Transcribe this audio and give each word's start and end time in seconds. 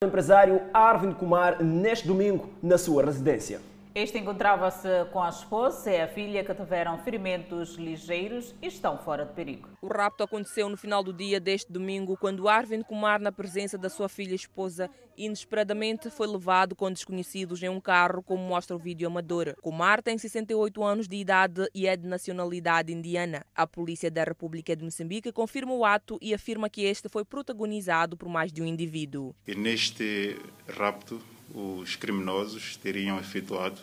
Empresário 0.00 0.62
Arvin 0.72 1.12
Kumar 1.12 1.60
neste 1.60 2.06
domingo 2.06 2.50
na 2.62 2.78
sua 2.78 3.04
residência. 3.04 3.60
Este 3.98 4.16
encontrava-se 4.16 4.88
com 5.12 5.20
a 5.20 5.28
esposa 5.28 5.90
e 5.90 6.00
a 6.00 6.06
filha 6.06 6.44
que 6.44 6.54
tiveram 6.54 6.96
ferimentos 6.98 7.74
ligeiros 7.74 8.54
e 8.62 8.68
estão 8.68 8.96
fora 8.96 9.24
de 9.24 9.32
perigo. 9.32 9.70
O 9.82 9.88
rapto 9.88 10.22
aconteceu 10.22 10.68
no 10.68 10.76
final 10.76 11.02
do 11.02 11.12
dia 11.12 11.40
deste 11.40 11.72
domingo, 11.72 12.16
quando 12.16 12.48
Arvind 12.48 12.84
Kumar, 12.84 13.20
na 13.20 13.32
presença 13.32 13.76
da 13.76 13.90
sua 13.90 14.08
filha 14.08 14.30
e 14.30 14.36
esposa, 14.36 14.88
inesperadamente 15.16 16.10
foi 16.10 16.28
levado 16.28 16.76
com 16.76 16.92
desconhecidos 16.92 17.60
em 17.60 17.68
um 17.68 17.80
carro, 17.80 18.22
como 18.22 18.40
mostra 18.40 18.76
o 18.76 18.78
vídeo 18.78 19.08
amador. 19.08 19.56
Kumar 19.60 20.00
tem 20.00 20.16
68 20.16 20.84
anos 20.84 21.08
de 21.08 21.16
idade 21.16 21.68
e 21.74 21.88
é 21.88 21.96
de 21.96 22.06
nacionalidade 22.06 22.92
indiana. 22.92 23.44
A 23.52 23.66
polícia 23.66 24.08
da 24.08 24.22
República 24.22 24.76
de 24.76 24.84
Moçambique 24.84 25.32
confirma 25.32 25.74
o 25.74 25.84
ato 25.84 26.16
e 26.22 26.32
afirma 26.32 26.70
que 26.70 26.82
este 26.82 27.08
foi 27.08 27.24
protagonizado 27.24 28.16
por 28.16 28.28
mais 28.28 28.52
de 28.52 28.62
um 28.62 28.64
indivíduo. 28.64 29.34
E 29.44 29.56
neste 29.56 30.36
rapto, 30.68 31.20
os 31.54 31.96
criminosos 31.96 32.76
teriam 32.76 33.18
efetuado 33.18 33.80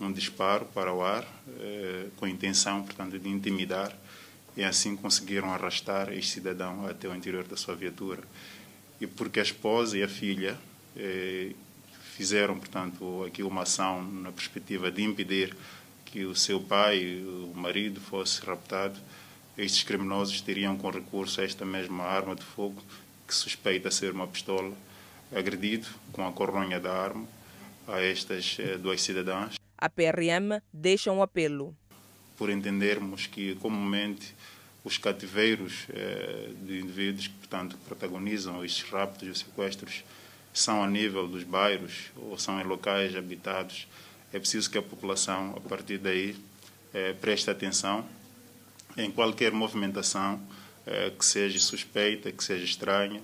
um 0.00 0.12
disparo 0.12 0.64
para 0.66 0.92
o 0.92 1.02
ar 1.02 1.26
eh, 1.60 2.06
com 2.16 2.24
a 2.24 2.30
intenção, 2.30 2.82
portanto, 2.82 3.18
de 3.18 3.28
intimidar 3.28 3.96
e 4.56 4.64
assim 4.64 4.96
conseguiram 4.96 5.52
arrastar 5.52 6.12
este 6.12 6.32
cidadão 6.32 6.86
até 6.86 7.08
o 7.08 7.14
interior 7.14 7.44
da 7.44 7.56
sua 7.56 7.74
viatura. 7.74 8.22
E 9.00 9.06
porque 9.06 9.40
a 9.40 9.42
esposa 9.42 9.96
e 9.96 10.02
a 10.02 10.08
filha 10.08 10.58
eh, 10.96 11.52
fizeram, 12.16 12.58
portanto, 12.58 13.24
aqui 13.26 13.42
uma 13.42 13.62
ação 13.62 14.02
na 14.02 14.32
perspectiva 14.32 14.90
de 14.90 15.02
impedir 15.02 15.56
que 16.04 16.24
o 16.24 16.34
seu 16.34 16.60
pai, 16.60 17.22
o 17.24 17.52
marido, 17.54 18.00
fosse 18.00 18.44
raptado, 18.44 18.98
estes 19.56 19.82
criminosos 19.82 20.40
teriam 20.40 20.76
com 20.76 20.90
recurso 20.90 21.40
a 21.40 21.44
esta 21.44 21.64
mesma 21.64 22.04
arma 22.04 22.34
de 22.34 22.42
fogo, 22.42 22.82
que 23.26 23.34
suspeita 23.34 23.90
ser 23.90 24.12
uma 24.12 24.26
pistola, 24.26 24.72
agredido 25.34 25.88
com 26.12 26.26
a 26.26 26.32
coronha 26.32 26.78
da 26.78 26.92
arma 26.92 27.26
a 27.86 28.00
estas 28.00 28.56
eh, 28.60 28.76
duas 28.78 29.02
cidadãs. 29.02 29.54
A 29.76 29.88
PRM 29.88 30.60
deixa 30.72 31.10
um 31.10 31.22
apelo. 31.22 31.76
Por 32.36 32.50
entendermos 32.50 33.26
que, 33.26 33.54
comumente, 33.56 34.34
os 34.84 34.98
cativeiros 34.98 35.86
eh, 35.90 36.50
de 36.62 36.80
indivíduos 36.80 37.28
que, 37.28 37.34
portanto, 37.34 37.76
protagonizam 37.86 38.64
estes 38.64 38.88
raptos 38.88 39.28
e 39.28 39.38
sequestros 39.38 40.04
são 40.52 40.82
a 40.82 40.86
nível 40.86 41.26
dos 41.26 41.44
bairros 41.44 42.10
ou 42.16 42.38
são 42.38 42.60
em 42.60 42.64
locais 42.64 43.16
habitados, 43.16 43.88
é 44.32 44.38
preciso 44.38 44.70
que 44.70 44.78
a 44.78 44.82
população, 44.82 45.54
a 45.56 45.60
partir 45.60 45.98
daí, 45.98 46.36
eh, 46.92 47.14
preste 47.14 47.50
atenção 47.50 48.06
em 48.96 49.10
qualquer 49.10 49.52
movimentação 49.52 50.40
eh, 50.86 51.10
que 51.16 51.24
seja 51.24 51.58
suspeita, 51.58 52.32
que 52.32 52.42
seja 52.42 52.64
estranha, 52.64 53.20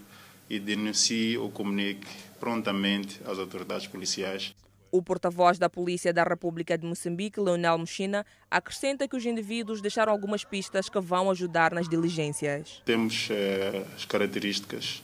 e 0.48 0.58
denuncie 0.58 1.36
ou 1.36 1.50
comunique 1.50 2.06
prontamente 2.40 3.20
às 3.26 3.38
autoridades 3.38 3.86
policiais. 3.86 4.54
O 4.90 5.02
porta-voz 5.02 5.58
da 5.58 5.68
Polícia 5.68 6.12
da 6.12 6.24
República 6.24 6.78
de 6.78 6.86
Moçambique, 6.86 7.38
Leonel 7.38 7.76
Mochina, 7.76 8.24
acrescenta 8.50 9.06
que 9.06 9.16
os 9.16 9.26
indivíduos 9.26 9.82
deixaram 9.82 10.10
algumas 10.10 10.44
pistas 10.44 10.88
que 10.88 10.98
vão 10.98 11.30
ajudar 11.30 11.74
nas 11.74 11.88
diligências. 11.88 12.80
Temos 12.86 13.28
eh, 13.30 13.84
as 13.94 14.06
características 14.06 15.02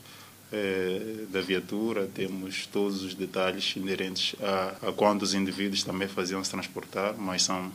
eh, 0.51 1.27
da 1.29 1.43
viatura, 1.43 2.07
temos 2.07 2.67
todos 2.67 3.03
os 3.03 3.15
detalhes 3.15 3.77
inerentes 3.77 4.35
a, 4.41 4.89
a 4.89 4.93
quando 4.93 5.21
os 5.23 5.35
indivíduos 5.35 5.83
também 5.83 6.09
faziam 6.09 6.43
se 6.43 6.51
transportar, 6.51 7.15
mas 7.19 7.43
são 7.43 7.71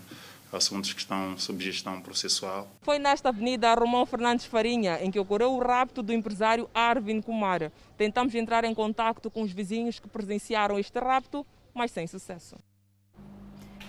assuntos 0.52 0.94
que 0.94 1.00
estão 1.00 1.38
sob 1.38 1.64
gestão 1.64 2.02
processual. 2.02 2.67
Foi 2.81 2.97
nesta 3.00 3.30
avenida 3.30 3.73
Romão 3.73 4.05
Fernandes 4.05 4.45
Farinha 4.45 5.00
em 5.02 5.11
que 5.11 5.19
ocorreu 5.19 5.53
o 5.53 5.59
rapto 5.59 6.02
do 6.02 6.11
empresário 6.11 6.69
Arvin 6.73 7.22
Kumar. 7.22 7.72
Tentamos 7.97 8.33
entrar 8.36 8.64
em 8.64 8.73
contato 8.73 9.30
com 9.30 9.42
os 9.42 9.52
vizinhos 9.52 10.00
que 10.00 10.08
presenciaram 10.08 10.80
este 10.80 10.97
rapto, 11.00 11.45
mas 11.73 11.92
sem 11.92 12.08
sucesso. 12.08 12.55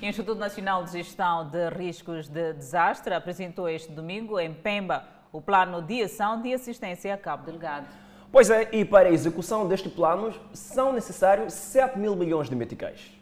O 0.00 0.04
Instituto 0.04 0.38
Nacional 0.38 0.84
de 0.84 0.92
Gestão 0.92 1.48
de 1.48 1.68
Riscos 1.70 2.26
de 2.28 2.54
Desastre 2.54 3.12
apresentou 3.12 3.68
este 3.68 3.92
domingo 3.92 4.40
em 4.40 4.52
Pemba 4.54 5.04
o 5.32 5.40
plano 5.40 5.82
de 5.82 6.02
ação 6.02 6.40
de 6.40 6.52
assistência 6.54 7.12
a 7.12 7.18
cabo 7.18 7.44
delegado. 7.44 7.86
Pois 8.32 8.48
é, 8.48 8.68
e 8.72 8.84
para 8.84 9.08
a 9.08 9.12
execução 9.12 9.66
deste 9.68 9.88
plano 9.88 10.32
são 10.54 10.92
necessários 10.92 11.52
7 11.52 11.98
mil 11.98 12.14
milhões 12.16 12.48
de 12.48 12.56
meticais. 12.56 13.19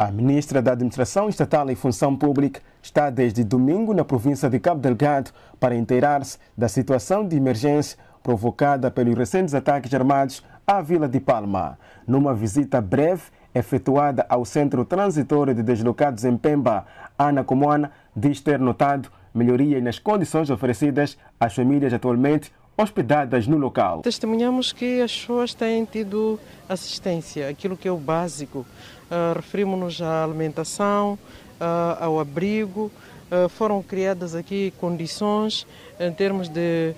A 0.00 0.12
ministra 0.12 0.62
da 0.62 0.70
Administração 0.70 1.28
Estatal 1.28 1.68
e 1.72 1.74
Função 1.74 2.14
Pública 2.14 2.60
está 2.80 3.10
desde 3.10 3.42
domingo 3.42 3.92
na 3.92 4.04
província 4.04 4.48
de 4.48 4.60
Cabo 4.60 4.80
Delgado 4.80 5.32
para 5.58 5.74
inteirar-se 5.74 6.38
da 6.56 6.68
situação 6.68 7.26
de 7.26 7.36
emergência 7.36 7.98
provocada 8.22 8.92
pelos 8.92 9.18
recentes 9.18 9.54
ataques 9.54 9.92
armados 9.92 10.44
à 10.64 10.80
Vila 10.80 11.08
de 11.08 11.18
Palma. 11.18 11.76
Numa 12.06 12.32
visita 12.32 12.80
breve 12.80 13.24
efetuada 13.52 14.24
ao 14.28 14.44
Centro 14.44 14.84
Transitório 14.84 15.52
de 15.52 15.64
Deslocados 15.64 16.24
em 16.24 16.36
Pemba, 16.36 16.86
Ana 17.18 17.42
Comoana 17.42 17.90
diz 18.14 18.40
ter 18.40 18.60
notado 18.60 19.10
melhoria 19.34 19.80
nas 19.80 19.98
condições 19.98 20.48
oferecidas 20.48 21.18
às 21.40 21.56
famílias 21.56 21.92
atualmente 21.92 22.52
hospedadas 22.78 23.48
no 23.48 23.58
local. 23.58 24.02
Testemunhamos 24.02 24.72
que 24.72 25.02
as 25.02 25.12
pessoas 25.12 25.52
têm 25.52 25.84
tido 25.84 26.38
assistência, 26.68 27.48
aquilo 27.48 27.76
que 27.76 27.88
é 27.88 27.90
o 27.90 27.96
básico. 27.96 28.60
Uh, 28.60 29.34
Referimos-nos 29.34 30.00
à 30.00 30.22
alimentação, 30.22 31.18
uh, 31.60 32.04
ao 32.04 32.20
abrigo. 32.20 32.88
Uh, 33.32 33.48
foram 33.48 33.82
criadas 33.82 34.32
aqui 34.36 34.72
condições 34.78 35.66
em 35.98 36.12
termos 36.12 36.48
de 36.48 36.94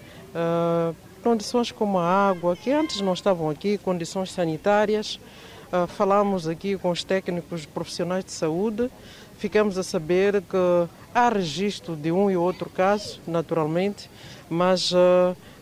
condições 1.25 1.73
como 1.73 1.99
a 1.99 2.29
água, 2.29 2.55
que 2.55 2.71
antes 2.71 3.01
não 3.01 3.15
estavam 3.15 3.51
aqui, 3.51 3.77
condições 3.79 4.31
sanitárias. 4.31 5.19
falamos 5.89 6.47
aqui 6.47 6.79
com 6.79 6.91
os 6.91 7.03
técnicos 7.03 7.67
profissionais 7.67 8.25
de 8.25 8.31
saúde. 8.31 8.89
Ficamos 9.39 9.77
a 9.77 9.83
saber 9.83 10.41
que 10.43 10.89
há 11.13 11.29
registro 11.31 11.97
de 11.97 12.13
um 12.13 12.31
e 12.31 12.37
outro 12.37 12.71
caso, 12.71 13.21
naturalmente, 13.27 14.09
mas 14.49 14.93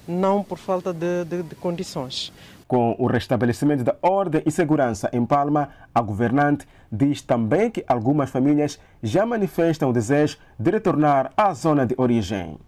não 0.08 0.42
por 0.42 0.58
falta 0.58 0.92
de, 0.92 1.24
de, 1.24 1.42
de 1.42 1.54
condições. 1.54 2.32
Com 2.66 2.94
o 2.98 3.06
restabelecimento 3.06 3.84
da 3.84 3.94
ordem 4.02 4.42
e 4.44 4.50
segurança 4.50 5.08
em 5.12 5.24
Palma, 5.24 5.70
a 5.94 6.02
governante 6.02 6.66
diz 6.90 7.22
também 7.22 7.70
que 7.70 7.84
algumas 7.86 8.30
famílias 8.30 8.78
já 9.02 9.24
manifestam 9.24 9.88
o 9.88 9.92
desejo 9.92 10.38
de 10.58 10.70
retornar 10.70 11.32
à 11.36 11.54
zona 11.54 11.86
de 11.86 11.94
origem. 11.96 12.58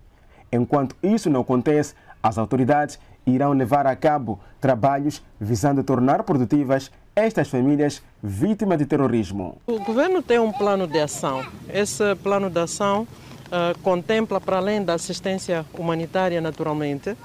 Enquanto 0.52 0.96
isso 1.02 1.28
não 1.28 1.42
acontece, 1.42 1.94
as 2.22 2.38
autoridades 2.38 2.98
irão 3.26 3.52
levar 3.52 3.86
a 3.86 3.94
cabo 3.94 4.40
trabalhos 4.60 5.22
visando 5.38 5.84
tornar 5.84 6.22
produtivas 6.22 6.90
estas 7.14 7.48
famílias 7.48 8.02
vítimas 8.22 8.78
de 8.78 8.86
terrorismo. 8.86 9.58
O 9.66 9.78
governo 9.80 10.22
tem 10.22 10.38
um 10.38 10.52
plano 10.52 10.86
de 10.86 10.98
ação. 10.98 11.44
Esse 11.68 12.14
plano 12.16 12.48
de 12.48 12.58
ação 12.58 13.06
uh, 13.50 13.78
contempla, 13.80 14.40
para 14.40 14.56
além 14.56 14.82
da 14.82 14.94
assistência 14.94 15.64
humanitária, 15.74 16.40
naturalmente, 16.40 17.10
uh, 17.10 17.16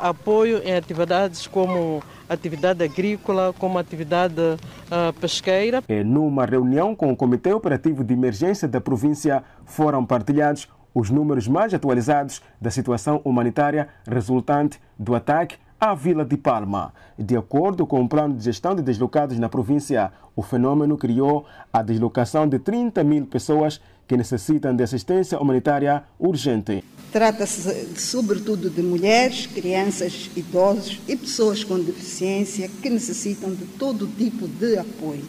apoio 0.00 0.62
em 0.64 0.74
atividades 0.74 1.46
como 1.46 2.02
atividade 2.28 2.82
agrícola, 2.84 3.54
como 3.58 3.78
atividade 3.78 4.40
uh, 4.40 5.12
pesqueira. 5.20 5.82
E 5.88 6.04
numa 6.04 6.44
reunião 6.44 6.94
com 6.94 7.12
o 7.12 7.16
Comitê 7.16 7.52
Operativo 7.52 8.04
de 8.04 8.14
Emergência 8.14 8.68
da 8.68 8.80
província, 8.80 9.42
foram 9.64 10.04
partilhados 10.04 10.68
os 10.94 11.10
números 11.10 11.46
mais 11.46 11.72
atualizados 11.72 12.42
da 12.60 12.70
situação 12.70 13.20
humanitária 13.24 13.88
resultante 14.06 14.80
do 14.98 15.14
ataque 15.14 15.56
à 15.80 15.94
Vila 15.94 16.24
de 16.24 16.36
Palma. 16.36 16.92
De 17.18 17.36
acordo 17.36 17.86
com 17.86 18.02
o 18.02 18.08
plano 18.08 18.36
de 18.36 18.44
gestão 18.44 18.74
de 18.74 18.82
deslocados 18.82 19.38
na 19.38 19.48
província, 19.48 20.12
o 20.34 20.42
fenômeno 20.42 20.96
criou 20.96 21.46
a 21.72 21.82
deslocação 21.82 22.48
de 22.48 22.58
30 22.58 23.04
mil 23.04 23.26
pessoas 23.26 23.80
que 24.06 24.16
necessitam 24.16 24.74
de 24.74 24.82
assistência 24.82 25.38
humanitária 25.38 26.02
urgente. 26.18 26.82
Trata-se 27.12 27.94
sobretudo 27.96 28.70
de 28.70 28.82
mulheres, 28.82 29.46
crianças, 29.46 30.30
idosos 30.34 31.00
e 31.06 31.16
pessoas 31.16 31.62
com 31.62 31.78
deficiência 31.78 32.68
que 32.82 32.90
necessitam 32.90 33.54
de 33.54 33.64
todo 33.78 34.06
tipo 34.06 34.48
de 34.48 34.78
apoio. 34.78 35.24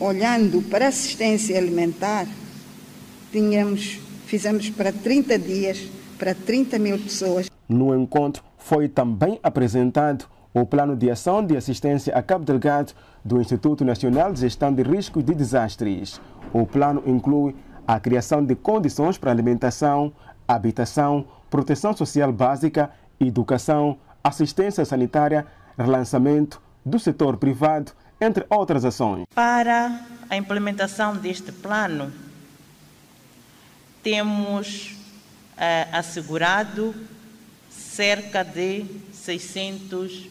Olhando 0.00 0.62
para 0.62 0.88
assistência 0.88 1.58
alimentar, 1.58 2.26
tínhamos, 3.30 3.98
fizemos 4.26 4.70
para 4.70 4.92
30 4.92 5.38
dias, 5.38 5.82
para 6.18 6.34
30 6.34 6.78
mil 6.78 6.98
pessoas. 6.98 7.51
No 7.72 7.94
encontro 7.98 8.44
foi 8.58 8.86
também 8.86 9.40
apresentado 9.42 10.26
o 10.52 10.66
Plano 10.66 10.94
de 10.94 11.10
Ação 11.10 11.44
de 11.44 11.56
Assistência 11.56 12.14
a 12.14 12.22
Cabo 12.22 12.44
Delgado 12.44 12.92
do 13.24 13.40
Instituto 13.40 13.82
Nacional 13.82 14.30
de 14.30 14.40
Gestão 14.40 14.74
de 14.74 14.82
Riscos 14.82 15.24
de 15.24 15.34
Desastres. 15.34 16.20
O 16.52 16.66
plano 16.66 17.02
inclui 17.06 17.56
a 17.88 17.98
criação 17.98 18.44
de 18.44 18.54
condições 18.54 19.16
para 19.16 19.30
alimentação, 19.30 20.12
habitação, 20.46 21.24
proteção 21.48 21.96
social 21.96 22.30
básica, 22.30 22.90
educação, 23.18 23.96
assistência 24.22 24.84
sanitária, 24.84 25.46
relançamento 25.78 26.60
do 26.84 26.98
setor 26.98 27.38
privado, 27.38 27.92
entre 28.20 28.44
outras 28.50 28.84
ações. 28.84 29.24
Para 29.34 29.98
a 30.28 30.36
implementação 30.36 31.16
deste 31.16 31.50
plano, 31.50 32.12
temos 34.02 34.94
eh, 35.56 35.88
assegurado 35.90 36.94
cerca 37.94 38.42
de 38.42 38.86
600 39.12 40.26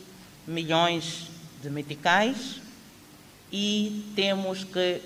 milhões 0.48 1.28
de 1.62 1.70
meticais 1.70 2.60
e 3.52 4.12
temos 4.16 4.64
que, 4.64 5.00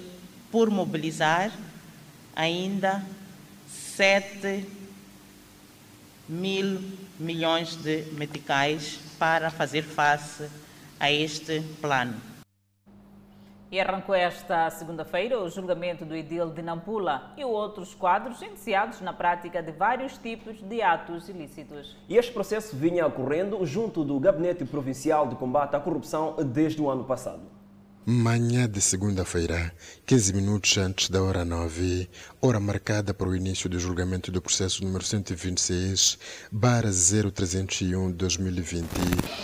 por 0.50 0.70
mobilizar, 0.70 1.52
ainda 2.34 3.06
7 3.68 4.66
mil 6.30 6.82
milhões 7.20 7.76
de 7.76 8.04
meticais 8.14 9.00
para 9.20 9.50
fazer 9.50 9.84
face 9.84 10.50
a 10.98 11.12
este 11.12 11.62
plano. 11.82 12.35
E 13.72 13.80
arrancou 13.80 14.14
esta 14.14 14.70
segunda-feira 14.70 15.40
o 15.40 15.50
julgamento 15.50 16.06
do 16.06 16.16
Edil 16.16 16.52
de 16.52 16.62
Nampula 16.62 17.34
e 17.36 17.44
outros 17.44 17.96
quadros 17.96 18.42
iniciados 18.42 19.02
na 19.02 19.12
prática 19.12 19.62
de 19.62 19.72
vários 19.72 20.18
tipos 20.18 20.62
de 20.62 20.82
atos 20.82 21.28
ilícitos. 21.30 21.98
E 22.08 22.16
este 22.16 22.32
processo 22.32 22.76
vinha 22.76 23.08
ocorrendo 23.08 23.66
junto 23.66 24.04
do 24.04 24.20
Gabinete 24.20 24.64
Provincial 24.66 25.28
de 25.28 25.36
Combate 25.36 25.76
à 25.76 25.80
Corrupção 25.80 26.36
desde 26.46 26.80
o 26.82 26.90
ano 26.90 27.04
passado. 27.04 27.42
Manhã 28.08 28.70
de 28.70 28.80
segunda-feira, 28.80 29.74
15 30.06 30.34
minutos 30.34 30.78
antes 30.78 31.10
da 31.10 31.24
hora 31.24 31.44
9, 31.44 32.08
hora 32.40 32.60
marcada 32.60 33.16
para 33.16 33.28
o 33.28 33.36
início 33.36 33.68
do 33.68 33.80
julgamento 33.80 34.32
do 34.32 34.40
processo 34.40 34.86
número 34.86 35.04
126, 35.04 36.20
barra 36.52 36.92
0301 36.92 38.12
2020, 38.12 38.88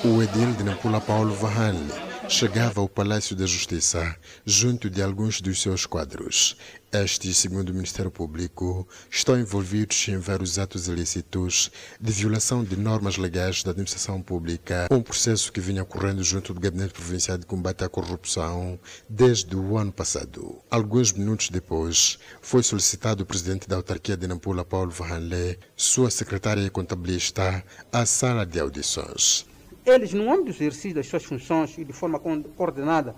o 0.05 0.21
edil 0.21 0.53
de 0.53 0.63
Nampula 0.63 1.01
Paulo 1.01 1.33
Vahanle 1.33 2.10
chegava 2.29 2.81
ao 2.81 2.87
Palácio 2.87 3.35
da 3.35 3.45
Justiça 3.45 4.15
junto 4.45 4.89
de 4.89 5.01
alguns 5.01 5.41
dos 5.41 5.61
seus 5.61 5.85
quadros. 5.85 6.55
Estes, 6.91 7.37
segundo 7.37 7.69
o 7.69 7.73
Ministério 7.73 8.11
Público, 8.11 8.87
estão 9.09 9.39
envolvidos 9.39 10.07
em 10.09 10.17
vários 10.17 10.59
atos 10.59 10.87
ilícitos 10.87 11.71
de 11.99 12.11
violação 12.11 12.63
de 12.63 12.75
normas 12.75 13.17
legais 13.17 13.63
da 13.63 13.71
administração 13.71 14.21
pública, 14.21 14.87
um 14.91 15.01
processo 15.01 15.51
que 15.51 15.61
vinha 15.61 15.83
ocorrendo 15.83 16.23
junto 16.23 16.53
do 16.53 16.59
Gabinete 16.59 16.93
Provincial 16.93 17.37
de 17.37 17.45
Combate 17.45 17.83
à 17.83 17.89
Corrupção 17.89 18.79
desde 19.09 19.55
o 19.55 19.77
ano 19.77 19.91
passado. 19.91 20.59
Alguns 20.69 21.13
minutos 21.13 21.49
depois, 21.49 22.19
foi 22.41 22.61
solicitado 22.61 23.23
o 23.23 23.25
presidente 23.25 23.69
da 23.69 23.77
autarquia 23.77 24.17
de 24.17 24.27
Nampula, 24.27 24.65
Paulo 24.65 24.91
Vahanle, 24.91 25.57
sua 25.75 26.11
secretária 26.11 26.61
e 26.61 26.69
contabilista, 26.69 27.63
à 27.91 28.05
sala 28.05 28.45
de 28.45 28.59
audições. 28.59 29.50
Eles, 29.85 30.13
no 30.13 30.31
âmbito 30.31 30.45
do 30.45 30.51
exercício 30.51 30.93
das 30.93 31.07
suas 31.07 31.23
funções 31.23 31.75
e 31.77 31.83
de 31.83 31.91
forma 31.91 32.19
coordenada, 32.19 33.15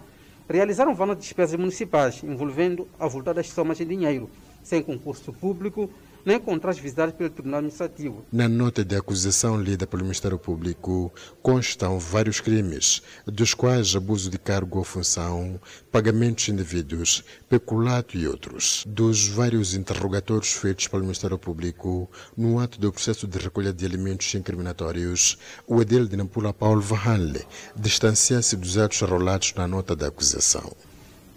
realizaram 0.49 0.95
várias 0.95 1.17
despesas 1.17 1.59
municipais, 1.59 2.23
envolvendo 2.23 2.87
avultadas 2.97 3.49
somas 3.49 3.77
de 3.77 3.85
dinheiro, 3.85 4.29
sem 4.63 4.81
concurso 4.81 5.33
público, 5.33 5.89
nem 6.25 6.39
contratos 6.39 6.79
visitados 6.79 7.15
pelo 7.15 7.29
Tribunal 7.29 7.59
Administrativo. 7.59 8.25
Na 8.31 8.47
nota 8.47 8.83
de 8.83 8.95
acusação 8.95 9.61
lida 9.61 9.85
pelo 9.85 10.03
Ministério 10.03 10.39
Público 10.39 11.11
constam 11.41 11.99
vários 11.99 12.39
crimes, 12.39 13.01
dos 13.25 13.53
quais 13.53 13.95
abuso 13.95 14.29
de 14.29 14.37
cargo 14.37 14.77
ou 14.77 14.83
função, 14.83 15.59
pagamentos 15.91 16.47
indevidos, 16.47 17.23
peculato 17.49 18.17
e 18.17 18.27
outros. 18.27 18.83
Dos 18.87 19.27
vários 19.27 19.73
interrogatórios 19.73 20.53
feitos 20.53 20.87
pelo 20.87 21.03
Ministério 21.03 21.37
Público 21.37 22.09
no 22.37 22.59
ato 22.59 22.79
do 22.79 22.91
processo 22.91 23.27
de 23.27 23.37
recolha 23.37 23.73
de 23.73 23.85
alimentos 23.85 24.33
incriminatórios, 24.33 25.37
o 25.67 25.81
edil 25.81 26.07
de 26.07 26.15
Nampula 26.15 26.53
Paulo 26.53 26.81
Vahanle 26.81 27.45
distancia-se 27.75 28.55
dos 28.55 28.77
atos 28.77 29.01
rolados 29.01 29.53
na 29.55 29.67
nota 29.67 29.95
da 29.95 30.07
acusação. 30.07 30.71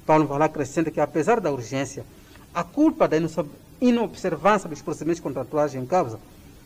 Paulo 0.07 0.27
Vahanle 0.27 0.45
acrescenta 0.45 0.91
que, 0.91 1.01
apesar 1.01 1.41
da 1.41 1.51
urgência, 1.51 2.05
a 2.55 2.63
culpa 2.63 3.09
da 3.09 3.17
inobservância 3.81 4.69
dos 4.69 4.83
procedimentos 4.83 5.21
contratuais 5.21 5.75
em 5.75 5.85
causa 5.85 6.19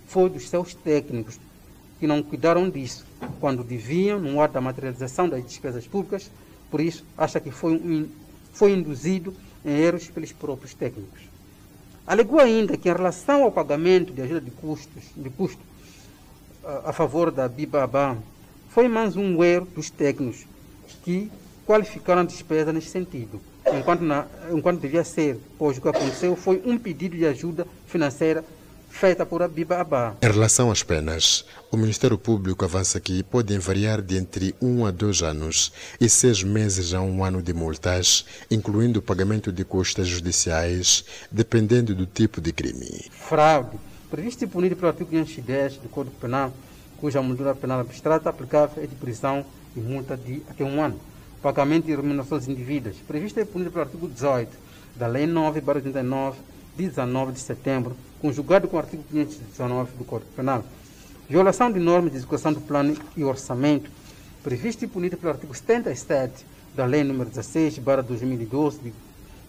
foi 0.07 0.29
dos 0.29 0.49
seus 0.49 0.75
técnicos, 0.75 1.39
que 1.99 2.07
não 2.07 2.23
cuidaram 2.23 2.69
disso 2.69 3.07
quando 3.39 3.62
deviam 3.62 4.19
no 4.19 4.41
ato 4.41 4.55
da 4.55 4.61
materialização 4.61 5.29
das 5.29 5.45
despesas 5.45 5.87
públicas, 5.87 6.31
por 6.71 6.81
isso 6.81 7.05
acha 7.17 7.41
que 7.41 7.51
foi, 7.51 7.75
um, 7.75 8.09
foi 8.53 8.73
induzido 8.73 9.35
em 9.65 9.71
erros 9.71 10.09
pelos 10.09 10.33
próprios 10.33 10.75
técnicos. 10.75 11.21
Alegou 12.07 12.41
ainda 12.41 12.77
que 12.77 12.89
em 12.89 12.93
relação 12.93 13.45
ao 13.45 13.53
pagamento 13.53 14.12
de 14.12 14.23
ajuda 14.23 14.41
de 14.41 14.51
custos, 14.51 15.05
de 15.15 15.31
custo 15.31 15.61
a, 16.65 16.91
a 16.91 16.93
favor 16.93 17.31
da 17.31 17.49
Bibabá, 17.49 18.17
foi 18.71 18.89
mais 18.89 19.17
um 19.17 19.43
erro 19.45 19.67
dos 19.75 19.91
técnicos 19.91 20.47
que 21.05 21.31
qualificaram 21.67 22.23
a 22.23 22.25
despesa 22.25 22.73
nesse 22.73 22.89
sentido 22.89 23.41
enquanto, 23.77 24.03
na, 24.03 24.27
enquanto 24.51 24.81
devia 24.81 25.05
ser, 25.05 25.39
pois 25.59 25.79
o 25.79 25.81
que 25.81 25.89
aconteceu 25.89 26.37
foi 26.37 26.63
um 26.65 26.79
pedido 26.79 27.17
de 27.17 27.27
ajuda 27.27 27.67
financeira 27.87 28.45
feita 28.91 29.25
por 29.25 29.41
Abiba 29.41 29.81
Abba. 29.81 30.17
Em 30.21 30.27
relação 30.27 30.71
às 30.71 30.83
penas, 30.83 31.45
o 31.71 31.77
Ministério 31.77 32.19
Público 32.19 32.65
avança 32.65 33.01
que 33.01 33.23
podem 33.23 33.59
variar 33.59 34.03
de 34.03 34.17
entre 34.17 34.55
um 34.61 34.85
a 34.85 34.91
dois 34.91 35.23
anos 35.23 35.73
e 36.01 36.09
seis 36.09 36.43
meses 36.43 36.93
a 36.93 37.01
um 37.01 37.25
ano 37.25 37.41
de 37.41 37.55
multas, 37.55 38.27
incluindo 38.51 38.99
o 38.99 39.03
pagamento 39.03 39.53
de 39.53 39.65
custas 39.65 40.09
judiciais, 40.09 41.05
dependendo 41.31 41.95
do 41.95 42.05
tipo 42.05 42.41
de 42.41 42.53
crime. 42.53 43.07
Fraude, 43.11 43.79
previsto 44.11 44.45
e 44.45 44.47
punido 44.49 44.77
pelo 44.77 44.89
artigo 44.89 45.11
510 45.11 45.77
do 45.77 45.89
Código 45.89 46.17
Penal, 46.17 46.53
cuja 46.99 47.23
moldura 47.23 47.55
penal 47.55 47.81
abstrata 47.81 48.29
aplicável 48.29 48.83
é 48.83 48.87
de 48.87 48.95
prisão 48.97 49.47
e 49.75 49.81
multa 49.81 50.17
de 50.17 50.43
até 50.51 50.65
um 50.65 50.83
ano 50.83 51.01
pagamento 51.43 51.87
de 51.87 51.95
remunerações 51.95 52.49
indevidas, 52.49 52.97
prevista 53.07 53.41
e 53.41 53.45
punida 53.45 53.71
pelo 53.71 53.85
artigo 53.85 54.09
18 54.09 54.51
da 54.97 55.07
Lei 55.07 55.27
9, 55.27 55.63
89, 55.65 56.39
de 56.77 56.89
19 56.89 57.33
de 57.33 57.41
setembro, 57.41 57.97
conjugado 58.21 58.69
com 58.69 58.77
o 58.77 58.81
artigo 58.81 59.03
519 59.11 59.93
do 59.97 60.05
Código 60.05 60.31
Penal. 60.37 60.65
Violação 61.29 61.71
de 61.71 61.79
normas 61.79 62.11
de 62.11 62.19
execução 62.19 62.53
do 62.53 62.61
plano 62.61 62.97
e 63.17 63.25
orçamento, 63.25 63.91
prevista 64.43 64.85
e 64.85 64.89
punida 64.89 65.17
pelo 65.17 65.33
artigo 65.33 65.55
77 65.55 66.45
da 66.75 66.85
Lei 66.85 67.03
nº 67.03 67.25
16, 67.25 67.79
2012, 67.79 68.79
de 68.81 68.93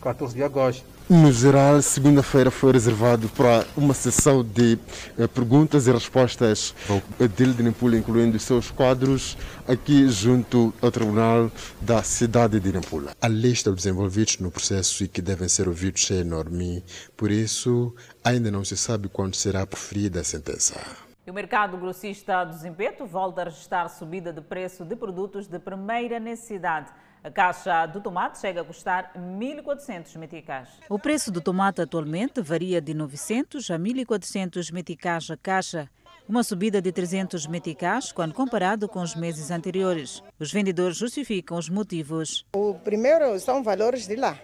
14 0.02 0.36
de 0.36 0.44
agosto. 0.44 0.86
No 1.10 1.32
geral, 1.32 1.82
segunda-feira 1.82 2.50
foi 2.50 2.72
reservado 2.72 3.28
para 3.30 3.66
uma 3.76 3.94
sessão 3.94 4.44
de 4.44 4.80
eh, 5.18 5.28
perguntas 5.28 5.86
e 5.86 5.92
respostas 5.92 6.74
Edil 7.20 7.54
de 7.54 7.64
Nampula, 7.64 7.98
incluindo 7.98 8.38
os 8.38 8.44
seus 8.44 8.72
quadros, 8.72 9.38
aqui 9.68 10.08
junto 10.08 10.74
ao 10.82 10.90
Tribunal 10.90 11.52
da 11.82 12.02
cidade 12.02 12.62
de 12.62 12.72
Nampula. 12.72 13.14
A 13.22 13.28
lista 13.28 13.72
dos 13.72 13.86
envolvidos 13.86 14.40
no 14.40 14.50
processo 14.50 15.04
e 15.04 15.08
que 15.10 15.22
devem 15.22 15.50
ser 15.50 15.68
ouvidos 15.68 16.10
é 16.12 16.20
enorme, 16.20 16.82
por 17.18 17.30
isso 17.30 17.94
ainda 18.24 18.50
não 18.50 18.64
se 18.64 18.78
sabe 18.78 19.10
quando 19.10 19.36
será 19.36 19.68
proferida 19.68 20.22
a 20.22 20.24
sentença. 20.24 20.80
E 21.28 21.30
o 21.30 21.34
mercado 21.34 21.78
grossista 21.78 22.44
do 22.46 22.54
Zimpeto 22.54 23.06
volta 23.06 23.42
a 23.42 23.44
registrar 23.44 23.90
subida 23.90 24.32
de 24.32 24.42
preço 24.42 24.86
de 24.86 24.96
produtos 24.96 25.46
de 25.46 25.60
primeira 25.60 26.20
necessidade. 26.20 26.90
A 27.24 27.30
caixa 27.30 27.86
do 27.86 28.02
tomate 28.02 28.40
chega 28.40 28.62
a 28.62 28.64
custar 28.64 29.14
1.400 29.16 30.18
meticais. 30.18 30.70
O 30.90 30.98
preço 30.98 31.32
do 31.32 31.40
tomate 31.40 31.80
atualmente 31.80 32.42
varia 32.42 32.82
de 32.82 32.96
900 32.96 33.70
a 33.70 33.78
1.400 33.78 34.74
meticais 34.74 35.30
a 35.30 35.38
caixa, 35.38 35.88
uma 36.28 36.42
subida 36.42 36.82
de 36.82 36.92
300 36.92 37.46
meticais 37.46 38.12
quando 38.12 38.34
comparado 38.34 38.90
com 38.90 39.02
os 39.02 39.16
meses 39.16 39.52
anteriores. 39.52 40.24
Os 40.40 40.52
vendedores 40.52 40.98
justificam 40.98 41.60
os 41.60 41.70
motivos. 41.70 42.44
O 42.56 42.74
primeiro 42.74 43.40
são 43.40 43.62
valores 43.62 44.08
de 44.08 44.16
lá. 44.16 44.40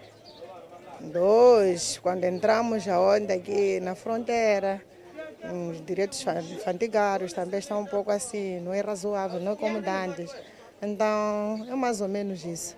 Dois, 1.00 1.98
quando 1.98 2.26
entramos 2.26 2.88
aonde 2.88 3.34
aqui 3.34 3.80
na 3.80 3.96
fronteira, 3.96 4.84
os 5.44 5.84
direitos 5.84 6.24
fantigários 6.64 7.34
também 7.34 7.60
estão 7.60 7.82
um 7.82 7.86
pouco 7.86 8.12
assim, 8.12 8.60
não 8.60 8.72
é 8.72 8.82
razoável, 8.82 9.40
não 9.40 9.54
é 9.54 9.56
como 9.56 9.78
antes. 9.78 10.32
Então, 10.82 11.66
é 11.68 11.76
mais 11.76 12.02
ou 12.02 12.08
menos 12.08 12.46
isso. 12.46 12.76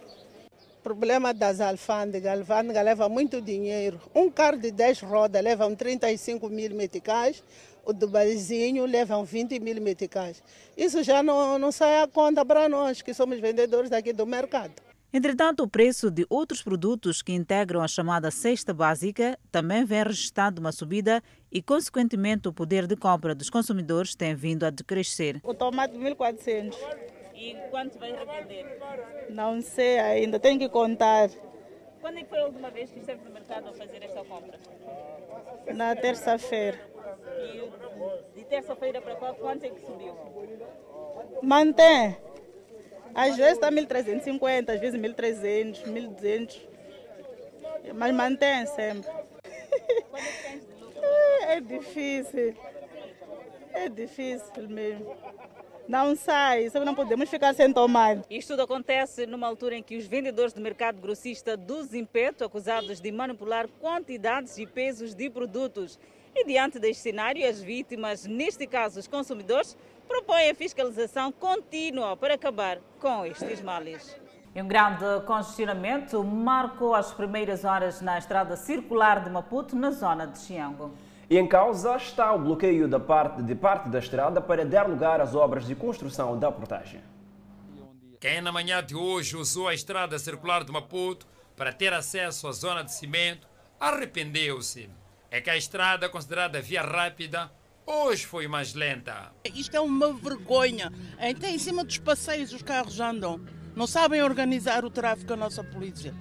O 0.79 0.81
problema 0.81 1.33
das 1.33 1.59
alfândegas, 1.59 2.31
a 2.31 2.39
alfândega 2.39 2.81
leva 2.81 3.09
muito 3.09 3.41
dinheiro. 3.41 3.99
Um 4.15 4.29
carro 4.29 4.57
de 4.57 4.71
10 4.71 5.01
rodas 5.01 5.43
leva 5.43 5.69
35 5.75 6.49
mil 6.49 6.73
meticais, 6.73 7.43
o 7.85 7.91
do 7.91 8.07
balizinho 8.07 8.85
leva 8.85 9.21
20 9.23 9.59
mil 9.59 9.81
meticais. 9.81 10.41
Isso 10.77 11.03
já 11.03 11.21
não, 11.21 11.59
não 11.59 11.71
sai 11.71 12.01
a 12.01 12.07
conta 12.07 12.45
para 12.45 12.69
nós, 12.69 13.01
que 13.01 13.13
somos 13.13 13.39
vendedores 13.39 13.91
aqui 13.91 14.13
do 14.13 14.25
mercado. 14.25 14.71
Entretanto, 15.11 15.63
o 15.63 15.67
preço 15.67 16.11
de 16.11 16.25
outros 16.29 16.61
produtos 16.61 17.23
que 17.23 17.33
integram 17.33 17.81
a 17.81 17.87
chamada 17.87 18.29
cesta 18.29 18.73
básica 18.73 19.37
também 19.51 19.83
vem 19.83 20.03
registrando 20.03 20.61
uma 20.61 20.71
subida 20.71 21.21
e, 21.51 21.63
consequentemente, 21.63 22.47
o 22.47 22.53
poder 22.53 22.85
de 22.85 22.95
compra 22.95 23.33
dos 23.33 23.49
consumidores 23.49 24.13
tem 24.13 24.35
vindo 24.35 24.63
a 24.65 24.69
decrescer. 24.69 25.41
O 25.43 25.53
tomate 25.53 25.95
1.400. 25.97 26.75
E 27.39 27.55
quanto 27.69 27.97
vai 27.97 28.11
revender? 28.11 28.65
Não 29.29 29.61
sei 29.61 29.97
ainda, 29.97 30.37
tenho 30.37 30.59
que 30.59 30.67
contar. 30.67 31.29
Quando 32.01 32.17
é 32.17 32.23
que 32.23 32.29
foi 32.29 32.39
a 32.39 32.45
última 32.45 32.69
vez 32.69 32.91
que 32.91 32.99
esteve 32.99 33.23
no 33.23 33.31
mercado 33.31 33.69
a 33.69 33.73
fazer 33.73 34.03
esta 34.03 34.25
compra? 34.25 34.59
Na 35.73 35.95
terça-feira. 35.95 36.77
E 37.41 38.37
de 38.37 38.43
terça-feira 38.43 39.01
para 39.01 39.15
qual, 39.15 39.35
quanto 39.35 39.63
é 39.63 39.69
que 39.69 39.79
subiu? 39.79 40.13
Mantém. 41.41 42.17
Às 43.15 43.37
vezes 43.37 43.53
está 43.53 43.71
1.350, 43.71 44.73
às 44.73 44.79
vezes 44.81 44.99
1.300, 44.99 45.83
1.200. 45.85 46.67
Mas 47.95 48.13
mantém 48.13 48.65
sempre. 48.65 49.09
É? 51.01 51.53
É 51.55 51.61
difícil. 51.61 52.53
É 53.73 53.87
difícil 53.87 54.67
mesmo. 54.67 55.15
Não 55.89 56.15
sai, 56.15 56.69
só 56.69 56.85
não 56.85 56.93
podemos 56.93 57.27
ficar 57.31 57.51
sem 57.55 57.73
tomate. 57.73 58.21
Isto 58.29 58.49
tudo 58.49 58.61
acontece 58.61 59.25
numa 59.25 59.47
altura 59.47 59.75
em 59.75 59.81
que 59.81 59.97
os 59.97 60.05
vendedores 60.05 60.53
do 60.53 60.61
mercado 60.61 61.01
grossista 61.01 61.57
do 61.57 61.81
Zimpeto, 61.81 62.45
acusados 62.45 63.01
de 63.01 63.11
manipular 63.11 63.67
quantidades 63.81 64.59
e 64.59 64.67
pesos 64.67 65.15
de 65.15 65.31
produtos. 65.31 65.97
E 66.35 66.45
diante 66.45 66.77
deste 66.77 67.01
cenário, 67.01 67.43
as 67.49 67.59
vítimas, 67.59 68.27
neste 68.27 68.67
caso 68.67 68.99
os 68.99 69.07
consumidores, 69.07 69.75
propõem 70.07 70.51
a 70.51 70.53
fiscalização 70.53 71.31
contínua 71.31 72.15
para 72.15 72.35
acabar 72.35 72.77
com 72.99 73.25
estes 73.25 73.59
males. 73.59 74.15
Um 74.55 74.67
grande 74.67 75.25
congestionamento 75.25 76.23
marcou 76.23 76.93
as 76.93 77.11
primeiras 77.15 77.65
horas 77.65 77.99
na 77.99 78.19
estrada 78.19 78.55
circular 78.55 79.23
de 79.23 79.31
Maputo, 79.31 79.75
na 79.75 79.89
zona 79.89 80.27
de 80.27 80.37
Xiango. 80.37 80.91
E 81.29 81.37
em 81.37 81.47
causa 81.47 81.95
está 81.95 82.33
o 82.33 82.39
bloqueio 82.39 82.87
da 82.87 82.99
parte, 82.99 83.43
de 83.43 83.53
parte 83.53 83.87
da 83.87 83.99
estrada 83.99 84.41
para 84.41 84.65
dar 84.65 84.89
lugar 84.89 85.21
às 85.21 85.35
obras 85.35 85.67
de 85.67 85.75
construção 85.75 86.39
da 86.39 86.51
portagem. 86.51 87.01
Quem 88.19 88.41
na 88.41 88.51
manhã 88.51 88.83
de 88.83 88.95
hoje 88.95 89.37
usou 89.37 89.67
a 89.67 89.73
estrada 89.75 90.17
circular 90.17 90.63
de 90.63 90.71
Maputo 90.71 91.27
para 91.55 91.71
ter 91.71 91.93
acesso 91.93 92.47
à 92.47 92.51
zona 92.51 92.83
de 92.83 92.91
cimento 92.91 93.47
arrependeu-se. 93.79 94.89
É 95.29 95.39
que 95.39 95.51
a 95.51 95.55
estrada 95.55 96.09
considerada 96.09 96.59
via 96.59 96.81
rápida 96.81 97.51
hoje 97.85 98.25
foi 98.25 98.47
mais 98.47 98.73
lenta. 98.73 99.31
Isto 99.53 99.77
é 99.77 99.79
uma 99.79 100.11
vergonha. 100.11 100.91
Até 101.19 101.51
em 101.51 101.59
cima 101.59 101.83
dos 101.83 101.99
passeios 101.99 102.51
os 102.51 102.63
carros 102.63 102.99
andam. 102.99 103.39
Não 103.75 103.85
sabem 103.85 104.23
organizar 104.23 104.83
o 104.83 104.89
tráfego 104.89 105.33
a 105.33 105.37
nossa 105.37 105.63
polícia. 105.63 106.11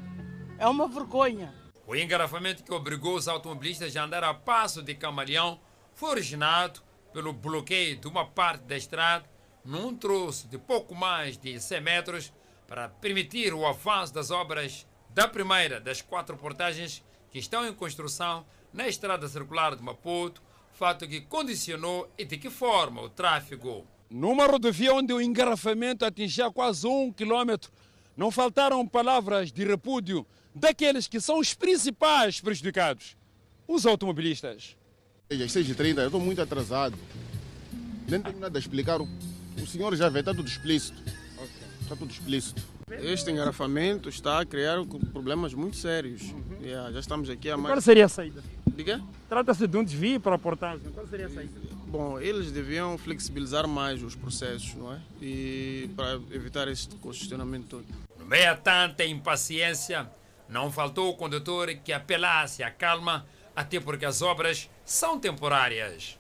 É 0.58 0.66
uma 0.68 0.86
vergonha. 0.86 1.57
O 1.88 1.96
engarrafamento 1.96 2.62
que 2.62 2.70
obrigou 2.70 3.14
os 3.14 3.26
automobilistas 3.28 3.96
a 3.96 4.04
andar 4.04 4.22
a 4.22 4.34
passo 4.34 4.82
de 4.82 4.94
camaleão 4.94 5.58
foi 5.94 6.10
originado 6.10 6.82
pelo 7.14 7.32
bloqueio 7.32 7.96
de 7.96 8.06
uma 8.06 8.26
parte 8.26 8.64
da 8.64 8.76
estrada 8.76 9.24
num 9.64 9.96
troço 9.96 10.46
de 10.48 10.58
pouco 10.58 10.94
mais 10.94 11.38
de 11.38 11.58
100 11.58 11.80
metros 11.80 12.32
para 12.66 12.90
permitir 12.90 13.54
o 13.54 13.66
avanço 13.66 14.12
das 14.12 14.30
obras 14.30 14.86
da 15.14 15.26
primeira 15.26 15.80
das 15.80 16.02
quatro 16.02 16.36
portagens 16.36 17.02
que 17.30 17.38
estão 17.38 17.66
em 17.66 17.72
construção 17.72 18.44
na 18.70 18.86
estrada 18.86 19.26
circular 19.26 19.74
de 19.74 19.82
Maputo, 19.82 20.42
fato 20.74 21.08
que 21.08 21.22
condicionou 21.22 22.12
e 22.18 22.24
de 22.26 22.36
que 22.36 22.50
forma 22.50 23.00
o 23.00 23.08
tráfego. 23.08 23.86
Numa 24.10 24.44
rodovia 24.44 24.92
onde 24.92 25.14
o 25.14 25.22
engarrafamento 25.22 26.04
atingia 26.04 26.50
quase 26.50 26.86
um 26.86 27.10
quilômetro, 27.10 27.72
não 28.14 28.30
faltaram 28.30 28.86
palavras 28.86 29.50
de 29.50 29.64
repúdio 29.64 30.26
daqueles 30.58 31.06
que 31.06 31.20
são 31.20 31.38
os 31.38 31.54
principais 31.54 32.40
prejudicados, 32.40 33.16
os 33.66 33.86
automobilistas. 33.86 34.76
Às 35.30 35.38
6h30 35.38 35.98
eu 35.98 36.06
estou 36.06 36.20
muito 36.20 36.40
atrasado. 36.40 36.98
Nem 38.08 38.20
tenho 38.20 38.38
nada 38.38 38.58
a 38.58 38.60
explicar. 38.60 39.00
O 39.00 39.66
senhor 39.66 39.94
já 39.96 40.08
vê, 40.08 40.20
está 40.20 40.34
tudo 40.34 40.48
explícito. 40.48 41.02
Está 41.82 41.94
tudo 41.94 42.10
explícito. 42.10 42.62
Este 42.90 43.30
engarrafamento 43.30 44.08
está 44.08 44.40
a 44.40 44.46
criar 44.46 44.78
problemas 45.12 45.52
muito 45.52 45.76
sérios. 45.76 46.22
Uhum. 46.22 46.58
Yeah, 46.62 46.90
já 46.92 47.00
estamos 47.00 47.28
aqui 47.28 47.50
há 47.50 47.56
mais. 47.56 47.74
Qual 47.74 47.80
seria 47.82 48.06
a 48.06 48.08
saída? 48.08 48.42
Diga? 48.74 49.02
Trata-se 49.28 49.66
de 49.66 49.76
um 49.76 49.84
desvio 49.84 50.20
para 50.20 50.36
a 50.36 50.38
portagem. 50.38 50.90
Qual 50.92 51.06
seria 51.06 51.26
a 51.26 51.30
saída? 51.30 51.52
Bom, 51.86 52.18
eles 52.18 52.50
deviam 52.50 52.96
flexibilizar 52.96 53.66
mais 53.66 54.02
os 54.02 54.14
processos, 54.14 54.74
não 54.74 54.92
é? 54.92 55.00
E 55.20 55.90
para 55.96 56.14
evitar 56.30 56.68
este 56.68 56.94
congestionamento 56.96 57.66
todo. 57.68 57.86
No 58.18 58.26
meio 58.26 58.50
a 58.50 58.54
tanta 58.54 59.04
impaciência, 59.04 60.08
não 60.48 60.70
faltou 60.70 61.10
o 61.10 61.16
condutor 61.16 61.74
que 61.84 61.92
apelasse 61.92 62.62
à 62.62 62.70
calma, 62.70 63.26
até 63.54 63.78
porque 63.78 64.04
as 64.04 64.22
obras 64.22 64.70
são 64.84 65.18
temporárias. 65.18 66.18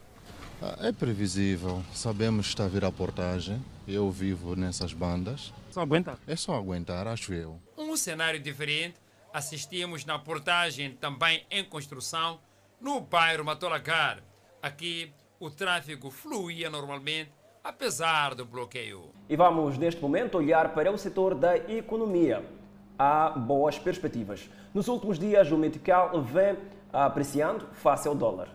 É 0.80 0.90
previsível, 0.90 1.82
sabemos 1.94 2.46
que 2.46 2.52
está 2.52 2.64
a 2.64 2.68
vir 2.68 2.84
a 2.84 2.90
portagem. 2.90 3.64
Eu 3.86 4.10
vivo 4.10 4.56
nessas 4.56 4.92
bandas. 4.92 5.52
Só 5.70 5.80
aguentar? 5.80 6.18
É 6.26 6.34
só 6.34 6.54
aguentar, 6.56 7.06
acho 7.06 7.32
eu. 7.32 7.60
Um 7.76 7.96
cenário 7.96 8.40
diferente 8.40 8.96
assistimos 9.32 10.04
na 10.04 10.18
portagem 10.18 10.92
também 10.92 11.46
em 11.50 11.64
construção 11.64 12.40
no 12.80 13.00
bairro 13.00 13.44
Matolagar. 13.44 14.20
Aqui 14.60 15.12
o 15.38 15.48
tráfego 15.48 16.10
fluía 16.10 16.68
normalmente, 16.68 17.30
apesar 17.62 18.34
do 18.34 18.44
bloqueio. 18.44 19.10
E 19.28 19.36
vamos 19.36 19.78
neste 19.78 20.00
momento 20.00 20.38
olhar 20.38 20.74
para 20.74 20.90
o 20.90 20.98
setor 20.98 21.34
da 21.34 21.56
economia. 21.56 22.57
Há 22.98 23.30
boas 23.30 23.78
perspectivas. 23.78 24.50
Nos 24.74 24.88
últimos 24.88 25.18
dias 25.18 25.50
o 25.52 25.56
metical 25.56 26.20
vem 26.20 26.56
apreciando 26.92 27.66
face 27.72 28.08
ao 28.08 28.14
dólar. 28.14 28.48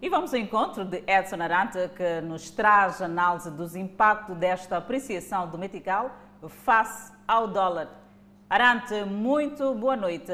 E 0.00 0.08
vamos 0.08 0.32
ao 0.32 0.38
encontro 0.38 0.84
de 0.84 1.02
Edson 1.06 1.42
Arante, 1.42 1.78
que 1.96 2.20
nos 2.20 2.50
traz 2.50 3.00
análise 3.02 3.50
dos 3.50 3.74
impactos 3.74 4.36
desta 4.36 4.76
apreciação 4.76 5.48
do 5.48 5.58
metical 5.58 6.10
face 6.46 7.12
ao 7.26 7.48
dólar. 7.48 7.88
Arante, 8.48 9.02
muito 9.04 9.74
boa 9.74 9.96
noite. 9.96 10.32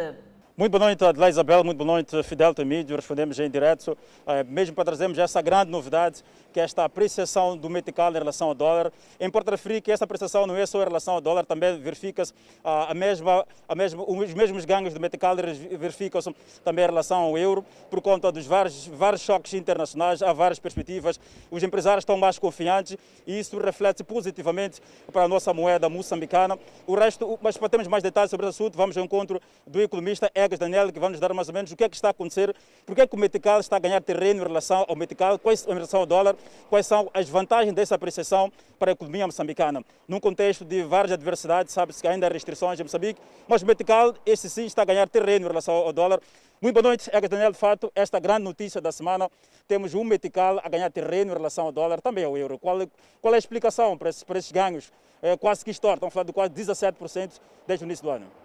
Muito 0.57 0.71
boa 0.71 0.85
noite, 0.85 1.05
Adelaide 1.05 1.35
Isabel, 1.35 1.65
muito 1.65 1.79
boa 1.79 1.95
noite, 1.95 2.23
Fidel 2.23 2.55
Temídio. 2.55 2.95
Respondemos 2.95 3.39
em 3.41 3.51
direto, 3.51 3.99
eh, 4.27 4.45
mesmo 4.45 4.77
para 4.77 4.85
trazermos 4.85 5.19
essa 5.19 5.43
grande 5.43 5.71
novidade, 5.71 6.23
que 6.55 6.61
esta 6.61 6.85
apreciação 6.85 7.57
do 7.57 7.69
metical 7.69 8.13
em 8.13 8.19
relação 8.19 8.47
ao 8.47 8.55
dólar. 8.55 8.93
É 9.19 9.27
importante 9.27 9.57
referir 9.57 9.81
que 9.81 9.91
essa 9.91 10.05
apreciação 10.05 10.47
não 10.47 10.57
é 10.57 10.65
só 10.65 10.81
em 10.81 10.85
relação 10.85 11.15
ao 11.15 11.21
dólar, 11.21 11.45
também 11.45 11.77
verifica-se 11.81 12.33
ah, 12.63 12.93
a 12.93 12.95
mesma, 12.95 13.45
a 13.69 13.75
mesma, 13.75 14.05
os 14.07 14.33
mesmos 14.33 14.65
ganhos 14.65 14.95
do 14.95 15.01
metical 15.01 15.35
verificam-se 15.35 16.33
também 16.65 16.85
em 16.85 16.89
relação 16.89 17.23
ao 17.23 17.37
euro, 17.37 17.65
por 17.91 18.01
conta 18.01 18.31
dos 18.31 18.47
vários, 18.47 18.87
vários 18.87 19.23
choques 19.23 19.53
internacionais, 19.53 20.23
há 20.23 20.33
várias 20.33 20.61
perspectivas. 20.61 21.19
Os 21.51 21.61
empresários 21.65 22.03
estão 22.03 22.17
mais 22.17 22.39
confiantes 22.39 22.97
e 23.27 23.37
isso 23.37 23.59
reflete 23.59 24.05
positivamente 24.05 24.81
para 25.13 25.25
a 25.25 25.29
nossa 25.29 25.53
moeda 25.53 25.89
moçambicana. 25.89 26.57
O 26.87 26.95
resto, 26.95 27.37
mas 27.43 27.57
para 27.57 27.69
termos 27.69 27.89
mais 27.89 28.03
detalhes 28.05 28.31
sobre 28.31 28.47
esse 28.47 28.63
assunto, 28.63 28.77
vamos 28.77 28.97
ao 28.97 29.05
encontro 29.05 29.41
do 29.67 29.81
economista 29.83 30.31
Egas 30.33 30.61
Daniel, 30.61 30.93
que 30.93 31.01
vai 31.01 31.11
nos 31.11 31.19
dar 31.19 31.35
mais 31.35 31.49
ou 31.49 31.55
menos 31.55 31.73
o 31.73 31.77
que 31.77 31.83
é 31.83 31.89
que 31.89 31.97
está 31.97 32.09
a 32.09 32.11
acontecer, 32.13 32.55
porque 32.87 33.01
é 33.01 33.07
que 33.09 33.17
o 33.17 33.19
metical 33.19 33.59
está 33.59 33.75
a 33.75 33.81
ganhar 33.81 34.01
terreno 34.01 34.41
em 34.41 34.47
relação 34.47 34.85
ao 34.89 34.95
metical, 34.95 35.41
em 35.67 35.75
relação 35.75 35.99
ao 35.99 36.07
dólar, 36.07 36.37
quais 36.69 36.87
são 36.87 37.11
as 37.15 37.29
vantagens 37.29 37.75
dessa 37.75 37.95
apreciação 37.95 38.53
para 38.79 38.91
a 38.91 38.95
economia 38.95 39.27
moçambicana. 39.27 39.85
Num 40.09 40.21
contexto 40.21 40.65
de 40.65 40.83
várias 40.83 41.13
adversidades, 41.13 41.73
sabe-se 41.73 42.01
que 42.01 42.09
ainda 42.09 42.27
há 42.27 42.31
restrições 42.31 42.79
em 42.79 42.83
Moçambique, 42.83 43.21
mas 43.49 43.63
o 43.63 43.67
metical, 43.67 44.15
esse 44.27 44.49
sim, 44.51 44.65
está 44.65 44.83
a 44.83 44.85
ganhar 44.85 45.09
terreno 45.09 45.47
em 45.47 45.49
relação 45.49 45.75
ao 45.75 45.93
dólar. 45.93 46.21
Muito 46.61 46.75
boa 46.75 46.83
noite, 46.83 47.11
Egas 47.13 47.29
Daniel. 47.29 47.53
De 47.53 47.59
fato, 47.59 47.93
esta 47.95 48.19
grande 48.19 48.45
notícia 48.45 48.81
da 48.81 48.91
semana, 48.91 49.31
temos 49.69 49.95
um 49.95 50.05
metical 50.05 50.61
a 50.63 50.69
ganhar 50.69 50.91
terreno 50.91 51.33
em 51.33 51.35
relação 51.35 51.67
ao 51.67 51.73
dólar, 51.73 52.01
também 52.01 52.25
ao 52.25 52.37
euro. 52.37 52.59
Qual, 52.59 52.79
qual 53.21 53.35
é 53.35 53.37
a 53.37 53.39
explicação 53.39 53.99
para 53.99 54.11
esses, 54.11 54.23
para 54.23 54.39
esses 54.39 54.53
ganhos? 54.53 54.93
É, 55.23 55.37
quase 55.37 55.65
que 55.65 55.71
história, 55.71 55.97
estão 55.97 56.11
falando 56.11 56.29
de 56.29 56.33
quase 56.33 56.53
17% 56.53 57.41
desde 57.67 57.85
o 57.85 57.87
início 57.87 58.05
do 58.05 58.11
ano. 58.11 58.44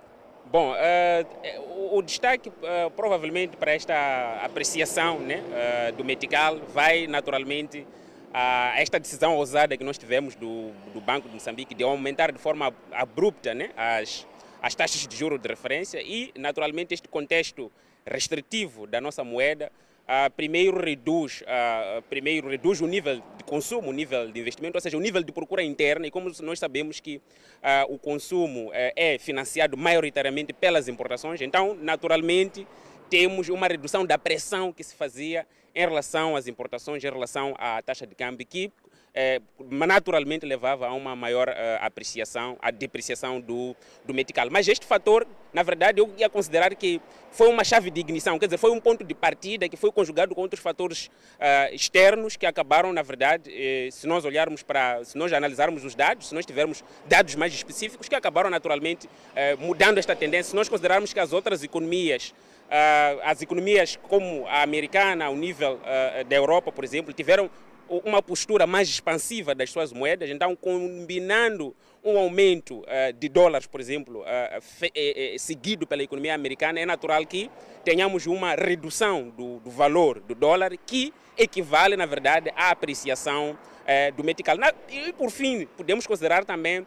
Bom, 0.51 0.74
uh, 0.74 1.96
o, 1.96 2.01
destaque 2.01 2.50
uh, 2.50 2.89
provavelmente 2.96 3.56
para 3.56 3.72
esta 3.72 4.39
apreciação 4.44 5.20
né, 5.20 5.44
uh, 5.44 5.96
do 5.96 6.03
Metical 6.03 6.58
vai 6.74 7.06
naturalmente 7.06 7.86
a 8.34 8.74
esta 8.75 9.00
decisão 9.00 9.36
ousada 9.36 9.77
que 9.77 9.84
nós 9.84 9.96
tivemos 9.96 10.34
do, 10.34 10.72
do 10.91 11.00
Banco 11.00 11.27
de 11.27 11.36
Moçambique 11.36 11.75
de 11.75 11.84
aumentar 11.84 12.32
de 12.32 12.39
forma 12.39 12.74
abrupta 12.91 13.53
né, 13.53 13.70
as, 13.77 14.25
as 14.60 14.74
taxas 14.74 15.08
de 15.08 15.15
juros 15.15 15.39
de 15.39 15.48
referência 15.48 16.01
e 16.01 16.32
naturalmente 16.36 16.96
este 16.96 17.08
contexto 17.08 17.72
restritivo 18.03 18.88
da 18.88 19.00
nossa 19.00 19.24
moeda 19.24 19.72
Uh, 20.10 20.28
primeiro, 20.32 20.84
reduz, 20.84 21.44
uh, 21.44 22.01
primeiro 22.10 22.50
reduz 22.50 22.82
o 22.82 22.88
nível 22.88 23.22
de 23.38 23.44
consumo, 23.44 23.89
o 23.89 23.94
nível 23.94 24.32
de 24.32 24.39
investimento, 24.39 24.75
ou 24.75 24.82
seja, 24.82 24.98
o 24.98 25.00
nível 25.00 25.22
de 25.22 25.32
procura 25.32 25.62
interna. 25.62 26.08
E 26.08 26.10
como 26.10 26.32
nós 26.42 26.58
sabemos 26.58 27.00
que 27.00 27.18
uh, 27.18 27.94
o 27.94 28.00
consumo 28.00 28.72
eh, 28.74 28.92
é 28.96 29.20
financiado 29.20 29.78
maioritariamente 29.78 30.51
pelas 30.51 30.88
importações, 30.88 31.42
então, 31.42 31.75
naturalmente, 31.75 32.66
temos 33.08 33.50
uma 33.50 33.68
redução 33.68 34.04
da 34.04 34.18
pressão 34.18 34.74
que 34.74 34.84
se 34.84 34.96
fazia 34.96 35.46
em 35.75 35.82
relação 35.82 36.36
às 36.36 36.48
importações, 36.48 37.04
em 37.04 37.08
relação 37.08 37.54
à 37.60 37.80
taxa 37.80 38.08
de 38.08 38.16
câmbio, 38.16 38.48
que 38.48 38.72
eh, 39.13 39.42
naturalmente 39.70 40.46
levava 40.46 40.88
a 40.88 40.94
uma 40.94 41.16
maior 41.16 41.50
eh, 41.50 41.80
apreciação, 41.82 42.58
a 42.62 42.72
depreciação 42.72 43.39
do, 43.39 43.75
do 44.06 44.13
metical. 44.13 44.48
Mas 44.51 44.68
este 44.68 44.86
fator, 44.86 45.25
na 45.54 45.63
verdade, 45.63 46.00
eu 46.00 46.13
ia 46.18 46.30
considerar 46.30 46.74
que 46.75 47.01
foi 47.32 47.48
uma 47.48 47.63
chave 47.63 47.89
de 47.89 48.00
ignição, 48.00 48.38
quer 48.39 48.48
dizer, 48.48 48.58
foi 48.58 48.72
um 48.72 48.80
ponto 48.80 49.04
de 49.04 49.13
partida 49.13 49.70
que 49.70 49.78
foi 49.78 49.92
conjugado 49.92 50.34
com 50.34 50.42
outros 50.42 50.62
fatores 50.62 51.10
eh, 51.39 51.74
externos 51.74 52.36
que 52.36 52.46
acabaram, 52.46 52.92
na 52.92 53.01
verdade, 53.01 53.51
eh, 53.54 53.89
se 53.92 54.08
nós 54.08 54.25
olharmos 54.25 54.63
para, 54.63 55.04
se 55.04 55.18
nós 55.18 55.32
analisarmos 55.32 55.84
os 55.84 55.96
dados, 55.96 56.30
se 56.30 56.36
nós 56.36 56.46
tivermos 56.46 56.84
dados 57.08 57.36
mais 57.36 57.54
específicos, 57.54 58.08
que 58.08 58.16
acabaram 58.16 58.50
naturalmente 58.50 59.10
eh, 59.36 59.56
mudando 59.56 59.98
esta 59.98 60.16
tendência, 60.16 60.51
se 60.51 60.56
nós 60.56 60.70
considerarmos 60.70 61.13
que 61.13 61.20
as 61.20 61.34
outras 61.34 61.63
economias 61.63 62.34
Uh, 62.70 63.18
as 63.24 63.42
economias 63.42 63.96
como 63.96 64.46
a 64.46 64.62
americana, 64.62 65.25
ao 65.25 65.36
nível 65.36 65.80
uh, 65.82 66.24
da 66.25 66.36
Europa, 66.36 66.72
por 66.72 66.84
exemplo, 66.84 67.12
tiveram 67.12 67.50
uma 67.89 68.22
postura 68.22 68.67
mais 68.67 68.88
expansiva 68.88 69.55
das 69.55 69.72
suas 69.72 69.91
moedas, 69.91 70.29
então 70.29 70.55
combinando 70.55 71.75
um 72.03 72.17
aumento 72.17 72.79
uh, 72.79 73.13
de 73.17 73.27
dólares, 73.27 73.67
por 73.67 73.81
exemplo, 73.81 74.24
fe, 74.62 74.91
eh, 74.96 75.36
seguido 75.38 75.86
pela 75.86 76.01
economia 76.01 76.34
americana, 76.34 76.79
é 76.79 76.86
natural 76.86 77.25
que 77.25 77.50
tenhamos 77.84 78.25
uma 78.25 78.55
redução 78.55 79.29
do, 79.29 79.60
do 79.60 79.69
valor 79.69 80.19
do 80.22 80.34
dólar 80.34 80.77
que 80.86 81.13
equivale, 81.38 81.96
na 81.96 82.05
verdade, 82.05 82.51
à 82.55 82.69
apreciação 82.69 83.58
eh, 83.86 84.12
do 84.12 84.24
Metical. 84.24 84.58
E, 84.89 85.12
por 85.13 85.31
fim, 85.31 85.65
podemos 85.77 86.05
considerar 86.05 86.46
também 86.46 86.79
eh, 86.79 86.86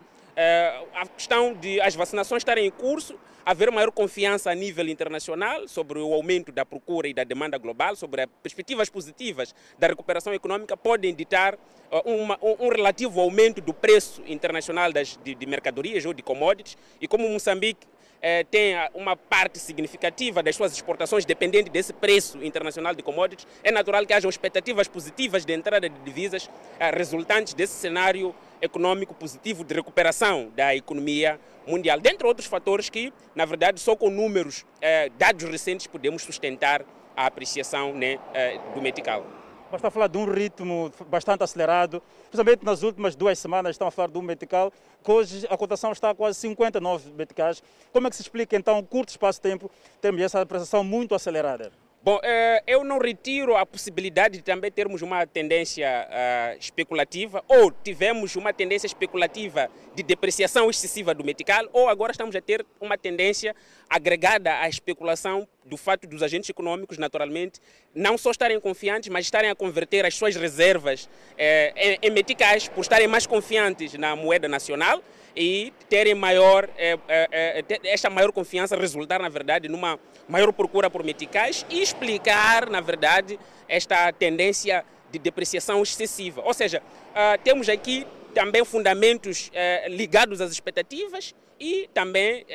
a 0.94 1.06
questão 1.06 1.54
de 1.54 1.80
as 1.80 1.94
vacinações 1.94 2.40
estarem 2.40 2.66
em 2.66 2.70
curso, 2.70 3.18
haver 3.44 3.70
maior 3.70 3.90
confiança 3.90 4.50
a 4.50 4.54
nível 4.54 4.88
internacional 4.88 5.66
sobre 5.66 5.98
o 5.98 6.12
aumento 6.12 6.52
da 6.52 6.64
procura 6.64 7.08
e 7.08 7.14
da 7.14 7.24
demanda 7.24 7.58
global, 7.58 7.96
sobre 7.96 8.22
as 8.22 8.28
perspectivas 8.42 8.88
positivas 8.88 9.54
da 9.78 9.88
recuperação 9.88 10.32
econômica, 10.32 10.76
podem 10.76 11.14
ditar 11.14 11.58
uma, 12.04 12.38
um 12.42 12.68
relativo 12.68 13.20
aumento 13.20 13.60
do 13.60 13.74
preço 13.74 14.22
internacional 14.26 14.92
das, 14.92 15.18
de, 15.22 15.34
de 15.34 15.46
mercadorias 15.46 16.04
ou 16.04 16.14
de 16.14 16.22
commodities. 16.22 16.76
E 17.00 17.08
como 17.08 17.28
Moçambique 17.28 17.86
eh, 18.22 18.44
tem 18.44 18.74
uma 18.94 19.16
parte 19.16 19.58
significativa 19.58 20.42
das 20.42 20.54
suas 20.56 20.72
exportações 20.72 21.24
dependente 21.24 21.68
desse 21.68 21.92
preço 21.92 22.42
internacional 22.42 22.94
de 22.94 23.02
commodities, 23.02 23.46
é 23.64 23.72
natural 23.72 24.06
que 24.06 24.12
hajam 24.12 24.30
expectativas 24.30 24.86
positivas 24.86 25.44
de 25.44 25.52
entrada 25.52 25.88
de 25.88 25.98
divisas 26.00 26.48
eh, 26.78 26.90
resultantes 26.90 27.52
desse 27.52 27.74
cenário 27.74 28.34
econômico 28.60 29.12
positivo 29.12 29.64
de 29.64 29.74
recuperação 29.74 30.50
da 30.54 30.74
economia 30.74 31.38
mundial, 31.66 32.00
dentre 32.00 32.26
outros 32.26 32.46
fatores 32.46 32.88
que, 32.88 33.12
na 33.34 33.44
verdade, 33.44 33.80
só 33.80 33.96
com 33.96 34.08
números, 34.08 34.64
eh, 34.80 35.10
dados 35.18 35.44
recentes, 35.44 35.86
podemos 35.86 36.22
sustentar 36.22 36.84
a 37.16 37.26
apreciação 37.26 37.92
né, 37.92 38.18
eh, 38.32 38.58
do 38.74 38.80
metical. 38.80 39.41
Basta 39.72 39.90
falar 39.90 40.06
de 40.06 40.18
um 40.18 40.30
ritmo 40.30 40.92
bastante 41.08 41.42
acelerado, 41.42 42.02
principalmente 42.28 42.62
nas 42.62 42.82
últimas 42.82 43.16
duas 43.16 43.38
semanas 43.38 43.70
estão 43.70 43.88
a 43.88 43.90
falar 43.90 44.08
do 44.08 44.20
metical, 44.20 44.70
que 45.02 45.10
hoje 45.10 45.46
a 45.48 45.56
cotação 45.56 45.92
está 45.92 46.10
a 46.10 46.14
quase 46.14 46.38
59 46.40 47.10
meticais. 47.12 47.62
Como 47.90 48.06
é 48.06 48.10
que 48.10 48.16
se 48.16 48.20
explica 48.20 48.54
então, 48.54 48.80
um 48.80 48.82
curto 48.82 49.08
espaço 49.08 49.38
de 49.38 49.48
tempo, 49.48 49.70
termos 49.98 50.20
essa 50.20 50.42
apreciação 50.42 50.84
muito 50.84 51.14
acelerada? 51.14 51.72
Bom, 52.04 52.20
eh, 52.22 52.62
eu 52.66 52.82
não 52.82 52.98
retiro 52.98 53.56
a 53.56 53.64
possibilidade 53.64 54.38
de 54.38 54.42
também 54.42 54.72
termos 54.72 55.02
uma 55.02 55.24
tendência 55.24 55.88
uh, 56.10 56.58
especulativa, 56.58 57.44
ou 57.46 57.70
tivemos 57.70 58.34
uma 58.34 58.52
tendência 58.52 58.88
especulativa 58.88 59.70
de 59.94 60.02
depreciação 60.02 60.68
excessiva 60.68 61.14
do 61.14 61.22
metical, 61.22 61.64
ou 61.72 61.88
agora 61.88 62.10
estamos 62.10 62.34
a 62.34 62.40
ter 62.40 62.66
uma 62.80 62.98
tendência 62.98 63.54
agregada 63.94 64.58
à 64.60 64.68
especulação 64.68 65.46
do 65.64 65.76
fato 65.76 66.06
dos 66.06 66.22
agentes 66.22 66.48
econômicos, 66.48 66.96
naturalmente, 66.96 67.60
não 67.94 68.16
só 68.16 68.30
estarem 68.30 68.58
confiantes, 68.58 69.10
mas 69.10 69.26
estarem 69.26 69.50
a 69.50 69.54
converter 69.54 70.06
as 70.06 70.14
suas 70.14 70.34
reservas 70.34 71.08
eh, 71.36 71.98
em, 72.02 72.08
em 72.08 72.10
meticais, 72.10 72.68
por 72.68 72.80
estarem 72.80 73.06
mais 73.06 73.26
confiantes 73.26 73.92
na 73.94 74.16
moeda 74.16 74.48
nacional 74.48 75.02
e 75.36 75.72
terem 75.90 76.14
maior, 76.14 76.68
é, 76.76 76.98
é, 77.08 77.64
é, 77.68 77.80
esta 77.84 78.08
maior 78.08 78.32
confiança 78.32 78.76
resultar, 78.76 79.20
na 79.20 79.28
verdade, 79.28 79.68
numa 79.68 79.98
maior 80.26 80.52
procura 80.52 80.88
por 80.88 81.04
meticais 81.04 81.66
e 81.68 81.82
explicar, 81.82 82.70
na 82.70 82.80
verdade, 82.80 83.38
esta 83.68 84.10
tendência 84.12 84.84
de 85.10 85.18
depreciação 85.18 85.82
excessiva. 85.82 86.42
Ou 86.44 86.54
seja, 86.54 86.80
uh, 86.80 87.42
temos 87.44 87.68
aqui 87.68 88.06
também 88.34 88.64
fundamentos 88.64 89.48
uh, 89.48 89.90
ligados 89.90 90.40
às 90.40 90.50
expectativas 90.50 91.34
e 91.60 91.88
também 91.92 92.42
uh, 92.42 92.46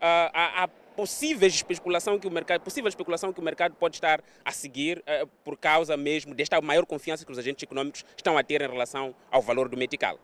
à, 0.00 0.68
possível 0.96 1.48
especulação 1.48 2.18
que 2.18 2.26
o 2.26 2.30
mercado, 2.30 2.60
possível 2.60 2.88
especulação 2.88 3.32
que 3.32 3.40
o 3.40 3.42
mercado 3.42 3.74
pode 3.74 3.96
estar 3.96 4.22
a 4.44 4.52
seguir 4.52 5.02
por 5.44 5.56
causa 5.56 5.96
mesmo 5.96 6.34
desta 6.34 6.60
maior 6.60 6.84
confiança 6.84 7.24
que 7.24 7.32
os 7.32 7.38
agentes 7.38 7.62
econômicos 7.62 8.04
estão 8.16 8.36
a 8.36 8.42
ter 8.42 8.60
em 8.60 8.68
relação 8.68 9.14
ao 9.30 9.40
valor 9.40 9.68
do 9.68 9.76
metical. 9.76 10.18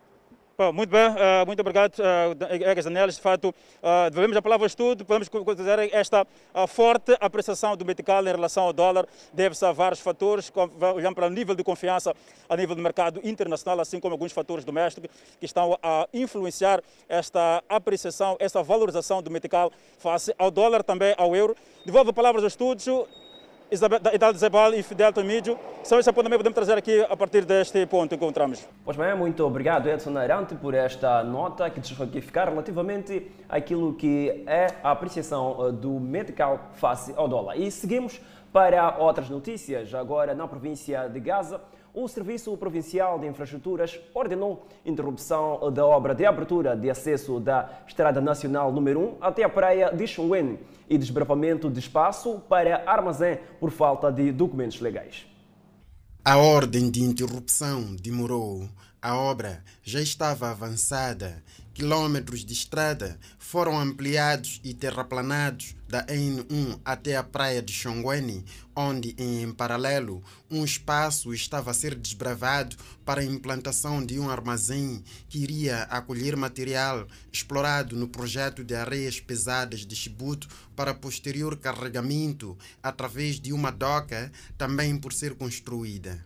Bom, 0.59 0.73
muito 0.73 0.89
bem, 0.89 1.07
uh, 1.07 1.45
muito 1.47 1.61
obrigado, 1.61 1.99
uh, 1.99 2.35
Danielis. 2.35 3.17
De 3.17 3.21
fato, 3.21 3.55
devemos 4.11 4.35
a 4.39 4.41
palavra 4.41 4.67
estudo, 4.67 5.05
podemos 5.05 5.29
considerar 5.29 5.87
esta 5.93 6.27
forte 6.67 7.15
apreciação 7.21 7.77
do 7.77 7.85
metical 7.85 8.23
em 8.23 8.31
relação 8.31 8.65
ao 8.65 8.73
dólar, 8.73 9.07
deve-se 9.35 9.67
a 9.67 9.73
vários 9.73 10.01
fatores, 10.01 10.51
olhando 10.95 11.15
para 11.15 11.27
o 11.27 11.31
nível 11.31 11.55
de 11.55 11.63
confiança 11.63 12.15
a 12.49 12.57
nível 12.57 12.75
do 12.75 12.81
mercado 12.81 13.21
internacional, 13.23 13.81
assim 13.81 14.01
como 14.01 14.15
alguns 14.15 14.33
fatores 14.33 14.65
domésticos 14.65 15.11
que 15.39 15.45
estão 15.45 15.79
a 15.83 16.09
influenciar 16.15 16.83
esta 17.07 17.63
apreciação, 17.69 18.39
esta 18.41 18.63
valorização 18.63 19.21
do 19.21 19.31
metical 19.31 19.71
face 19.99 20.35
ao 20.39 20.51
dólar, 20.51 20.83
também 20.83 21.15
ao 21.19 21.37
euro. 21.37 21.55
Devolvo 21.85 22.11
a 22.11 22.15
palavra 22.15 22.41
ao 22.41 22.47
estúdio. 22.47 23.07
Zebal 24.37 24.74
e 24.74 24.83
Fidel 24.83 25.12
Tomídio. 25.12 25.59
São 25.83 25.98
esse 25.98 26.09
apontamento 26.09 26.38
que 26.38 26.44
podemos 26.44 26.55
trazer 26.55 26.79
aqui 26.79 27.00
a 27.09 27.16
partir 27.16 27.44
deste 27.44 27.85
ponto 27.87 28.11
que 28.11 28.14
encontramos. 28.14 28.66
Pois 28.85 28.96
bem, 28.96 29.14
muito 29.16 29.44
obrigado 29.44 29.88
Edson 29.88 30.16
Arante 30.16 30.55
por 30.55 30.74
esta 30.74 31.24
nota 31.24 31.68
que 31.70 31.81
deixou 31.81 32.05
aqui 32.05 32.20
ficar 32.20 32.48
relativamente 32.48 33.31
àquilo 33.48 33.94
que 33.94 34.44
é 34.46 34.68
a 34.83 34.92
apreciação 34.92 35.68
eh, 35.68 35.72
do 35.72 35.98
medical 35.98 36.70
face 36.74 37.12
ao 37.16 37.26
dólar. 37.26 37.59
E 37.59 37.70
seguimos 37.70 38.20
para 38.52 38.98
outras 38.98 39.29
notícias, 39.29 39.92
agora 39.94 40.35
na 40.35 40.46
província 40.46 41.09
de 41.09 41.20
Gaza 41.20 41.61
o 41.96 42.06
Serviço 42.06 42.54
Provincial 42.59 43.18
de 43.18 43.26
Infraestruturas 43.26 43.98
ordenou 44.12 44.66
interrupção 44.85 45.72
da 45.72 45.87
obra 45.87 46.14
de 46.14 46.26
abertura 46.26 46.76
de 46.76 46.90
acesso 46.90 47.40
da 47.40 47.70
Estrada 47.88 48.20
Nacional 48.20 48.70
número 48.70 49.00
1 49.00 49.16
até 49.18 49.42
a 49.42 49.48
praia 49.48 49.90
de 49.90 50.06
Xunwen 50.06 50.59
e 50.90 50.98
desbravamento 50.98 51.70
de 51.70 51.78
espaço 51.78 52.38
para 52.50 52.85
armazém 52.87 53.38
por 53.59 53.70
falta 53.70 54.12
de 54.12 54.30
documentos 54.30 54.78
legais. 54.78 55.26
A 56.22 56.37
ordem 56.37 56.90
de 56.90 57.02
interrupção 57.02 57.96
demorou. 57.98 58.68
A 59.07 59.14
obra 59.14 59.62
já 59.85 60.03
estava 60.03 60.51
avançada 60.51 61.40
quilômetros 61.73 62.45
de 62.45 62.53
estrada 62.53 63.21
foram 63.38 63.79
ampliados 63.79 64.61
e 64.64 64.75
terraplanados 64.75 65.77
da 65.87 66.05
N1 66.07 66.81
até 66.85 67.16
a 67.16 67.23
praia 67.23 67.62
de 67.62 67.73
Xongweni, 67.73 68.45
onde, 68.75 69.14
em 69.16 69.53
paralelo, 69.53 70.25
um 70.51 70.64
espaço 70.64 71.33
estava 71.33 71.71
a 71.71 71.75
ser 71.75 71.95
desbravado 71.95 72.75
para 73.05 73.21
a 73.21 73.25
implantação 73.25 74.05
de 74.05 74.19
um 74.19 74.29
armazém 74.29 75.05
que 75.29 75.38
iria 75.38 75.83
acolher 75.85 76.35
material 76.35 77.07
explorado 77.31 77.95
no 77.95 78.09
projeto 78.09 78.64
de 78.64 78.75
areias 78.75 79.21
pesadas 79.21 79.87
de 79.87 79.95
Chibuto 79.95 80.49
para 80.75 80.92
posterior 80.92 81.57
carregamento 81.57 82.59
através 82.83 83.38
de 83.38 83.53
uma 83.53 83.71
doca 83.71 84.33
também 84.59 84.99
por 84.99 85.12
ser 85.12 85.37
construída. 85.37 86.25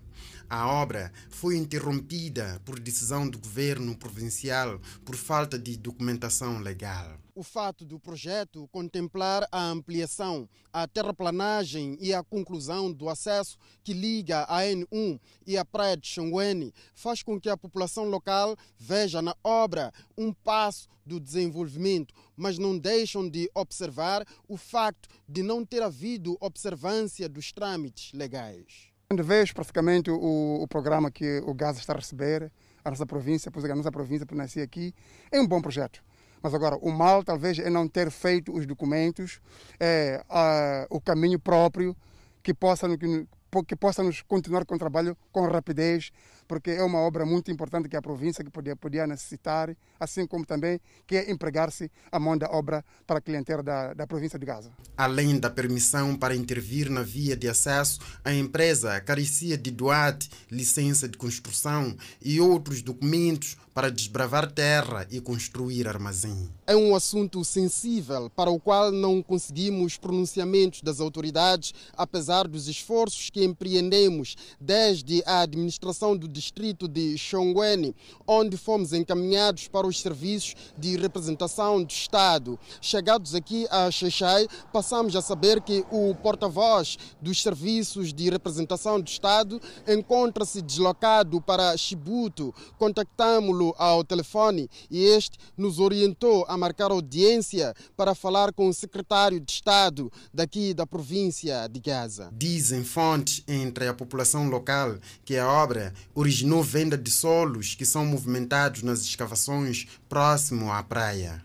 A 0.51 0.67
obra 0.67 1.13
foi 1.29 1.57
interrompida 1.57 2.61
por 2.65 2.81
decisão 2.81 3.31
do 3.31 3.39
governo 3.39 3.97
provincial 3.97 4.81
por 5.05 5.15
falta 5.15 5.57
de 5.57 5.77
documentação 5.77 6.59
legal. 6.59 7.21
O 7.37 7.45
fato 7.45 7.85
do 7.85 8.01
projeto 8.01 8.69
contemplar 8.73 9.47
a 9.53 9.63
ampliação, 9.67 10.49
a 10.73 10.89
terraplanagem 10.89 11.97
e 12.01 12.13
a 12.13 12.25
conclusão 12.25 12.93
do 12.93 13.09
acesso 13.09 13.57
que 13.85 13.93
liga 13.93 14.45
a 14.49 14.63
N1 14.63 15.21
e 15.47 15.57
a 15.57 15.65
praia 15.65 15.97
de 15.97 16.09
Xongweni 16.09 16.75
faz 16.97 17.23
com 17.23 17.41
que 17.41 17.49
a 17.49 17.57
população 17.57 18.07
local 18.07 18.57
veja 18.77 19.23
na 19.23 19.37
obra 19.45 19.93
um 20.19 20.33
passo 20.33 20.89
do 21.07 21.21
desenvolvimento, 21.21 22.13
mas 22.37 22.59
não 22.59 22.77
deixam 22.77 23.29
de 23.29 23.49
observar 23.55 24.27
o 24.49 24.57
facto 24.57 25.09
de 25.29 25.45
não 25.45 25.65
ter 25.65 25.81
havido 25.81 26.37
observância 26.41 27.29
dos 27.29 27.53
trâmites 27.53 28.13
legais. 28.13 28.90
Quando 29.11 29.25
vejo 29.25 29.53
praticamente 29.53 30.09
o, 30.09 30.63
o 30.63 30.69
programa 30.69 31.11
que 31.11 31.43
o 31.45 31.53
Gaza 31.53 31.81
está 31.81 31.95
a 31.95 31.97
receber, 31.97 32.49
a 32.85 32.91
nossa 32.91 33.05
província, 33.05 33.51
a 33.53 33.75
nossa 33.75 33.91
província, 33.91 34.25
por 34.25 34.37
nascer 34.37 34.63
aqui, 34.63 34.95
é 35.33 35.41
um 35.41 35.49
bom 35.49 35.61
projeto. 35.61 36.01
Mas 36.41 36.55
agora, 36.55 36.77
o 36.77 36.93
mal 36.93 37.25
talvez 37.25 37.59
é 37.59 37.69
não 37.69 37.89
ter 37.89 38.09
feito 38.09 38.57
os 38.57 38.65
documentos, 38.67 39.41
é, 39.81 40.25
a, 40.31 40.87
o 40.89 41.01
caminho 41.01 41.41
próprio 41.41 41.97
que 42.41 42.55
possa, 42.55 42.87
que, 42.97 43.27
que 43.67 43.75
possa 43.75 44.05
nos 44.05 44.23
continuar 44.23 44.65
com 44.65 44.77
o 44.77 44.79
trabalho 44.79 45.17
com 45.33 45.45
rapidez, 45.49 46.13
porque 46.51 46.73
é 46.73 46.83
uma 46.83 46.99
obra 46.99 47.25
muito 47.25 47.49
importante 47.49 47.89
que 47.89 47.97
a 47.97 48.03
província 48.03 48.43
que 48.43 48.51
podia, 48.51 48.75
podia 48.75 49.07
necessitar, 49.07 49.73
assim 50.01 50.27
como 50.27 50.45
também 50.45 50.81
que 51.07 51.15
é 51.15 51.31
empregar-se 51.31 51.89
a 52.11 52.19
mão 52.19 52.37
da 52.37 52.51
obra 52.51 52.85
para 53.07 53.19
a 53.19 53.21
clientela 53.21 53.63
da, 53.63 53.95
da 53.95 54.05
província 54.05 54.37
de 54.37 54.45
Gaza. 54.45 54.73
Além 54.97 55.39
da 55.39 55.49
permissão 55.49 56.17
para 56.17 56.35
intervir 56.35 56.91
na 56.91 57.03
via 57.03 57.37
de 57.37 57.49
acesso, 57.49 58.01
a 58.25 58.35
empresa 58.35 59.01
carecia 59.01 59.57
de 59.57 59.71
doate, 59.71 60.29
licença 60.51 61.09
de 61.09 61.17
construção 61.17 61.97
e 62.21 62.41
outros 62.41 62.83
documentos 62.83 63.57
para 63.73 63.91
desbravar 63.91 64.51
terra 64.51 65.07
e 65.11 65.21
construir 65.21 65.87
armazém. 65.87 66.51
É 66.67 66.75
um 66.77 66.95
assunto 66.95 67.45
sensível 67.45 68.29
para 68.29 68.51
o 68.51 68.59
qual 68.59 68.91
não 68.91 69.23
conseguimos 69.23 69.97
pronunciamentos 69.97 70.83
das 70.83 71.01
autoridades, 71.01 71.73
apesar 71.97 72.49
dos 72.49 72.69
esforços 72.69 73.31
que 73.31 73.45
empreendemos 73.45 74.37
desde 74.61 75.23
a 75.25 75.41
administração 75.41 76.17
do 76.17 76.29
distrito 76.41 76.89
de 76.89 77.17
Xongweni, 77.19 77.95
onde 78.27 78.57
fomos 78.57 78.93
encaminhados 78.93 79.69
para 79.69 79.87
os 79.87 80.01
serviços 80.01 80.55
de 80.77 80.97
representação 80.97 81.83
do 81.83 81.91
Estado. 81.91 82.59
Chegados 82.81 83.35
aqui 83.35 83.67
a 83.71 83.91
Xexai, 83.91 84.49
passamos 84.73 85.15
a 85.15 85.21
saber 85.21 85.61
que 85.61 85.85
o 85.91 86.15
porta-voz 86.15 86.97
dos 87.21 87.43
serviços 87.43 88.13
de 88.13 88.31
representação 88.31 88.99
do 88.99 89.07
Estado 89.07 89.61
encontra-se 89.87 90.63
deslocado 90.63 91.41
para 91.41 91.77
Chibuto. 91.77 92.55
Contactámo-lo 92.79 93.75
ao 93.77 94.03
telefone 94.03 94.69
e 94.91 95.05
este 95.05 95.39
nos 95.57 95.79
orientou 95.79 96.47
a 96.49 96.57
marcar 96.57 96.91
audiência 96.91 97.75
para 97.97 98.15
falar 98.15 98.53
com 98.53 98.69
o 98.69 98.75
secretário 98.75 99.39
de 99.39 99.53
Estado 99.53 100.11
daqui 100.33 100.73
da 100.73 100.87
província 100.87 101.69
de 101.69 101.81
Gaza. 101.81 102.31
Dizem 102.33 102.83
fontes 102.83 103.45
entre 103.47 103.89
a 103.89 103.95
população 103.95 104.49
local 104.49 104.97
que 105.25 105.37
a 105.37 105.47
obra 105.47 105.93
originou 106.31 106.63
venda 106.63 106.97
de 106.97 107.11
solos 107.11 107.75
que 107.75 107.85
são 107.85 108.07
movimentados 108.07 108.85
nas 108.85 109.01
escavações 109.01 109.89
próximo 110.09 110.71
à 110.71 110.81
praia. 110.81 111.43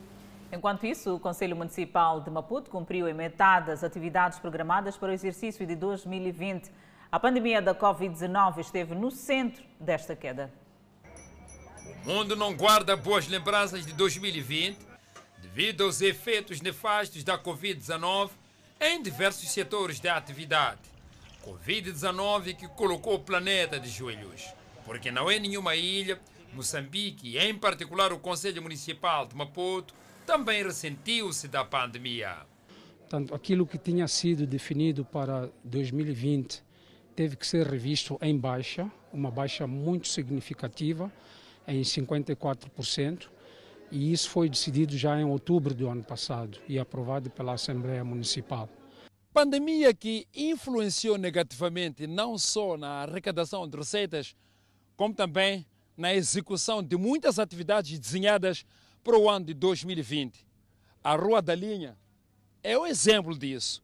Enquanto 0.52 0.86
isso, 0.86 1.16
o 1.16 1.20
Conselho 1.20 1.56
Municipal 1.56 2.22
de 2.22 2.30
Maputo 2.30 2.70
cumpriu 2.70 3.10
em 3.10 3.14
metade 3.14 3.72
as 3.72 3.84
atividades 3.84 4.38
programadas 4.38 4.96
para 4.96 5.10
o 5.10 5.12
exercício 5.12 5.66
de 5.66 5.76
2020. 5.76 6.70
A 7.12 7.20
pandemia 7.20 7.64
da 7.64 7.74
Covid-19 7.74 8.60
esteve 8.60 8.94
no 8.94 9.10
centro 9.10 9.64
desta 9.80 10.16
queda. 10.16 10.54
O 12.04 12.08
mundo 12.08 12.36
não 12.36 12.56
guarda 12.56 12.96
boas 12.96 13.28
lembranças 13.28 13.88
de 13.88 13.94
2020 13.94 14.78
devido 15.42 15.84
aos 15.84 16.00
efeitos 16.00 16.62
nefastos 16.62 17.24
da 17.24 17.40
Covid-19 17.40 18.30
em 18.80 19.02
diversos 19.02 19.50
setores 19.50 20.00
da 20.00 20.16
atividade. 20.16 20.82
Covid-19 21.44 22.56
que 22.56 22.68
colocou 22.68 23.16
o 23.16 23.20
planeta 23.20 23.80
de 23.80 23.90
joelhos, 23.90 24.54
porque 24.86 25.12
não 25.12 25.30
é 25.30 25.40
nenhuma 25.40 25.76
ilha, 25.76 26.20
Moçambique 26.54 27.30
e 27.30 27.38
em 27.38 27.54
particular 27.54 28.14
o 28.14 28.20
Conselho 28.20 28.62
Municipal 28.62 29.26
de 29.26 29.36
Maputo 29.36 29.94
também 30.26 30.64
ressentiu-se 30.64 31.48
da 31.48 31.66
pandemia. 31.66 32.38
Portanto, 33.00 33.36
aquilo 33.36 33.68
que 33.68 33.78
tinha 33.78 34.08
sido 34.08 34.48
definido 34.48 35.04
para 35.04 35.50
2020 35.64 36.64
teve 37.16 37.36
que 37.36 37.46
ser 37.46 37.68
revisto 37.68 38.18
em 38.22 38.38
baixa, 38.38 38.90
uma 39.12 39.30
baixa 39.30 39.68
muito 39.68 40.08
significativa, 40.08 41.12
em 41.68 41.82
54%, 41.82 43.28
e 43.92 44.12
isso 44.12 44.30
foi 44.30 44.50
decidido 44.50 44.98
já 44.98 45.20
em 45.20 45.24
outubro 45.24 45.74
do 45.74 45.88
ano 45.88 46.04
passado 46.04 46.60
e 46.68 46.80
aprovado 46.80 47.30
pela 47.30 47.54
Assembleia 47.54 48.04
Municipal. 48.04 48.68
Pandemia 49.32 49.94
que 49.94 50.28
influenciou 50.34 51.18
negativamente 51.18 52.08
não 52.08 52.38
só 52.38 52.78
na 52.78 53.04
arrecadação 53.04 53.68
de 53.68 53.78
receitas, 53.78 54.36
como 54.96 55.14
também 55.14 55.66
na 55.98 56.14
execução 56.14 56.84
de 56.84 56.98
muitas 56.98 57.40
atividades 57.40 57.98
desenhadas 57.98 58.66
para 59.04 59.18
o 59.18 59.30
ano 59.30 59.46
de 59.46 59.54
2020. 59.54 60.46
A 61.04 61.16
Rua 61.16 61.42
da 61.42 61.54
Linha 61.54 61.98
é 62.64 62.78
o 62.78 62.86
exemplo 62.86 63.38
disso. 63.38 63.84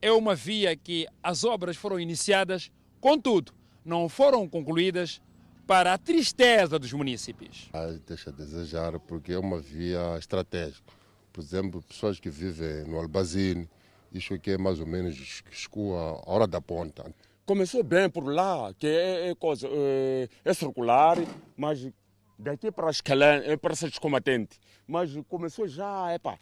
É 0.00 0.10
uma 0.10 0.34
via 0.34 0.76
que 0.76 1.06
as 1.22 1.44
obras 1.44 1.76
foram 1.76 2.00
iniciadas, 2.00 2.70
contudo, 3.00 3.52
não 3.84 4.08
foram 4.08 4.48
concluídas 4.48 5.20
para 5.66 5.92
a 5.92 5.98
tristeza 5.98 6.78
dos 6.78 6.92
municípios. 6.92 7.68
Ah, 7.72 7.98
deixa 8.06 8.30
a 8.30 8.32
desejar 8.32 8.98
porque 9.00 9.32
é 9.32 9.38
uma 9.38 9.58
via 9.60 10.16
estratégica. 10.18 10.92
Por 11.32 11.42
exemplo, 11.42 11.82
pessoas 11.82 12.18
que 12.18 12.30
vivem 12.30 12.84
no 12.84 12.96
Albazine, 12.98 13.68
isso 14.12 14.32
aqui 14.32 14.52
é 14.52 14.58
mais 14.58 14.80
ou 14.80 14.86
menos 14.86 15.42
escua 15.50 16.22
a 16.24 16.30
hora 16.30 16.46
da 16.46 16.60
ponta. 16.60 17.12
Começou 17.46 17.84
bem 17.84 18.10
por 18.10 18.24
lá, 18.24 18.74
que 18.76 18.88
é, 18.88 19.30
é 19.30 19.34
coisa, 19.36 19.68
é, 19.70 20.28
é 20.44 20.52
circular, 20.52 21.16
mas 21.56 21.88
daqui 22.36 22.72
para 22.72 22.90
Escalã 22.90 23.40
é 23.44 23.56
para 23.56 23.76
ser 23.76 23.88
descombatente. 23.88 24.58
Mas 24.84 25.16
começou 25.28 25.68
já, 25.68 26.12
epa, 26.12 26.36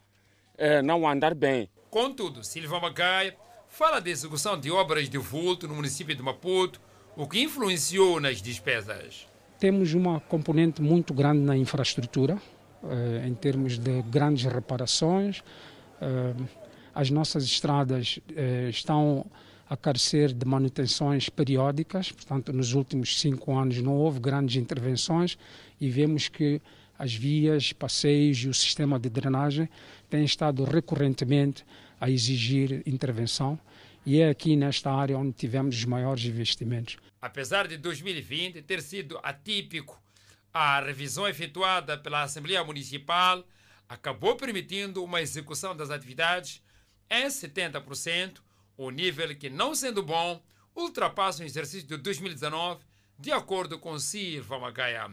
é, 0.57 0.81
não 0.81 1.07
andar 1.07 1.35
bem. 1.35 1.69
Contudo, 1.91 2.43
Silva 2.43 2.79
Magaia 2.79 3.37
fala 3.67 4.01
da 4.01 4.09
execução 4.09 4.59
de 4.59 4.71
obras 4.71 5.07
de 5.07 5.19
vulto 5.19 5.67
no 5.67 5.75
município 5.75 6.15
de 6.15 6.23
Maputo, 6.23 6.81
o 7.15 7.27
que 7.27 7.39
influenciou 7.39 8.19
nas 8.19 8.41
despesas. 8.41 9.27
Temos 9.59 9.93
uma 9.93 10.19
componente 10.19 10.81
muito 10.81 11.13
grande 11.13 11.41
na 11.41 11.55
infraestrutura, 11.55 12.41
eh, 12.83 13.27
em 13.27 13.35
termos 13.35 13.77
de 13.77 14.01
grandes 14.01 14.51
reparações. 14.51 15.43
Eh, 16.01 16.33
as 16.95 17.11
nossas 17.11 17.43
estradas 17.43 18.19
eh, 18.35 18.69
estão 18.69 19.23
a 19.69 19.75
carecer 19.75 20.31
de 20.31 20.45
manutenções 20.45 21.29
periódicas, 21.29 22.11
portanto, 22.11 22.53
nos 22.53 22.73
últimos 22.73 23.19
cinco 23.19 23.57
anos 23.57 23.81
não 23.81 23.93
houve 23.93 24.19
grandes 24.19 24.55
intervenções 24.55 25.37
e 25.81 25.89
vemos 25.89 26.27
que 26.27 26.61
as 26.97 27.13
vias, 27.13 27.73
passeios 27.73 28.37
e 28.39 28.47
o 28.47 28.53
sistema 28.53 28.99
de 28.99 29.09
drenagem 29.09 29.67
têm 30.09 30.23
estado 30.23 30.63
recorrentemente 30.63 31.65
a 31.99 32.09
exigir 32.09 32.83
intervenção 32.85 33.59
e 34.05 34.19
é 34.19 34.29
aqui 34.29 34.55
nesta 34.55 34.91
área 34.91 35.17
onde 35.17 35.33
tivemos 35.33 35.75
os 35.75 35.85
maiores 35.85 36.23
investimentos. 36.25 36.97
Apesar 37.19 37.67
de 37.67 37.77
2020 37.77 38.61
ter 38.61 38.81
sido 38.81 39.19
atípico, 39.23 39.99
a 40.53 40.79
revisão 40.79 41.27
efetuada 41.27 41.97
pela 41.97 42.21
Assembleia 42.21 42.63
Municipal 42.63 43.43
acabou 43.89 44.35
permitindo 44.35 45.03
uma 45.03 45.21
execução 45.21 45.75
das 45.75 45.89
atividades 45.89 46.61
em 47.09 47.27
70%, 47.27 48.44
o 48.77 48.89
nível 48.89 49.35
que, 49.35 49.49
não 49.49 49.73
sendo 49.73 50.03
bom, 50.03 50.41
ultrapassa 50.75 51.43
o 51.43 51.45
exercício 51.45 51.87
de 51.87 51.97
2019, 51.97 52.81
de 53.17 53.31
acordo 53.31 53.79
com 53.79 53.97
Silva 53.97 54.59
Magaia. 54.59 55.09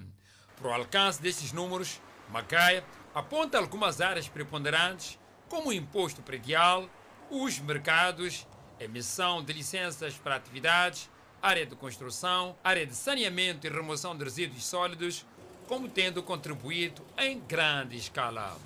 Para 0.57 0.69
o 0.69 0.73
alcance 0.73 1.23
destes 1.23 1.53
números, 1.53 2.01
Magaia 2.31 2.85
aponta 3.15 3.59
algumas 3.59 4.01
áreas 4.01 4.29
preponderantes, 4.29 5.19
como 5.49 5.69
o 5.69 5.73
imposto 5.73 6.23
predial, 6.23 6.89
os 7.31 7.59
mercados, 7.59 8.47
emissão 8.81 9.43
de 9.43 9.53
licenças 9.53 10.15
para 10.15 10.37
atividades, 10.37 11.11
área 11.41 11.67
de 11.67 11.77
construção, 11.77 12.57
área 12.63 12.87
de 12.87 12.95
saneamento 12.95 13.67
e 13.67 13.71
remoção 13.71 14.17
de 14.17 14.25
resíduos 14.25 14.65
sólidos, 14.65 15.27
como 15.67 15.89
tendo 15.89 16.23
contribuído 16.23 17.03
em 17.19 17.41
grande 17.41 17.97
escala. 17.97 18.57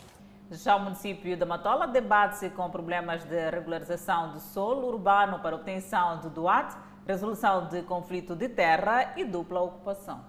Já 0.51 0.77
o 0.77 0.81
município 0.81 1.37
de 1.37 1.45
Matola 1.45 1.89
debate-se 1.89 2.51
com 2.51 2.71
problemas 2.71 3.25
de 3.25 3.51
regularização 3.51 4.33
do 4.33 4.39
solo 4.39 4.87
urbano 4.87 5.41
para 5.41 5.57
obtenção 5.57 6.21
do 6.21 6.31
DUAT, 6.31 6.73
resolução 7.05 7.67
de 7.67 7.83
conflito 7.83 8.37
de 8.37 8.49
terra 8.49 9.13
e 9.17 9.25
dupla 9.25 9.61
ocupação. 9.61 10.21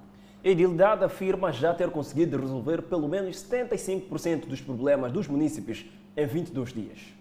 Edildade 0.44 1.04
afirma 1.04 1.52
já 1.52 1.72
ter 1.72 1.92
conseguido 1.92 2.40
resolver 2.40 2.82
pelo 2.82 3.08
menos 3.08 3.36
75% 3.44 4.48
dos 4.48 4.60
problemas 4.60 5.12
dos 5.12 5.28
municípios 5.28 5.86
em 6.16 6.26
22 6.26 6.74
dias. 6.74 7.17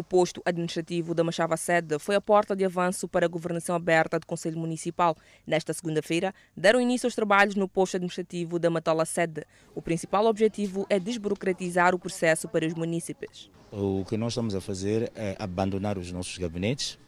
O 0.00 0.02
posto 0.02 0.40
administrativo 0.46 1.12
da 1.14 1.22
Machava 1.22 1.58
Sede 1.58 1.98
foi 1.98 2.14
a 2.14 2.22
porta 2.22 2.56
de 2.56 2.64
avanço 2.64 3.06
para 3.06 3.26
a 3.26 3.28
governação 3.28 3.76
aberta 3.76 4.18
do 4.18 4.26
Conselho 4.26 4.58
Municipal. 4.58 5.14
Nesta 5.46 5.74
segunda-feira, 5.74 6.34
deram 6.56 6.80
início 6.80 7.06
aos 7.06 7.14
trabalhos 7.14 7.54
no 7.54 7.68
posto 7.68 7.98
administrativo 7.98 8.58
da 8.58 8.70
Matola 8.70 9.04
Sede. 9.04 9.44
O 9.74 9.82
principal 9.82 10.24
objetivo 10.24 10.86
é 10.88 10.98
desburocratizar 10.98 11.94
o 11.94 11.98
processo 11.98 12.48
para 12.48 12.66
os 12.66 12.72
municípios. 12.72 13.50
O 13.70 14.02
que 14.06 14.16
nós 14.16 14.32
estamos 14.32 14.54
a 14.54 14.60
fazer 14.62 15.12
é 15.14 15.36
abandonar 15.38 15.98
os 15.98 16.10
nossos 16.10 16.38
gabinetes, 16.38 16.98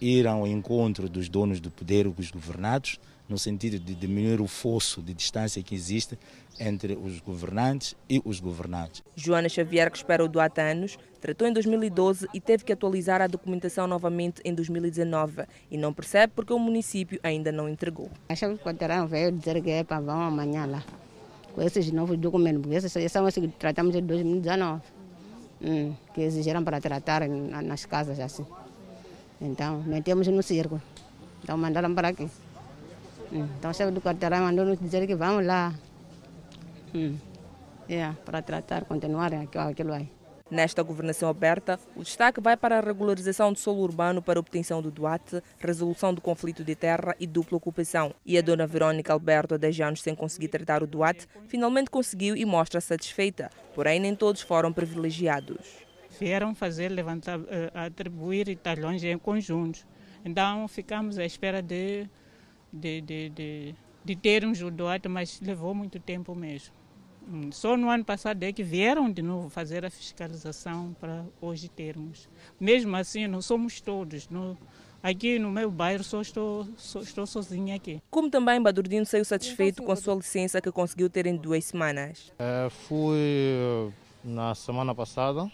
ir 0.00 0.26
ao 0.26 0.46
encontro 0.46 1.10
dos 1.10 1.28
donos 1.28 1.60
do 1.60 1.70
poder, 1.70 2.06
os 2.06 2.30
governados, 2.30 2.98
no 3.28 3.38
sentido 3.38 3.78
de 3.78 3.94
diminuir 3.94 4.40
o 4.40 4.46
fosso 4.46 5.00
de 5.00 5.14
distância 5.14 5.62
que 5.62 5.74
existe 5.74 6.18
entre 6.58 6.94
os 6.94 7.20
governantes 7.20 7.96
e 8.08 8.20
os 8.24 8.40
governados. 8.40 9.02
Joana 9.16 9.48
Xavier, 9.48 9.90
que 9.90 9.96
espera 9.96 10.24
o 10.24 10.28
Duarte 10.28 10.60
há 10.60 10.70
anos, 10.70 10.98
tratou 11.20 11.46
em 11.46 11.52
2012 11.52 12.28
e 12.34 12.40
teve 12.40 12.64
que 12.64 12.72
atualizar 12.72 13.22
a 13.22 13.26
documentação 13.26 13.86
novamente 13.86 14.40
em 14.44 14.54
2019 14.54 15.44
e 15.70 15.78
não 15.78 15.92
percebe 15.92 16.32
porque 16.34 16.52
o 16.52 16.58
município 16.58 17.18
ainda 17.22 17.50
não 17.50 17.68
entregou. 17.68 18.10
Achamos 18.28 18.56
que 18.58 18.62
o 18.62 18.66
Quaterão 18.66 19.06
veio 19.06 19.32
dizer 19.32 19.60
que 19.62 19.70
é 19.70 19.84
para 19.84 20.00
vão 20.00 20.20
amanhã 20.20 20.66
lá, 20.66 20.84
com 21.54 21.62
esses 21.62 21.90
novos 21.90 22.18
documentos, 22.18 22.62
porque 22.62 22.76
esses 22.76 22.92
são 23.10 23.26
esses 23.26 23.42
que 23.42 23.48
tratamos 23.48 23.94
em 23.94 24.02
2019, 24.02 24.82
hum, 25.62 25.94
que 26.14 26.20
exigiram 26.20 26.62
para 26.62 26.80
tratar 26.80 27.26
nas 27.28 27.86
casas 27.86 28.18
assim. 28.20 28.44
Então, 29.40 29.82
metemos 29.82 30.28
no 30.28 30.42
circo, 30.42 30.80
então 31.42 31.56
mandaram 31.56 31.92
para 31.94 32.08
aqui. 32.08 32.28
Então 33.32 33.70
o 33.70 33.74
chefe 33.74 33.90
do 33.90 34.00
quarteirão 34.00 34.40
mandou 34.40 34.64
nos 34.66 34.78
dizer 34.78 35.06
que 35.06 35.14
vamos 35.14 35.46
lá 35.46 35.72
hum. 36.94 37.16
yeah, 37.88 38.16
para 38.24 38.42
tratar, 38.42 38.84
continuar 38.84 39.32
aquilo 39.32 39.92
aí. 39.92 40.10
Nesta 40.50 40.82
governação 40.82 41.30
aberta, 41.30 41.80
o 41.96 42.02
destaque 42.02 42.38
vai 42.38 42.58
para 42.58 42.76
a 42.76 42.80
regularização 42.82 43.54
do 43.54 43.58
solo 43.58 43.80
urbano 43.80 44.20
para 44.20 44.38
obtenção 44.38 44.82
do 44.82 44.90
DUAT, 44.90 45.42
resolução 45.58 46.12
do 46.12 46.20
conflito 46.20 46.62
de 46.62 46.74
terra 46.74 47.16
e 47.18 47.26
dupla 47.26 47.56
ocupação. 47.56 48.14
E 48.26 48.36
a 48.36 48.42
dona 48.42 48.66
Verônica 48.66 49.10
Alberto, 49.10 49.54
há 49.54 49.56
10 49.56 49.80
anos 49.80 50.02
sem 50.02 50.14
conseguir 50.14 50.48
tratar 50.48 50.82
o 50.82 50.86
DUAT, 50.86 51.26
finalmente 51.48 51.88
conseguiu 51.90 52.36
e 52.36 52.44
mostra 52.44 52.82
satisfeita, 52.82 53.48
porém 53.74 53.98
nem 53.98 54.14
todos 54.14 54.42
foram 54.42 54.70
privilegiados. 54.74 55.86
Vieram 56.20 56.54
fazer, 56.54 56.90
levantar, 56.90 57.40
eh, 57.48 57.70
atribuir 57.72 58.54
talhões 58.56 59.02
em 59.02 59.16
conjuntos. 59.16 59.86
Então 60.22 60.68
ficamos 60.68 61.18
à 61.18 61.24
espera 61.24 61.62
de 61.62 62.06
de, 62.72 63.00
de, 63.00 63.28
de, 63.30 63.74
de 64.04 64.16
termos 64.16 64.60
o 64.62 64.70
doate, 64.70 65.08
mas 65.08 65.40
levou 65.40 65.74
muito 65.74 66.00
tempo 66.00 66.34
mesmo. 66.34 66.74
Hum, 67.28 67.52
só 67.52 67.76
no 67.76 67.88
ano 67.88 68.04
passado 68.04 68.42
é 68.42 68.52
que 68.52 68.62
vieram 68.62 69.10
de 69.10 69.22
novo 69.22 69.48
fazer 69.48 69.84
a 69.84 69.90
fiscalização 69.90 70.94
para 70.98 71.24
hoje 71.40 71.68
termos. 71.68 72.28
Mesmo 72.58 72.96
assim, 72.96 73.26
não 73.26 73.40
somos 73.40 73.80
todos. 73.80 74.28
No, 74.28 74.58
aqui 75.02 75.38
no 75.38 75.50
meu 75.50 75.70
bairro 75.70 76.02
só 76.02 76.20
estou, 76.20 76.66
só 76.76 77.00
estou 77.00 77.26
sozinha 77.26 77.76
aqui. 77.76 78.02
Como 78.10 78.28
também 78.28 78.60
Badurdino 78.60 79.06
saiu 79.06 79.24
satisfeito 79.24 79.82
com 79.82 79.92
a 79.92 79.96
sua 79.96 80.14
licença 80.14 80.60
que 80.60 80.72
conseguiu 80.72 81.08
ter 81.08 81.26
em 81.26 81.36
duas 81.36 81.64
semanas. 81.64 82.32
É, 82.38 82.68
fui 82.70 83.92
na 84.24 84.54
semana 84.54 84.94
passada 84.94 85.50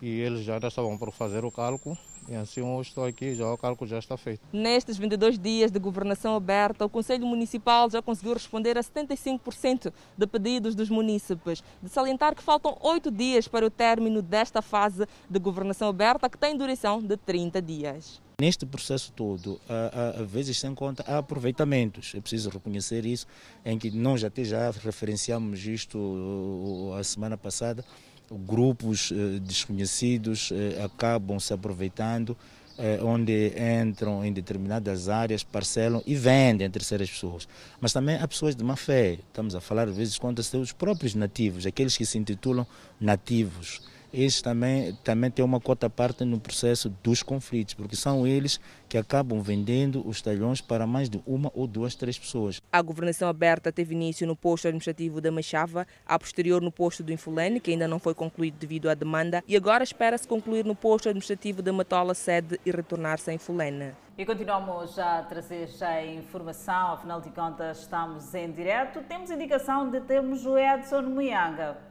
e 0.00 0.20
eles 0.20 0.44
já 0.44 0.58
estavam 0.58 0.96
por 0.96 1.10
fazer 1.12 1.44
o 1.44 1.50
cálculo 1.50 1.98
E 2.30 2.34
assim 2.34 2.60
hoje 2.60 2.90
estou 2.90 3.04
aqui, 3.04 3.34
já 3.34 3.50
o 3.50 3.56
cálculo 3.56 3.88
já 3.88 3.98
está 3.98 4.16
feito. 4.16 4.40
Nestes 4.52 4.98
22 4.98 5.38
dias 5.38 5.70
de 5.70 5.78
governação 5.78 6.36
aberta, 6.36 6.84
o 6.84 6.88
Conselho 6.88 7.26
Municipal 7.26 7.88
já 7.88 8.02
conseguiu 8.02 8.34
responder 8.34 8.76
a 8.76 8.82
75% 8.82 9.92
de 10.16 10.26
pedidos 10.26 10.74
dos 10.74 10.90
munícipes. 10.90 11.62
De 11.82 11.88
salientar 11.88 12.34
que 12.34 12.42
faltam 12.42 12.76
oito 12.82 13.10
dias 13.10 13.48
para 13.48 13.64
o 13.64 13.70
término 13.70 14.20
desta 14.20 14.60
fase 14.60 15.06
de 15.28 15.38
governação 15.38 15.88
aberta, 15.88 16.28
que 16.28 16.36
tem 16.36 16.54
duração 16.54 17.00
de 17.00 17.16
30 17.16 17.62
dias. 17.62 18.20
Neste 18.40 18.64
processo 18.64 19.10
todo, 19.12 19.60
a, 19.68 20.22
vezes 20.22 20.60
se 20.60 20.66
encontra 20.68 21.18
aproveitamentos, 21.18 22.12
é 22.14 22.20
preciso 22.20 22.50
reconhecer 22.50 23.04
isso, 23.04 23.26
em 23.64 23.76
que 23.76 23.90
nós 23.90 24.22
até 24.22 24.44
já 24.44 24.70
referenciamos 24.70 25.66
isto 25.66 26.92
a 26.96 27.02
semana 27.02 27.36
passada, 27.36 27.84
grupos 28.30 29.12
eh, 29.12 29.38
desconhecidos 29.40 30.50
eh, 30.52 30.82
acabam 30.82 31.38
se 31.40 31.52
aproveitando, 31.52 32.36
eh, 32.78 33.00
onde 33.02 33.52
entram 33.82 34.24
em 34.24 34.32
determinadas 34.32 35.08
áreas, 35.08 35.42
parcelam 35.42 36.02
e 36.06 36.14
vendem 36.14 36.66
a 36.66 36.70
terceiras 36.70 37.10
pessoas. 37.10 37.48
Mas 37.80 37.92
também 37.92 38.16
há 38.16 38.28
pessoas 38.28 38.54
de 38.54 38.62
má 38.62 38.76
fé, 38.76 39.18
estamos 39.28 39.54
a 39.54 39.60
falar 39.60 39.88
às 39.88 39.96
vezes 39.96 40.18
contra 40.18 40.44
os 40.58 40.72
próprios 40.72 41.14
nativos, 41.14 41.66
aqueles 41.66 41.96
que 41.96 42.06
se 42.06 42.18
intitulam 42.18 42.66
nativos 43.00 43.80
eles 44.12 44.40
também, 44.40 44.96
também 45.04 45.30
têm 45.30 45.44
uma 45.44 45.60
cota 45.60 45.88
parte 45.90 46.24
no 46.24 46.40
processo 46.40 46.88
dos 47.02 47.22
conflitos, 47.22 47.74
porque 47.74 47.96
são 47.96 48.26
eles 48.26 48.60
que 48.88 48.96
acabam 48.96 49.40
vendendo 49.40 50.06
os 50.06 50.22
talhões 50.22 50.60
para 50.60 50.86
mais 50.86 51.08
de 51.08 51.20
uma 51.26 51.50
ou 51.54 51.66
duas, 51.66 51.94
três 51.94 52.18
pessoas. 52.18 52.60
A 52.72 52.80
governação 52.80 53.28
aberta 53.28 53.70
teve 53.70 53.94
início 53.94 54.26
no 54.26 54.34
posto 54.34 54.66
administrativo 54.66 55.20
da 55.20 55.30
Machava, 55.30 55.86
a 56.06 56.18
posterior 56.18 56.62
no 56.62 56.72
posto 56.72 57.02
do 57.02 57.12
Infulene, 57.12 57.60
que 57.60 57.70
ainda 57.70 57.86
não 57.86 57.98
foi 57.98 58.14
concluído 58.14 58.56
devido 58.58 58.88
à 58.88 58.94
demanda, 58.94 59.44
e 59.46 59.56
agora 59.56 59.84
espera-se 59.84 60.26
concluir 60.26 60.64
no 60.64 60.74
posto 60.74 61.08
administrativo 61.08 61.62
da 61.62 61.72
Matola, 61.72 62.14
sede, 62.14 62.58
e 62.64 62.70
retornar-se 62.70 63.30
a 63.30 63.34
Infulene. 63.34 63.92
E 64.16 64.26
continuamos 64.26 64.98
a 64.98 65.22
trazer 65.22 65.68
a 65.80 66.04
informação, 66.04 66.94
afinal 66.94 67.20
de 67.20 67.30
contas 67.30 67.82
estamos 67.82 68.34
em 68.34 68.50
direto. 68.50 69.00
Temos 69.02 69.30
indicação 69.30 69.88
de 69.90 70.00
termos 70.00 70.44
o 70.44 70.58
Edson 70.58 71.02
Muyanga. 71.02 71.87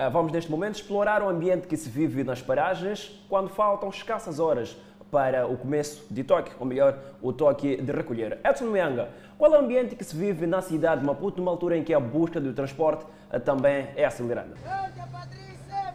Ah, 0.00 0.08
vamos 0.08 0.30
neste 0.30 0.48
momento 0.48 0.76
explorar 0.76 1.24
o 1.24 1.28
ambiente 1.28 1.66
que 1.66 1.76
se 1.76 1.88
vive 1.88 2.22
nas 2.22 2.40
paragens 2.40 3.20
quando 3.28 3.48
faltam 3.48 3.88
escassas 3.88 4.38
horas 4.38 4.76
para 5.10 5.44
o 5.48 5.56
começo 5.56 6.04
de 6.08 6.22
toque, 6.22 6.52
ou 6.60 6.64
melhor, 6.64 6.96
o 7.20 7.32
toque 7.32 7.82
de 7.82 7.90
recolher. 7.90 8.38
Edson 8.44 8.66
Mianga, 8.66 9.08
qual 9.36 9.52
é 9.52 9.58
o 9.58 9.60
ambiente 9.60 9.96
que 9.96 10.04
se 10.04 10.14
vive 10.14 10.46
na 10.46 10.62
cidade 10.62 11.00
de 11.00 11.06
Maputo 11.06 11.38
numa 11.38 11.50
altura 11.50 11.76
em 11.76 11.82
que 11.82 11.92
a 11.92 11.98
busca 11.98 12.40
do 12.40 12.52
transporte 12.52 13.04
ah, 13.28 13.40
também 13.40 13.88
é 13.96 14.04
acelerada? 14.04 14.54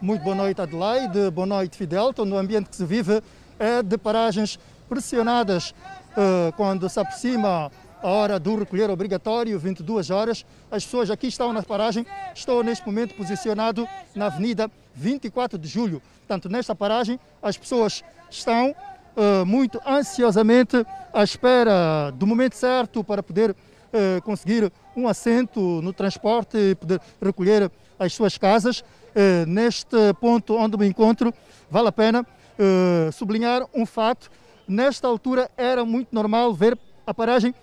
Muito 0.02 0.22
boa 0.22 0.36
noite, 0.36 0.60
Adelaide. 0.60 1.30
Boa 1.30 1.46
noite, 1.46 1.74
Fidelton. 1.74 2.28
O 2.28 2.36
ambiente 2.36 2.68
que 2.68 2.76
se 2.76 2.84
vive 2.84 3.22
é 3.58 3.82
de 3.82 3.96
paragens 3.96 4.58
pressionadas 4.86 5.74
ah, 6.14 6.52
quando 6.58 6.90
se 6.90 7.00
aproxima 7.00 7.72
a 8.04 8.08
hora 8.10 8.38
do 8.38 8.54
recolher 8.54 8.90
obrigatório, 8.90 9.58
22 9.58 10.10
horas. 10.10 10.44
As 10.70 10.84
pessoas 10.84 11.10
aqui 11.10 11.26
estão 11.26 11.54
na 11.54 11.62
paragem. 11.62 12.04
Estou 12.34 12.62
neste 12.62 12.84
momento 12.84 13.14
posicionado 13.14 13.88
na 14.14 14.26
Avenida 14.26 14.70
24 14.94 15.58
de 15.58 15.66
Julho. 15.66 16.02
Portanto, 16.18 16.50
nesta 16.50 16.74
paragem, 16.74 17.18
as 17.42 17.56
pessoas 17.56 18.04
estão 18.28 18.76
uh, 19.16 19.46
muito 19.46 19.80
ansiosamente 19.86 20.84
à 21.14 21.24
espera 21.24 22.10
do 22.14 22.26
momento 22.26 22.56
certo 22.56 23.02
para 23.02 23.22
poder 23.22 23.52
uh, 23.52 24.20
conseguir 24.22 24.70
um 24.94 25.08
assento 25.08 25.58
no 25.80 25.94
transporte 25.94 26.58
e 26.58 26.74
poder 26.74 27.00
recolher 27.22 27.72
as 27.98 28.12
suas 28.12 28.36
casas. 28.36 28.80
Uh, 28.80 29.46
neste 29.46 29.96
ponto 30.20 30.54
onde 30.56 30.76
me 30.76 30.86
encontro, 30.86 31.32
vale 31.70 31.88
a 31.88 31.92
pena 31.92 32.26
sublinhar 33.12 33.66
um 33.74 33.84
fato. 33.84 34.30
Nesta 34.68 35.08
altura 35.08 35.50
era 35.56 35.84
muito 35.84 36.14
normal 36.14 36.54
ver 36.54 36.78
a 37.06 37.12
paragem 37.12 37.54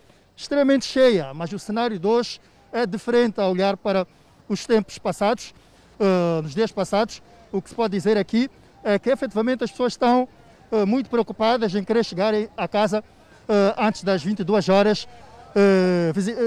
extremamente 0.42 0.86
cheia, 0.86 1.34
mas 1.36 1.54
o 1.54 1.60
cenário 1.60 2.00
de 2.00 2.08
hoje 2.08 2.42
é 2.74 2.84
diferente 2.86 3.40
a 3.40 3.48
olhar 3.48 3.78
para 3.78 4.08
os 4.50 4.66
tempos 4.66 4.98
passados, 4.98 5.54
uh, 6.00 6.42
nos 6.42 6.56
dias 6.56 6.72
passados. 6.72 7.22
O 7.52 7.62
que 7.62 7.70
se 7.70 7.76
pode 7.76 7.92
dizer 7.92 8.18
aqui 8.18 8.50
é 8.84 8.98
que 8.98 9.12
efetivamente 9.12 9.64
as 9.64 9.70
pessoas 9.70 9.94
estão 9.94 10.28
uh, 10.72 10.88
muito 10.88 11.12
preocupadas 11.12 11.76
em 11.76 11.84
querer 11.84 12.04
chegar 12.04 12.34
à 12.58 12.68
casa 12.68 13.02
uh, 13.02 13.54
antes 13.78 14.04
das 14.04 14.24
22 14.24 14.68
horas. 14.70 15.08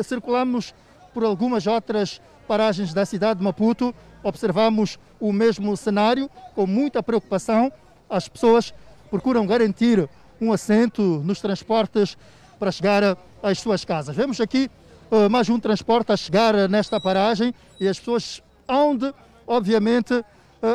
circulamos 0.04 0.74
por 1.12 1.24
algumas 1.24 1.66
outras 1.66 2.20
paragens 2.48 2.92
da 2.92 3.07
cidade 3.07 3.38
de 3.38 3.44
Maputo, 3.44 3.94
observamos 4.22 4.98
o 5.20 5.33
mesmo 5.33 5.76
cenário 5.76 6.28
com 6.54 6.66
muita 6.66 7.02
preocupação. 7.02 7.70
As 8.11 8.28
pessoas 8.28 8.74
procuram 9.09 9.46
garantir 9.46 10.09
um 10.40 10.52
assento 10.52 11.22
nos 11.24 11.40
transportes 11.40 12.16
para 12.59 12.72
chegar 12.72 13.16
às 13.44 13.61
suas 13.61 13.85
casas. 13.85 14.16
Vemos 14.16 14.40
aqui 14.40 14.70
uh, 15.11 15.28
mais 15.28 15.50
um 15.50 15.61
transporte 15.61 16.11
a 16.11 16.16
chegar 16.16 16.54
nesta 16.66 16.98
paragem 16.98 17.54
e 17.78 17.87
as 17.87 17.98
pessoas 17.98 18.42
onde, 18.66 19.12
obviamente, 19.46 20.14
uh, 20.14 20.24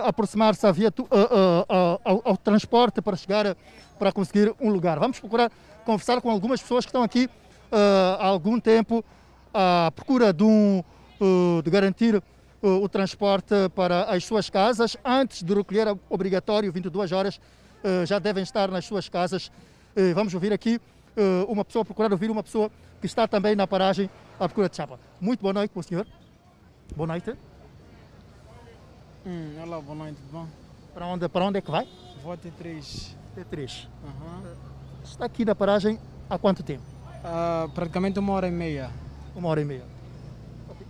aproximar-se 0.05 0.67
uh, 0.67 1.65
ao, 1.67 2.21
ao, 2.23 2.37
transporte 2.37 3.01
para 3.01 3.17
chegar 3.17 3.57
para 3.97 4.11
conseguir 4.11 4.53
um 4.61 4.69
lugar. 4.69 4.99
Vamos 4.99 5.19
procurar 5.19 5.51
conversar 5.83 6.21
com 6.21 6.29
algumas 6.29 6.61
pessoas 6.61 6.85
que 6.85 6.89
estão 6.89 7.01
aqui 7.01 7.27
há 7.71 8.25
algum 8.25 8.59
tempo 8.59 9.03
à 9.53 9.91
procura 9.95 10.31
de, 10.31 10.43
um, 10.43 10.83
de 11.63 11.69
garantir 11.69 12.21
o 12.61 12.87
transporte 12.87 13.53
para 13.75 14.03
as 14.03 14.23
suas 14.23 14.49
casas. 14.49 14.95
Antes 15.03 15.43
do 15.43 15.55
recolher 15.55 15.87
obrigatório, 16.09 16.71
22 16.71 17.11
horas, 17.11 17.41
já 18.07 18.19
devem 18.19 18.43
estar 18.43 18.71
nas 18.71 18.85
suas 18.85 19.09
casas. 19.09 19.51
Vamos 20.15 20.33
ouvir 20.33 20.53
aqui 20.53 20.79
uma 21.47 21.65
pessoa, 21.65 21.85
procurar 21.85 22.11
ouvir 22.11 22.29
uma 22.29 22.43
pessoa 22.43 22.71
que 22.99 23.05
está 23.05 23.27
também 23.27 23.55
na 23.55 23.67
paragem 23.67 24.09
à 24.39 24.47
procura 24.47 24.69
de 24.69 24.75
chapa. 24.75 24.99
Muito 25.19 25.41
boa 25.41 25.53
noite, 25.53 25.71
meu 25.75 25.83
senhor. 25.83 26.07
Boa 26.95 27.07
noite. 27.07 27.35
Hum, 29.25 29.61
olá, 29.61 29.81
boa 29.81 29.95
noite, 29.95 30.17
bom? 30.31 30.47
Para 30.93 31.05
onde, 31.05 31.29
para 31.29 31.45
onde 31.45 31.59
é 31.59 31.61
que 31.61 31.71
vai? 31.71 31.87
Vou 32.23 32.37
T3. 32.37 33.15
T3. 33.35 33.87
Uhum. 34.03 34.53
Está 35.03 35.25
aqui 35.25 35.45
na 35.45 35.55
paragem 35.55 35.99
há 36.29 36.37
quanto 36.37 36.63
tempo? 36.63 36.83
Uh, 37.23 37.69
praticamente 37.69 38.17
uma 38.19 38.33
hora 38.33 38.47
e 38.47 38.51
meia. 38.51 38.89
Uma 39.35 39.49
hora 39.49 39.61
e 39.61 39.65
meia. 39.65 39.83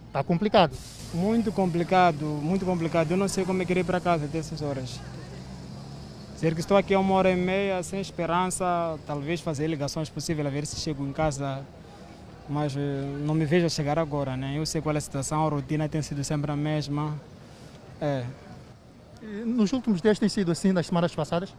Está 0.08 0.24
complicado? 0.24 0.76
Muito 1.13 1.52
complicado, 1.52 2.26
muito 2.26 2.65
complicado. 2.65 3.12
Eu 3.12 3.18
não 3.18 3.28
sei 3.28 3.46
como 3.46 3.62
é 3.62 3.65
que 3.65 3.74
ir 3.74 3.84
para 3.84 4.00
casa 4.00 4.28
dessas 4.28 4.62
horas. 4.62 5.00
Dizer 6.39 6.54
que 6.54 6.62
estou 6.62 6.78
aqui 6.78 6.93
há 6.93 6.99
uma 7.02 7.15
hora 7.15 7.30
e 7.30 7.36
meia 7.36 7.84
sem 7.84 7.99
esperança, 7.99 8.97
talvez 9.06 9.41
fazer 9.41 9.67
ligações 9.67 10.10
possíveis, 10.10 10.47
a 10.47 10.49
ver 10.49 10.65
se 10.65 10.78
chego 10.78 11.06
em 11.06 11.12
casa, 11.12 11.65
mas 12.47 12.78
eh, 12.78 12.80
não 13.25 13.36
me 13.36 13.43
vejo 13.43 13.65
a 13.65 13.69
chegar 13.69 13.99
agora, 13.99 14.38
né? 14.38 14.58
Eu 14.58 14.65
sei 14.65 14.82
qual 14.82 14.95
é 14.95 14.99
a 14.99 15.02
situação, 15.02 15.45
a 15.45 15.49
rotina 15.49 15.89
tem 15.89 16.02
sido 16.02 16.23
sempre 16.23 16.49
a 16.49 16.56
mesma. 16.56 17.13
É. 17.99 18.23
Nos 19.45 19.73
últimos 19.73 20.02
dias 20.02 20.17
tem 20.17 20.30
sido 20.30 20.49
assim, 20.49 20.71
nas 20.71 20.86
semanas 20.86 21.13
passadas? 21.13 21.54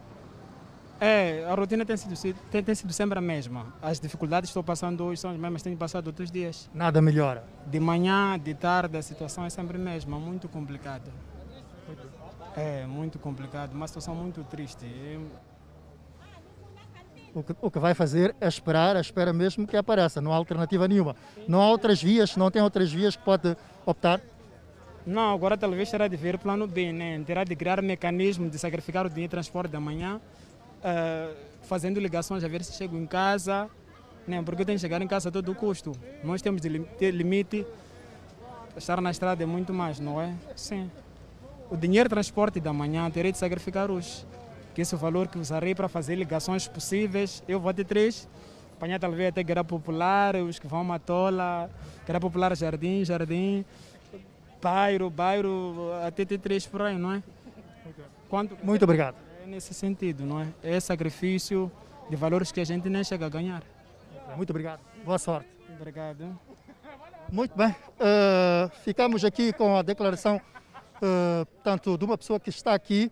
É, 0.99 1.45
a 1.47 1.53
rotina 1.53 1.85
tem 1.85 1.95
sido, 1.95 2.35
tem, 2.49 2.63
tem 2.63 2.73
sido 2.73 2.91
sempre 2.91 3.19
a 3.19 3.21
mesma. 3.21 3.67
As 3.83 3.99
dificuldades 3.99 4.47
que 4.47 4.53
estou 4.53 4.63
passando 4.63 5.03
hoje 5.03 5.21
são 5.21 5.29
as 5.29 5.37
mesmas 5.37 5.61
que 5.61 5.65
tenho 5.65 5.77
passado 5.77 6.07
outros 6.07 6.31
dias. 6.31 6.67
Nada 6.73 6.99
melhora? 7.03 7.43
De 7.67 7.79
manhã, 7.79 8.39
de 8.39 8.55
tarde, 8.55 8.97
a 8.97 9.03
situação 9.03 9.45
é 9.45 9.49
sempre 9.51 9.77
a 9.77 9.79
mesma, 9.79 10.17
muito 10.17 10.49
complicada. 10.49 11.11
É 12.55 12.85
muito 12.85 13.17
complicado, 13.17 13.73
uma 13.73 13.87
situação 13.87 14.13
muito 14.13 14.43
triste. 14.43 14.85
O 17.33 17.41
que, 17.41 17.55
o 17.61 17.71
que 17.71 17.79
vai 17.79 17.93
fazer 17.93 18.35
é 18.41 18.47
esperar, 18.47 18.97
espera 18.97 19.31
mesmo 19.31 19.65
que 19.65 19.77
apareça, 19.77 20.19
não 20.19 20.33
há 20.33 20.35
alternativa 20.35 20.85
nenhuma. 20.85 21.15
Não 21.47 21.61
há 21.61 21.69
outras 21.69 22.03
vias, 22.03 22.35
não 22.35 22.51
tem 22.51 22.61
outras 22.61 22.91
vias 22.91 23.15
que 23.15 23.23
pode 23.23 23.55
optar? 23.85 24.19
Não, 25.05 25.33
agora 25.33 25.57
talvez 25.57 25.89
terá 25.89 26.07
de 26.09 26.17
ver 26.17 26.37
plano 26.37 26.67
B, 26.67 26.91
né? 26.91 27.23
terá 27.25 27.43
de 27.45 27.55
criar 27.55 27.79
um 27.79 27.83
mecanismo 27.83 28.49
de 28.49 28.59
sacrificar 28.59 29.05
o 29.05 29.09
dinheiro 29.09 29.29
de 29.29 29.31
transporte 29.31 29.71
da 29.71 29.79
manhã, 29.79 30.17
uh, 30.17 31.35
fazendo 31.63 31.99
ligações 32.01 32.43
a 32.43 32.47
ver 32.49 32.63
se 32.65 32.73
chego 32.73 32.97
em 32.97 33.07
casa, 33.07 33.69
né? 34.27 34.43
porque 34.43 34.61
eu 34.61 34.65
tenho 34.65 34.77
que 34.77 34.81
chegar 34.81 35.01
em 35.01 35.07
casa 35.07 35.29
a 35.29 35.31
todo 35.31 35.55
custo. 35.55 35.93
Nós 36.21 36.41
temos 36.41 36.61
de 36.61 36.79
ter 36.99 37.11
limite, 37.11 37.65
estar 38.75 38.99
na 38.99 39.09
estrada 39.09 39.41
é 39.41 39.45
muito 39.45 39.73
mais, 39.73 39.99
não 40.01 40.21
é? 40.21 40.35
Sim 40.55 40.91
o 41.71 41.77
dinheiro 41.77 42.09
de 42.09 42.13
transporte 42.13 42.59
da 42.59 42.73
manhã 42.73 43.09
terei 43.09 43.31
de 43.31 43.37
sacrificar 43.37 43.89
hoje. 43.89 44.25
Que 44.75 44.81
esse 44.81 44.93
é 44.93 44.97
o 44.97 44.99
valor 44.99 45.29
que 45.29 45.39
usarei 45.39 45.73
para 45.73 45.87
fazer 45.87 46.15
ligações 46.15 46.67
possíveis. 46.67 47.41
Eu 47.47 47.61
vou 47.61 47.73
ter 47.73 47.85
três, 47.85 48.27
apanhar 48.75 48.99
talvez 48.99 49.29
até 49.29 49.41
Guerra 49.41 49.63
Popular, 49.63 50.35
os 50.35 50.59
que 50.59 50.67
vão 50.67 50.81
a 50.81 50.83
Matola, 50.83 51.69
Guerra 52.05 52.19
Popular 52.19 52.55
Jardim, 52.57 53.05
Jardim, 53.05 53.63
Bairro, 54.61 55.09
Bairro, 55.09 55.93
até 56.05 56.25
ter 56.25 56.39
três 56.39 56.67
por 56.67 56.81
aí, 56.81 56.97
não 56.97 57.13
é? 57.13 57.23
Quanto... 58.29 58.57
Muito 58.61 58.83
obrigado. 58.83 59.15
É 59.41 59.47
nesse 59.47 59.73
sentido, 59.73 60.25
não 60.25 60.41
é? 60.41 60.47
É 60.61 60.79
sacrifício 60.79 61.71
de 62.09 62.17
valores 62.17 62.51
que 62.51 62.59
a 62.59 62.65
gente 62.65 62.89
nem 62.89 63.03
chega 63.03 63.25
a 63.25 63.29
ganhar. 63.29 63.63
Muito 64.35 64.49
obrigado. 64.49 64.81
Boa 65.05 65.17
sorte. 65.17 65.47
Obrigado. 65.79 66.37
Muito 67.31 67.57
bem. 67.57 67.69
Uh, 67.69 68.69
ficamos 68.83 69.23
aqui 69.23 69.53
com 69.53 69.77
a 69.77 69.81
declaração 69.81 70.39
uh, 71.01 71.45
tanto 71.63 71.97
de 71.97 72.05
uma 72.05 72.17
pessoa 72.17 72.39
que 72.39 72.49
está 72.49 72.73
aqui, 72.73 73.11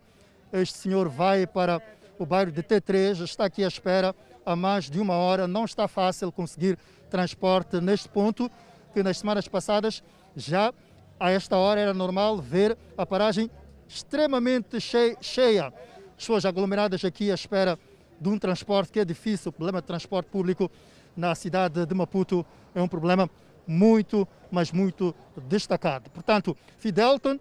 este 0.54 0.78
senhor 0.78 1.10
vai 1.10 1.46
para 1.46 1.82
o 2.18 2.26
bairro 2.26 2.52
de 2.52 2.62
T3 2.62 3.24
está 3.24 3.46
aqui 3.46 3.64
à 3.64 3.68
espera 3.68 4.16
há 4.46 4.56
mais 4.56 4.90
de 4.90 5.00
uma 5.00 5.16
hora. 5.16 5.48
Não 5.48 5.66
está 5.66 5.88
fácil 5.88 6.32
conseguir 6.32 6.78
transporte 7.10 7.80
neste 7.80 8.10
ponto, 8.10 8.50
que 8.94 9.02
nas 9.02 9.18
semanas 9.18 9.48
passadas 9.48 10.04
já 10.36 10.74
a 11.20 11.32
esta 11.32 11.58
hora 11.58 11.80
era 11.80 11.94
normal 11.94 12.38
ver 12.38 12.78
a 12.98 13.06
paragem 13.06 13.50
extremamente 13.88 14.80
cheia. 14.80 15.74
Pessoas 16.18 16.46
aglomeradas 16.46 17.04
aqui 17.06 17.32
à 17.32 17.36
espera 17.36 17.78
de 18.20 18.30
um 18.30 18.38
transporte 18.38 18.92
que 18.92 19.00
é 19.00 19.06
difícil. 19.06 19.50
O 19.50 19.54
problema 19.54 19.82
de 19.82 19.88
transporte 19.88 20.28
público 20.28 20.70
na 21.16 21.34
cidade 21.36 21.86
de 21.86 21.96
Maputo 21.96 22.46
é 22.76 22.82
um 22.82 22.88
problema 22.88 23.30
muito, 23.66 24.28
mas 24.52 24.72
muito 24.72 25.16
destacado. 25.48 26.10
Portanto, 26.10 26.56
Fidelton, 26.78 27.40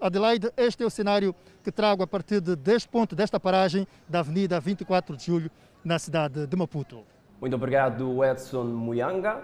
Adelaide, 0.00 0.52
este 0.56 0.84
é 0.84 0.86
o 0.86 0.90
cenário 0.90 1.34
que 1.64 1.72
trago 1.72 2.02
a 2.02 2.06
partir 2.06 2.40
de, 2.40 2.54
deste 2.54 2.88
ponto, 2.88 3.16
desta 3.16 3.40
paragem 3.40 3.86
da 4.08 4.20
Avenida 4.20 4.60
24 4.60 5.16
de 5.16 5.24
Julho, 5.24 5.50
na 5.84 5.98
cidade 5.98 6.46
de 6.46 6.56
Maputo. 6.56 7.02
Muito 7.40 7.56
obrigado, 7.56 8.24
Edson 8.24 8.64
Muyanga, 8.64 9.42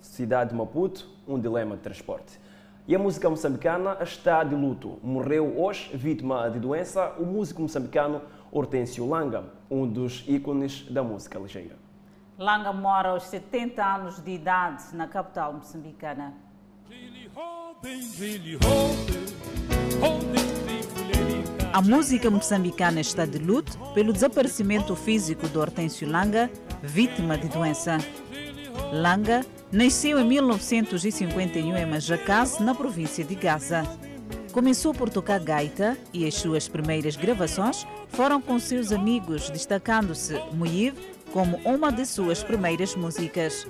cidade 0.00 0.50
de 0.50 0.56
Maputo, 0.56 1.08
um 1.26 1.40
dilema 1.40 1.76
de 1.76 1.82
transporte. 1.82 2.40
E 2.86 2.94
a 2.94 2.98
música 2.98 3.28
moçambicana 3.28 3.98
está 4.00 4.42
de 4.44 4.54
luto. 4.54 4.98
Morreu 5.02 5.60
hoje, 5.60 5.90
vítima 5.94 6.48
de 6.48 6.58
doença, 6.58 7.12
o 7.18 7.26
músico 7.26 7.60
moçambicano 7.60 8.22
Hortêncio 8.50 9.08
Langa, 9.08 9.44
um 9.70 9.86
dos 9.86 10.24
ícones 10.26 10.86
da 10.90 11.02
música 11.02 11.38
ligeira. 11.38 11.76
Langa 12.38 12.72
mora 12.72 13.10
aos 13.10 13.24
70 13.24 13.84
anos 13.84 14.22
de 14.22 14.30
idade 14.30 14.94
na 14.94 15.08
capital 15.08 15.52
moçambicana. 15.52 16.47
A 21.72 21.80
música 21.80 22.28
moçambicana 22.28 23.00
está 23.00 23.24
de 23.24 23.38
luto 23.38 23.78
pelo 23.94 24.12
desaparecimento 24.12 24.96
físico 24.96 25.48
de 25.48 25.56
Hortêncio 25.56 26.08
Langa, 26.10 26.50
vítima 26.82 27.38
de 27.38 27.46
doença. 27.48 27.98
Langa 28.92 29.46
nasceu 29.70 30.18
em 30.18 30.26
1951 30.26 31.76
em 31.76 31.86
Majacase, 31.86 32.60
na 32.64 32.74
província 32.74 33.22
de 33.22 33.36
Gaza. 33.36 33.84
Começou 34.52 34.92
por 34.92 35.08
tocar 35.08 35.38
gaita 35.38 35.96
e 36.12 36.26
as 36.26 36.34
suas 36.34 36.66
primeiras 36.66 37.14
gravações 37.14 37.86
foram 38.08 38.40
com 38.40 38.58
seus 38.58 38.90
amigos, 38.90 39.50
destacando-se 39.50 40.34
Muiv 40.52 40.94
como 41.32 41.58
uma 41.58 41.92
de 41.92 42.04
suas 42.06 42.42
primeiras 42.42 42.96
músicas. 42.96 43.64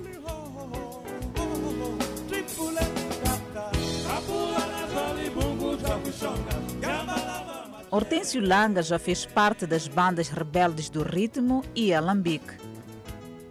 Hortêncio 7.99 8.41
Langa 8.41 8.81
já 8.81 8.97
fez 8.97 9.25
parte 9.25 9.67
das 9.67 9.85
bandas 9.85 10.29
rebeldes 10.29 10.89
do 10.89 11.03
ritmo 11.03 11.65
e 11.75 11.93
alambique. 11.93 12.53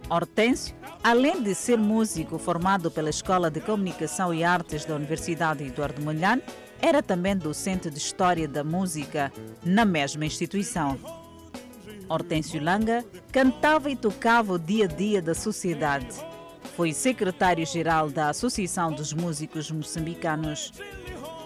Hortêncio, 0.09 0.75
além 1.03 1.43
de 1.43 1.53
ser 1.53 1.77
músico 1.77 2.39
formado 2.39 2.89
pela 2.89 3.11
Escola 3.11 3.51
de 3.51 3.61
Comunicação 3.61 4.33
e 4.33 4.43
Artes 4.43 4.85
da 4.85 4.95
Universidade 4.95 5.63
Eduardo 5.63 6.01
Mondlane, 6.01 6.41
era 6.81 7.03
também 7.03 7.37
docente 7.37 7.91
de 7.91 7.99
História 7.99 8.47
da 8.47 8.63
Música 8.63 9.31
na 9.63 9.85
mesma 9.85 10.25
instituição. 10.25 10.97
Hortêncio 12.09 12.59
Langa 12.59 13.05
cantava 13.31 13.91
e 13.91 13.95
tocava 13.95 14.53
o 14.53 14.57
dia 14.57 14.85
a 14.85 14.87
dia 14.87 15.21
da 15.21 15.35
sociedade. 15.35 16.07
Foi 16.75 16.91
secretário-geral 16.91 18.09
da 18.09 18.29
Associação 18.29 18.91
dos 18.91 19.13
Músicos 19.13 19.69
Moçambicanos. 19.69 20.73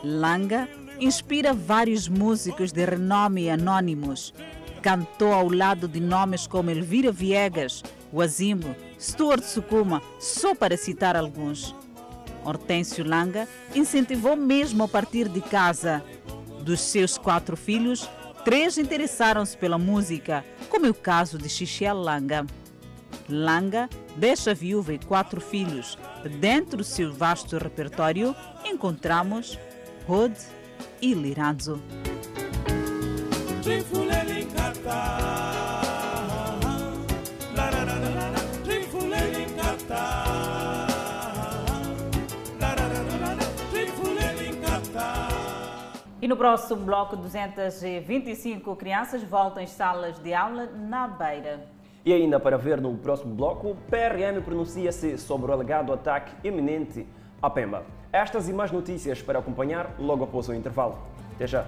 Langa 0.06 0.70
inspira 1.00 1.54
vários 1.54 2.08
músicos 2.08 2.72
de 2.72 2.86
renome 2.86 3.50
anônimos. 3.50 4.34
Cantou 4.82 5.34
ao 5.34 5.50
lado 5.50 5.88
de 5.88 6.00
nomes 6.00 6.46
como 6.46 6.70
Elvira 6.70 7.12
Viegas, 7.12 7.84
Wazimbo, 8.12 8.76
Stuart 9.00 9.44
Sukuma, 9.44 10.02
só 10.20 10.54
para 10.54 10.78
citar 10.78 11.16
alguns. 11.16 11.76
Hortêncio 12.44 13.08
Langa 13.08 13.48
incentivou 13.74 14.36
mesmo 14.36 14.84
a 14.84 14.88
partir 14.88 15.30
de 15.30 15.42
casa. 15.42 16.04
Dos 16.62 16.82
seus 16.82 17.18
quatro 17.18 17.56
filhos, 17.58 18.10
três 18.44 18.78
interessaram-se 18.78 19.58
pela 19.58 19.78
música, 19.78 20.46
como 20.70 20.86
é 20.86 20.90
o 20.90 20.94
caso 20.94 21.38
de 21.38 21.50
Xixiel 21.50 21.98
Langa. 21.98 22.46
Langa 23.30 23.90
deixa 24.18 24.54
viúva 24.54 24.94
e 24.94 25.00
quatro 25.00 25.40
filhos. 25.40 25.98
Dentro 26.40 26.78
do 26.78 26.84
seu 26.84 27.14
vasto 27.14 27.58
repertório, 27.58 28.36
encontramos 28.66 29.58
Rod 30.08 30.34
e 31.02 31.14
Liranzo. 31.14 31.82
E 46.22 46.28
no 46.28 46.38
próximo 46.38 46.86
bloco, 46.86 47.18
225 47.18 48.76
crianças 48.78 49.22
voltam 49.24 49.62
às 49.62 49.72
salas 49.72 50.18
de 50.20 50.34
aula 50.34 50.68
na 50.68 51.06
Beira. 51.06 51.68
E 52.06 52.14
ainda 52.14 52.40
para 52.40 52.58
ver 52.58 52.80
no 52.80 52.98
próximo 52.98 53.36
bloco, 53.36 53.72
o 53.72 53.76
PRM 53.76 54.42
pronuncia-se 54.42 55.18
sobre 55.18 55.52
o 55.52 55.54
alegado 55.54 55.92
ataque 55.92 56.34
iminente 56.48 57.06
à 57.42 57.50
Pemba. 57.50 57.86
Estas 58.14 58.48
e 58.48 58.54
mais 58.54 58.72
notícias 58.72 59.24
para 59.24 59.40
acompanhar 59.40 59.96
logo 59.98 60.24
após 60.24 60.48
o 60.48 60.54
intervalo. 60.54 61.00
Até 61.34 61.48
já! 61.48 61.66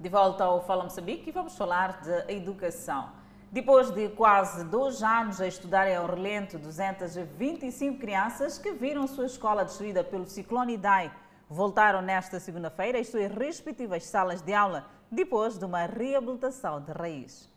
De 0.00 0.08
volta 0.08 0.42
ao 0.42 0.60
Fala 0.66 0.82
Moçambique 0.82 1.28
e 1.28 1.32
vamos 1.32 1.56
falar 1.56 2.00
de 2.02 2.34
educação. 2.34 3.10
Depois 3.52 3.88
de 3.92 4.08
quase 4.08 4.64
dois 4.64 5.00
anos 5.00 5.40
a 5.40 5.46
estudarem 5.46 5.94
ao 5.94 6.08
relento, 6.08 6.58
225 6.58 8.00
crianças 8.00 8.58
que 8.58 8.72
viram 8.72 9.06
sua 9.06 9.26
escola 9.26 9.64
destruída 9.64 10.02
pelo 10.02 10.26
ciclone 10.26 10.74
Idai 10.74 11.12
voltaram 11.48 12.02
nesta 12.02 12.40
segunda-feira 12.40 12.98
às 12.98 13.06
suas 13.06 13.30
respectivas 13.32 14.06
salas 14.06 14.42
de 14.42 14.52
aula 14.52 14.86
depois 15.08 15.56
de 15.56 15.64
uma 15.64 15.86
reabilitação 15.86 16.80
de 16.80 16.90
raiz. 16.90 17.51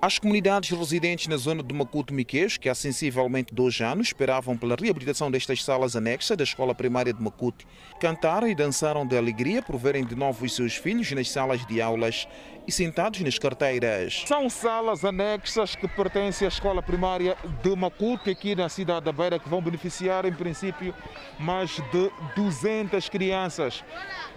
As 0.00 0.16
comunidades 0.16 0.70
residentes 0.70 1.26
na 1.26 1.36
zona 1.36 1.60
de 1.60 1.74
Macuto 1.74 2.14
Miquês, 2.14 2.56
que 2.56 2.68
há 2.68 2.74
sensivelmente 2.74 3.52
dois 3.52 3.80
anos 3.80 4.06
esperavam 4.06 4.56
pela 4.56 4.76
reabilitação 4.76 5.28
destas 5.28 5.64
salas 5.64 5.96
anexas 5.96 6.36
da 6.36 6.44
escola 6.44 6.72
primária 6.72 7.12
de 7.12 7.20
Macuto, 7.20 7.66
cantaram 7.98 8.46
e 8.46 8.54
dançaram 8.54 9.04
de 9.04 9.18
alegria 9.18 9.60
por 9.60 9.76
verem 9.76 10.04
de 10.04 10.14
novo 10.14 10.44
os 10.44 10.54
seus 10.54 10.76
filhos 10.76 11.10
nas 11.10 11.28
salas 11.28 11.66
de 11.66 11.82
aulas 11.82 12.28
e 12.64 12.70
sentados 12.70 13.18
nas 13.22 13.40
carteiras. 13.40 14.22
São 14.24 14.48
salas 14.48 15.04
anexas 15.04 15.74
que 15.74 15.88
pertencem 15.88 16.46
à 16.46 16.48
escola 16.48 16.80
primária 16.80 17.36
de 17.60 17.74
Macuto, 17.74 18.30
aqui 18.30 18.54
na 18.54 18.68
cidade 18.68 19.06
da 19.06 19.12
Beira, 19.12 19.36
que 19.36 19.48
vão 19.48 19.60
beneficiar, 19.60 20.24
em 20.26 20.32
princípio, 20.32 20.94
mais 21.40 21.70
de 21.70 22.12
200 22.36 23.08
crianças. 23.08 23.82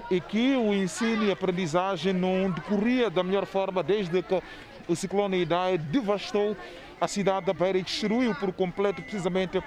E 0.10 0.20
que 0.20 0.56
o 0.56 0.74
ensino 0.74 1.26
e 1.26 1.30
a 1.30 1.34
aprendizagem 1.34 2.14
não 2.14 2.50
decorria 2.50 3.12
da 3.12 3.22
melhor 3.22 3.46
forma 3.46 3.84
desde 3.84 4.24
que 4.24 4.42
o 4.88 4.96
ciclone 4.96 5.42
Idai 5.42 5.78
devastou 5.78 6.56
a 7.00 7.08
cidade 7.08 7.46
da 7.46 7.54
Beira 7.54 7.78
e 7.78 7.84
destruiu 7.84 8.36
por 8.36 8.52
completo 8.54 9.02
precisamente 9.02 9.62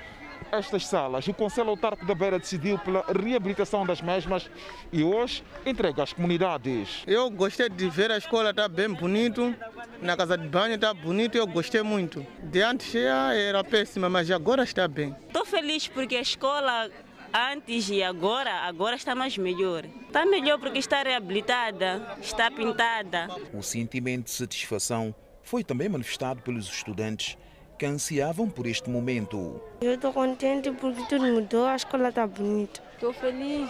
estas 0.53 0.87
salas. 0.87 1.27
O 1.27 1.35
Conselho 1.35 1.71
Autárquico 1.71 2.07
da 2.07 2.15
Beira 2.15 2.39
decidiu 2.39 2.79
pela 2.79 3.05
reabilitação 3.07 3.85
das 3.85 4.01
mesmas 4.01 4.51
e 4.93 5.03
hoje 5.03 5.43
entrega 5.65 6.03
às 6.03 6.13
comunidades. 6.13 7.03
Eu 7.07 7.31
gostei 7.31 7.69
de 7.69 7.89
ver 7.89 8.11
a 8.11 8.19
escola, 8.19 8.51
está 8.51 8.69
bem 8.69 8.93
bonito, 8.93 9.55
na 10.01 10.17
casa 10.17 10.37
de 10.37 10.47
banho 10.47 10.75
está 10.75 10.93
bonito, 10.93 11.37
eu 11.37 11.47
gostei 11.47 11.83
muito. 11.83 12.25
De 12.43 12.63
antes 12.63 12.95
era 12.95 13.65
péssima, 13.65 14.09
mas 14.09 14.31
agora 14.31 14.63
está 14.63 14.87
bem. 14.87 15.15
Estou 15.27 15.45
feliz 15.45 15.89
porque 15.89 16.17
a 16.17 16.21
escola 16.21 16.91
antes 17.35 17.89
e 17.89 18.01
agora, 18.01 18.53
agora 18.61 18.95
está 18.95 19.15
mais 19.15 19.37
melhor. 19.37 19.85
Está 20.07 20.25
melhor 20.25 20.59
porque 20.61 20.79
está 20.79 21.03
reabilitada, 21.03 22.17
está 22.23 22.49
pintada. 22.49 23.29
O 23.53 23.61
sentimento 23.61 24.27
de 24.27 24.31
satisfação 24.31 25.13
foi 25.43 25.65
também 25.65 25.89
manifestado 25.89 26.41
pelos 26.43 26.67
estudantes 26.67 27.37
que 27.77 27.85
ansiavam 27.85 28.49
por 28.49 28.67
este 28.67 28.89
momento. 28.89 29.61
Eu 29.81 29.95
estou 29.95 30.13
contente 30.13 30.71
porque 30.71 31.03
tudo 31.09 31.27
mudou, 31.27 31.67
a 31.67 31.75
escola 31.75 32.11
está 32.11 32.25
bonita. 32.25 32.81
Estou 32.95 33.13
feliz. 33.13 33.69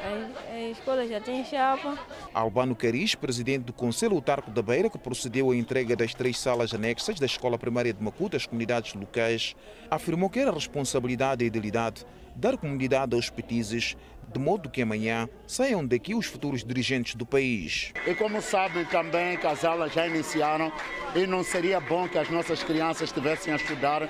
A, 0.00 0.52
a 0.54 0.60
escola 0.70 1.06
já 1.06 1.20
tem 1.20 1.44
chapa. 1.44 1.98
Albano 2.34 2.74
Caris, 2.74 3.14
presidente 3.14 3.64
do 3.64 3.72
Conselho 3.72 4.14
Autárquico 4.14 4.52
da 4.52 4.62
Beira, 4.62 4.90
que 4.90 4.98
procedeu 4.98 5.50
à 5.50 5.56
entrega 5.56 5.96
das 5.96 6.14
três 6.14 6.38
salas 6.38 6.72
anexas 6.74 7.18
da 7.18 7.26
Escola 7.26 7.58
Primária 7.58 7.92
de 7.92 8.02
Macuta 8.02 8.36
às 8.36 8.46
comunidades 8.46 8.94
locais, 8.94 9.56
afirmou 9.90 10.30
que 10.30 10.38
era 10.38 10.52
responsabilidade 10.52 11.44
e 11.44 11.48
idealidade 11.48 12.04
dar 12.38 12.56
comunidade 12.56 13.16
aos 13.16 13.28
petizes, 13.28 13.96
de 14.32 14.38
modo 14.38 14.70
que 14.70 14.82
amanhã 14.82 15.28
saiam 15.46 15.84
daqui 15.84 16.14
os 16.14 16.26
futuros 16.26 16.62
dirigentes 16.62 17.16
do 17.16 17.26
país. 17.26 17.92
E 18.06 18.14
como 18.14 18.40
sabe 18.40 18.84
também 18.84 19.36
que 19.36 19.46
as 19.46 19.64
aulas 19.64 19.92
já 19.92 20.06
iniciaram 20.06 20.72
e 21.16 21.26
não 21.26 21.42
seria 21.42 21.80
bom 21.80 22.08
que 22.08 22.16
as 22.16 22.30
nossas 22.30 22.62
crianças 22.62 23.08
estivessem 23.08 23.52
a 23.52 23.56
estudar 23.56 24.08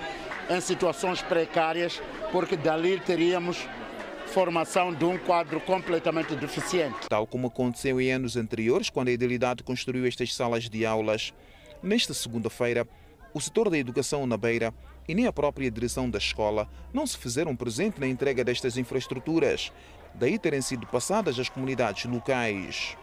em 0.50 0.60
situações 0.60 1.22
precárias, 1.22 2.02
porque 2.30 2.56
dali 2.56 3.00
teríamos 3.00 3.66
formação 4.26 4.92
de 4.92 5.06
um 5.06 5.16
quadro 5.16 5.58
completamente 5.60 6.36
deficiente. 6.36 7.08
Tal 7.08 7.26
como 7.26 7.46
aconteceu 7.46 7.98
em 7.98 8.12
anos 8.12 8.36
anteriores, 8.36 8.90
quando 8.90 9.08
a 9.08 9.12
Idilidade 9.12 9.62
construiu 9.62 10.04
estas 10.04 10.34
salas 10.34 10.68
de 10.68 10.84
aulas, 10.84 11.32
nesta 11.82 12.12
segunda-feira, 12.12 12.86
o 13.32 13.40
setor 13.40 13.70
da 13.70 13.78
educação 13.78 14.26
na 14.26 14.36
Beira 14.36 14.74
e 15.08 15.14
nem 15.14 15.26
a 15.26 15.32
própria 15.32 15.70
direção 15.70 16.08
da 16.08 16.18
escola 16.18 16.68
não 16.92 17.06
se 17.06 17.16
fizeram 17.16 17.56
presente 17.56 17.98
na 17.98 18.06
entrega 18.06 18.44
destas 18.44 18.76
infraestruturas, 18.76 19.72
daí 20.14 20.38
terem 20.38 20.60
sido 20.60 20.86
passadas 20.86 21.38
às 21.38 21.48
comunidades 21.48 22.04
locais. 22.04 22.96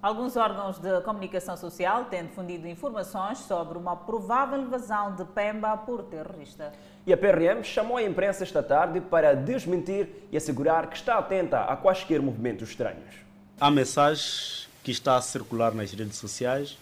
Alguns 0.00 0.36
órgãos 0.36 0.78
de 0.78 1.00
comunicação 1.00 1.56
social 1.56 2.04
têm 2.04 2.24
difundido 2.24 2.68
informações 2.68 3.38
sobre 3.38 3.76
uma 3.76 3.96
provável 3.96 4.60
invasão 4.60 5.16
de 5.16 5.24
Pemba 5.24 5.76
por 5.76 6.04
terrorista. 6.04 6.72
E 7.04 7.12
a 7.12 7.16
PRM 7.16 7.64
chamou 7.64 7.96
a 7.96 8.02
imprensa 8.02 8.44
esta 8.44 8.62
tarde 8.62 9.00
para 9.00 9.34
desmentir 9.34 10.08
e 10.30 10.36
assegurar 10.36 10.88
que 10.88 10.94
está 10.94 11.18
atenta 11.18 11.64
a 11.64 11.76
quaisquer 11.76 12.22
movimentos 12.22 12.68
estranhos. 12.68 13.16
A 13.60 13.72
mensagem 13.72 14.68
que 14.84 14.92
está 14.92 15.16
a 15.16 15.20
circular 15.20 15.74
nas 15.74 15.92
redes 15.92 16.16
sociais, 16.16 16.78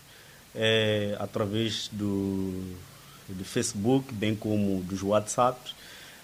é, 0.55 1.17
através 1.19 1.89
do, 1.89 2.77
do 3.29 3.45
Facebook, 3.45 4.13
bem 4.13 4.35
como 4.35 4.83
dos 4.83 5.03
WhatsApps, 5.03 5.75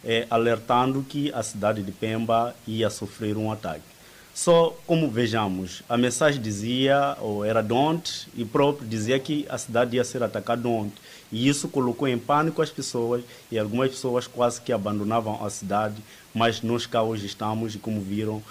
é, 0.05 0.26
alertando 0.30 1.05
que 1.09 1.32
a 1.32 1.42
cidade 1.42 1.82
de 1.82 1.92
Pemba 1.92 2.55
ia 2.66 2.90
sofrer 2.90 3.36
um 3.36 3.50
ataque. 3.50 3.92
Só 4.34 4.74
como 4.86 5.11
vejamos, 5.11 5.82
a 5.86 5.96
mensagem 5.96 6.40
dizia, 6.40 7.16
ou 7.20 7.44
era 7.44 7.61
de 7.61 7.72
ontem, 7.72 8.12
e 8.34 8.46
próprio 8.46 8.88
dizia 8.88 9.18
que 9.18 9.46
a 9.48 9.59
cidade 9.59 9.96
ia 9.96 10.05
ser 10.05 10.22
atacada 10.22 10.66
ontem. 10.66 10.94
E 11.30 11.46
isso 11.46 11.68
colocou 11.68 12.09
em 12.09 12.18
pânico 12.18 12.62
as 12.62 12.70
pessoas, 12.70 13.22
e 13.50 13.59
algumas 13.59 13.90
pessoas 13.90 14.26
quase 14.26 14.61
que 14.61 14.72
abandonavam 14.72 15.44
a 15.44 15.50
cidade, 15.50 15.96
mas 16.34 16.62
nós 16.62 16.86
cá 16.86 17.03
hoje 17.03 17.26
estamos, 17.26 17.74
e 17.74 17.78
como 17.78 18.00
viram, 18.00 18.42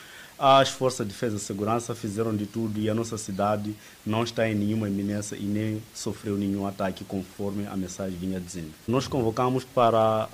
as 0.44 0.70
forças 0.70 1.06
de 1.06 1.14
defesa 1.14 1.38
e 1.38 1.40
segurança 1.40 1.94
fizeram 1.94 2.36
de 2.36 2.48
tudo 2.48 2.80
e 2.80 2.90
a 2.90 2.96
nossa 2.96 3.16
cidade 3.16 3.76
não 4.04 4.24
está 4.24 4.50
em 4.50 4.56
nenhuma 4.56 4.90
iminência 4.90 5.36
e 5.36 5.44
nem 5.44 5.84
sofreu 5.94 6.36
nenhum 6.36 6.66
ataque, 6.66 7.04
conforme 7.04 7.68
a 7.68 7.78
mensagem 7.78 8.18
vinha 8.18 8.40
dizendo. 8.40 8.72
Nós 8.88 9.08
convocamos 9.08 9.64
para 9.64 10.28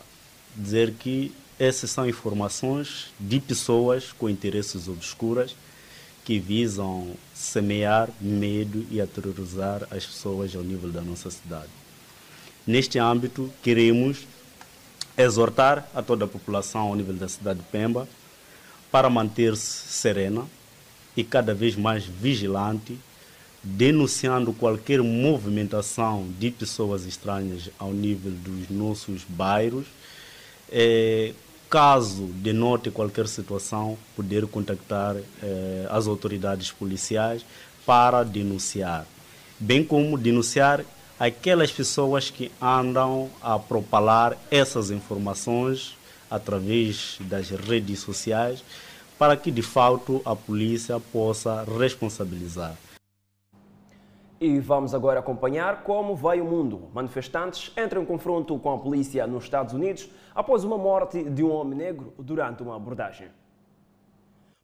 dizer 0.55 0.93
que 0.93 1.34
essas 1.60 1.91
são 1.91 2.08
informações 2.08 3.08
de 3.20 3.41
pessoas 3.41 4.14
com 4.14 4.30
interesses 4.30 4.88
obscuras 4.88 5.53
que 6.24 6.39
visam 6.39 7.12
semear 7.34 8.10
medo 8.22 8.86
e 8.89 9.01
aterrorizar 9.01 9.84
as 9.91 10.05
pessoas 10.05 10.55
ao 10.55 10.64
nível 10.64 10.89
da 10.89 11.01
nossa 11.01 11.30
cidade. 11.30 11.68
Neste 12.66 12.97
âmbito, 12.97 13.51
queremos 13.62 14.26
exortar 15.18 15.86
a 15.93 16.01
toda 16.01 16.24
a 16.24 16.28
população 16.30 16.82
ao 16.82 16.95
nível 16.95 17.14
da 17.14 17.28
cidade 17.28 17.60
de 17.60 17.66
Pemba 17.66 18.08
para 18.92 19.10
manter-se 19.10 19.92
serena 19.92 20.46
e 21.16 21.24
cada 21.24 21.54
vez 21.54 21.76
mais 21.76 22.06
vigilante, 22.06 22.98
denunciando 23.64 24.54
qualquer 24.54 25.02
movimentação 25.02 26.28
de 26.40 26.52
pessoas 26.52 27.06
estranhas 27.06 27.70
ao 27.78 27.92
nível 27.92 28.32
dos 28.32 28.70
nossos 28.70 29.24
bairros. 29.28 29.86
É, 30.72 31.34
caso 31.70 32.26
denote 32.28 32.90
qualquer 32.90 33.28
situação, 33.28 33.98
poder 34.16 34.48
contactar 34.48 35.16
eh, 35.44 35.88
as 35.90 36.08
autoridades 36.08 36.72
policiais 36.72 37.46
para 37.86 38.24
denunciar, 38.24 39.06
bem 39.60 39.84
como 39.84 40.18
denunciar 40.18 40.84
aquelas 41.20 41.72
pessoas 41.72 42.30
que 42.30 42.52
andam 42.62 43.30
a 43.42 43.58
propalar 43.58 44.38
essas 44.52 44.92
informações 44.92 45.97
através 46.30 47.17
das 47.21 47.49
redes 47.49 47.99
sociais, 47.99 48.63
para 49.17 49.36
que 49.36 49.51
de 49.51 49.61
fato 49.61 50.21
a 50.25 50.36
polícia 50.36 50.99
possa 50.99 51.63
responsabilizar. 51.63 52.75
E 54.39 54.59
vamos 54.59 54.93
agora 54.93 55.19
acompanhar 55.19 55.84
como 55.84 56.15
vai 56.15 56.39
o 56.39 56.45
mundo. 56.45 56.89
Manifestantes 56.93 57.71
entram 57.75 58.03
em 58.03 58.05
confronto 58.05 58.59
com 58.59 58.71
a 58.71 58.78
polícia 58.78 59.25
nos 59.25 59.45
Estados 59.45 59.73
Unidos 59.73 60.07
após 60.36 60.63
uma 60.63 60.78
morte 60.78 61.23
de 61.23 61.43
um 61.43 61.51
homem 61.51 61.75
negro 61.75 62.13
durante 62.19 62.61
uma 62.61 62.75
abordagem. 62.75 63.30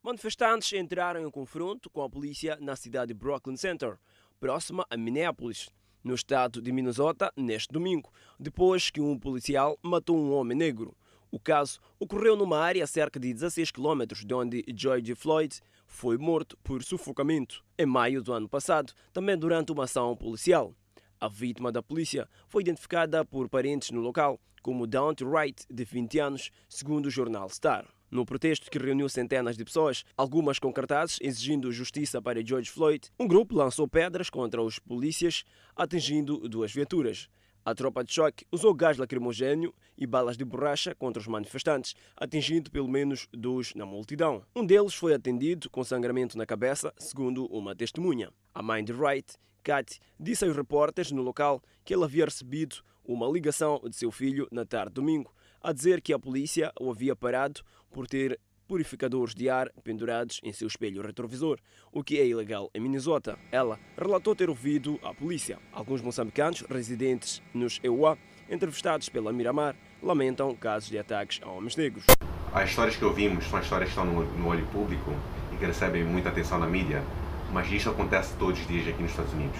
Manifestantes 0.03 0.73
entraram 0.73 1.25
em 1.25 1.31
confronto 1.31 1.89
com 1.89 2.03
a 2.03 2.09
polícia 2.09 2.55
na 2.61 2.75
cidade 2.75 3.07
de 3.07 3.13
Brooklyn 3.15 3.55
Center, 3.55 3.97
próxima 4.39 4.85
a 4.89 4.97
Minneapolis, 4.97 5.69
no 6.03 6.13
estado 6.13 6.61
de 6.61 6.71
Minnesota, 6.71 7.31
neste 7.35 7.71
domingo, 7.71 8.11
depois 8.39 8.91
que 8.91 9.01
um 9.01 9.17
policial 9.17 9.79
matou 9.81 10.17
um 10.17 10.33
homem 10.33 10.57
negro. 10.57 10.95
O 11.33 11.39
caso 11.39 11.79
ocorreu 11.99 12.35
numa 12.35 12.59
área 12.59 12.83
a 12.83 12.85
cerca 12.85 13.19
de 13.19 13.33
16 13.33 13.71
km 13.71 14.03
de 14.23 14.33
onde 14.35 14.63
George 14.77 15.15
Floyd 15.15 15.61
foi 15.87 16.15
morto 16.15 16.55
por 16.63 16.83
sufocamento 16.83 17.65
em 17.75 17.87
maio 17.87 18.21
do 18.21 18.31
ano 18.31 18.47
passado, 18.47 18.93
também 19.11 19.35
durante 19.35 19.71
uma 19.71 19.85
ação 19.85 20.15
policial. 20.15 20.75
A 21.19 21.27
vítima 21.27 21.71
da 21.71 21.81
polícia 21.81 22.29
foi 22.47 22.61
identificada 22.61 23.25
por 23.25 23.49
parentes 23.49 23.89
no 23.89 23.99
local 23.99 24.39
como 24.61 24.85
Dante 24.85 25.23
Wright, 25.23 25.65
de 25.67 25.83
20 25.83 26.19
anos, 26.19 26.51
segundo 26.69 27.07
o 27.07 27.09
jornal 27.09 27.49
Star. 27.49 27.87
No 28.11 28.27
protesto 28.27 28.69
que 28.69 28.77
reuniu 28.77 29.09
centenas 29.09 29.57
de 29.57 29.65
pessoas, 29.65 30.05
algumas 30.15 30.59
com 30.59 30.71
cartazes 30.71 31.17
exigindo 31.19 31.71
justiça 31.71 32.21
para 32.21 32.45
George 32.45 32.69
Floyd, 32.69 33.09
um 33.19 33.27
grupo 33.27 33.55
lançou 33.55 33.87
pedras 33.87 34.29
contra 34.29 34.61
os 34.61 34.77
polícias, 34.77 35.43
atingindo 35.75 36.47
duas 36.47 36.71
viaturas. 36.71 37.27
A 37.65 37.73
tropa 37.73 38.03
de 38.03 38.13
choque 38.13 38.45
usou 38.51 38.73
gás 38.73 38.97
lacrimogêneo 38.97 39.73
e 39.97 40.05
balas 40.05 40.35
de 40.35 40.43
borracha 40.43 40.93
contra 40.93 41.21
os 41.21 41.27
manifestantes, 41.27 41.95
atingindo 42.17 42.69
pelo 42.69 42.89
menos 42.89 43.25
dois 43.31 43.73
na 43.73 43.85
multidão. 43.85 44.43
Um 44.53 44.65
deles 44.65 44.93
foi 44.93 45.13
atendido 45.13 45.69
com 45.69 45.81
sangramento 45.81 46.37
na 46.37 46.45
cabeça, 46.45 46.93
segundo 46.97 47.45
uma 47.45 47.73
testemunha. 47.73 48.31
A 48.53 48.61
mãe 48.61 48.83
de 48.83 48.91
Wright, 48.91 49.37
Kat, 49.63 49.97
disse 50.19 50.43
aos 50.43 50.57
repórteres 50.57 51.11
no 51.11 51.21
local 51.21 51.63
que 51.85 51.93
ele 51.93 52.03
havia 52.03 52.25
recebido 52.25 52.83
uma 53.05 53.27
ligação 53.27 53.79
de 53.89 53.95
seu 53.95 54.11
filho 54.11 54.45
na 54.51 54.65
tarde 54.65 54.89
de 54.89 54.95
domingo, 54.95 55.33
a 55.61 55.71
dizer 55.71 56.01
que 56.01 56.11
a 56.11 56.19
polícia 56.19 56.69
o 56.77 56.91
havia 56.91 57.15
parado 57.15 57.61
por 57.89 58.07
ter 58.07 58.37
purificadores 58.67 59.35
de 59.35 59.49
ar 59.49 59.69
pendurados 59.83 60.39
em 60.43 60.51
seu 60.51 60.67
espelho 60.67 61.01
retrovisor, 61.01 61.59
o 61.91 62.03
que 62.03 62.19
é 62.19 62.25
ilegal 62.25 62.69
em 62.73 62.79
Minnesota. 62.79 63.37
Ela 63.51 63.79
relatou 63.97 64.35
ter 64.35 64.49
ouvido 64.49 64.99
a 65.03 65.13
polícia. 65.13 65.59
Alguns 65.71 66.01
moçambicanos 66.01 66.61
residentes 66.61 67.41
nos 67.53 67.79
EUA, 67.83 68.17
entrevistados 68.49 69.09
pela 69.09 69.33
Miramar, 69.33 69.75
lamentam 70.01 70.55
casos 70.55 70.89
de 70.89 70.97
ataques 70.97 71.39
a 71.43 71.49
homens 71.49 71.75
negros. 71.75 72.05
As 72.53 72.69
histórias 72.69 72.95
que 72.95 73.05
ouvimos 73.05 73.45
são 73.45 73.59
histórias 73.59 73.91
que 73.91 73.99
estão 73.99 74.13
no, 74.13 74.47
olho 74.47 74.65
público 74.67 75.11
e 75.51 75.57
que 75.57 75.65
recebem 75.65 76.03
muita 76.03 76.29
atenção 76.29 76.59
na 76.59 76.67
mídia, 76.67 77.03
mas 77.51 77.71
isso 77.71 77.89
acontece 77.89 78.33
todos 78.37 78.59
os 78.59 78.67
dias 78.67 78.87
aqui 78.87 79.01
nos 79.01 79.11
Estados 79.11 79.33
Unidos. 79.33 79.59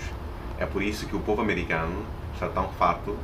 É 0.59 0.65
por 0.65 0.83
isso 0.83 1.07
que 1.07 1.15
o 1.15 1.19
povo 1.19 1.41
americano 1.41 2.05
está 2.33 2.49
tão 2.49 2.71
farto 2.73 3.17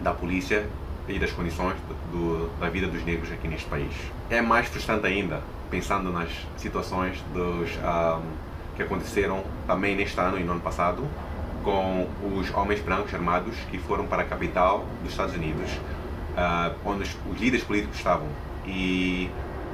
da 0.00 0.12
polícia 0.12 0.68
e 1.08 1.18
das 1.18 1.32
condições 1.32 1.76
do, 2.10 2.48
da 2.58 2.68
vida 2.68 2.86
dos 2.86 3.04
negros 3.04 3.30
aqui 3.32 3.48
neste 3.48 3.66
país. 3.66 3.92
É 4.30 4.40
mais 4.40 4.68
frustrante 4.68 5.06
ainda, 5.06 5.42
pensando 5.70 6.12
nas 6.12 6.30
situações 6.56 7.22
dos, 7.32 7.70
um, 7.76 8.22
que 8.76 8.82
aconteceram 8.82 9.42
também 9.66 9.96
neste 9.96 10.18
ano 10.20 10.38
e 10.38 10.44
no 10.44 10.52
ano 10.52 10.60
passado, 10.60 11.02
com 11.62 12.08
os 12.34 12.52
homens 12.54 12.80
brancos 12.80 13.14
armados 13.14 13.56
que 13.70 13.78
foram 13.78 14.06
para 14.06 14.22
a 14.22 14.24
capital 14.24 14.84
dos 15.02 15.12
Estados 15.12 15.34
Unidos, 15.34 15.70
uh, 16.36 16.74
onde 16.84 17.02
os, 17.02 17.16
os, 17.30 17.40
líderes 17.40 17.64
políticos 17.64 17.96
estavam, 17.96 18.26
e 18.66 19.30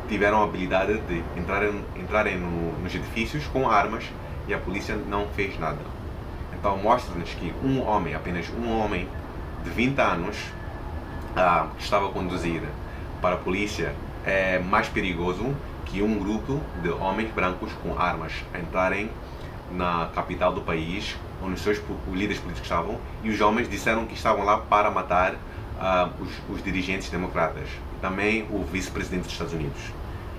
tiveram 0.09 0.41
a 0.41 0.45
habilidade 0.45 0.99
de 1.01 1.23
entrarem, 1.37 1.85
entrarem 1.97 2.39
no, 2.39 2.79
nos 2.83 2.95
edifícios 2.95 3.47
com 3.47 3.69
armas 3.69 4.05
e 4.47 4.55
a 4.55 4.59
polícia 4.59 4.97
não 4.97 5.27
fez 5.29 5.59
nada. 5.59 5.79
Então 6.59 6.77
mostra-nos 6.79 7.31
que 7.31 7.53
um 7.63 7.83
homem, 7.87 8.15
apenas 8.15 8.49
um 8.51 8.71
homem 8.79 9.09
de 9.63 9.71
20 9.71 9.99
anos, 10.01 10.37
ah, 11.37 11.69
que 11.77 11.83
estava 11.83 12.09
a 12.09 12.13
conduzir 12.13 12.63
para 13.21 13.35
a 13.35 13.39
polícia 13.39 13.95
é 14.25 14.59
mais 14.59 14.89
perigoso 14.89 15.55
que 15.87 16.03
um 16.03 16.19
grupo 16.19 16.61
de 16.83 16.91
homens 16.91 17.33
brancos 17.33 17.73
com 17.83 17.99
armas 17.99 18.33
entrarem 18.55 19.11
na 19.73 20.11
capital 20.15 20.53
do 20.53 20.61
país, 20.61 21.17
onde 21.43 21.55
os 21.55 21.61
seus 21.63 21.81
líderes 22.13 22.39
políticos 22.39 22.63
estavam, 22.63 22.99
e 23.23 23.31
os 23.31 23.41
homens 23.41 23.69
disseram 23.69 24.07
que 24.07 24.15
estavam 24.15 24.45
lá 24.45 24.59
para 24.59 24.91
matar 24.91 25.35
uh, 25.35 26.11
os, 26.23 26.31
os, 26.51 26.63
dirigentes 26.63 27.09
democratas, 27.11 27.69
também 28.01 28.47
o 28.51 28.65
vice-presidente 28.65 29.25
dos 29.25 29.33
Estados 29.33 29.53
Unidos. 29.53 29.81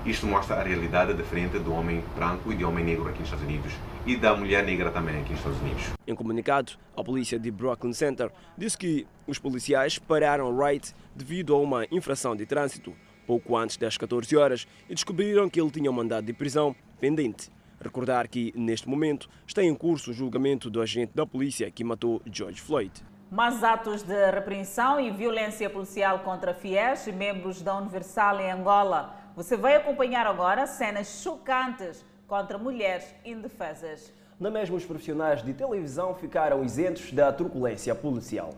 Isto 0.05 0.25
mostra 0.27 0.57
a 0.57 0.63
realidade 0.63 1.13
diferente 1.13 1.59
do 1.59 1.73
homem 1.73 2.03
branco 2.15 2.51
e 2.51 2.55
do 2.55 2.67
homem 2.67 2.85
negro 2.85 3.07
aqui 3.07 3.19
nos 3.19 3.27
Estados 3.27 3.45
Unidos 3.45 3.71
e 4.06 4.16
da 4.16 4.36
mulher 4.36 4.64
negra 4.64 4.91
também 4.91 5.20
aqui 5.20 5.32
nos 5.32 5.39
Estados 5.39 5.62
Unidos. 5.62 5.84
Em 6.08 6.16
comunicado, 6.16 6.74
a 6.95 7.04
polícia 7.04 7.39
de 7.39 7.52
Brooklyn 7.52 7.93
Center 7.93 8.32
disse 8.58 8.78
que 8.78 9.06
os 9.28 9.38
policiais 9.38 10.00
pararam 10.00 10.56
Wright 10.56 10.93
devido 11.16 11.54
a 11.54 11.60
uma 11.60 11.86
infração 11.91 12.36
de 12.36 12.45
trânsito 12.45 12.95
pouco 13.30 13.56
antes 13.56 13.78
das 13.78 13.95
14 13.95 14.36
horas 14.36 14.68
e 14.89 14.95
descobriram 14.95 15.47
que 15.47 15.62
ele 15.62 15.70
tinha 15.70 15.91
um 15.91 15.93
mandado 15.93 16.26
de 16.26 16.34
prisão 16.34 16.76
pendente. 17.00 17.52
Recordar 17.80 18.28
que, 18.28 18.52
neste 18.56 18.89
momento, 18.89 19.30
está 19.45 19.64
em 19.64 19.76
curso 19.76 20.10
o 20.10 20.14
julgamento 20.14 20.68
do 20.68 20.82
agente 20.82 21.12
da 21.14 21.28
polícia 21.28 21.70
que 21.70 21.84
matou 21.84 22.22
George 22.26 22.60
Floyd. 22.60 22.91
Mais 23.30 23.64
atos 23.64 24.02
de 24.02 24.32
repreensão 24.32 25.00
e 25.00 25.12
violência 25.12 25.70
policial 25.70 26.20
contra 26.20 26.56
fiéis 26.56 27.06
e 27.06 27.12
membros 27.12 27.62
da 27.62 27.78
Universal 27.78 28.39
em 28.39 28.52
Angola. 28.52 29.16
Você 29.36 29.56
vai 29.56 29.76
acompanhar 29.76 30.26
agora 30.26 30.66
cenas 30.66 31.22
chocantes 31.22 32.04
contra 32.30 32.59
mulheres 32.59 33.13
indefesas. 33.25 34.13
Não 34.39 34.51
mesmo 34.51 34.77
os 34.77 34.86
profissionais 34.86 35.43
de 35.43 35.51
televisão 35.51 36.13
ficaram 36.13 36.63
isentos 36.63 37.11
da 37.11 37.34
truculência 37.34 37.93
policial. 37.93 38.51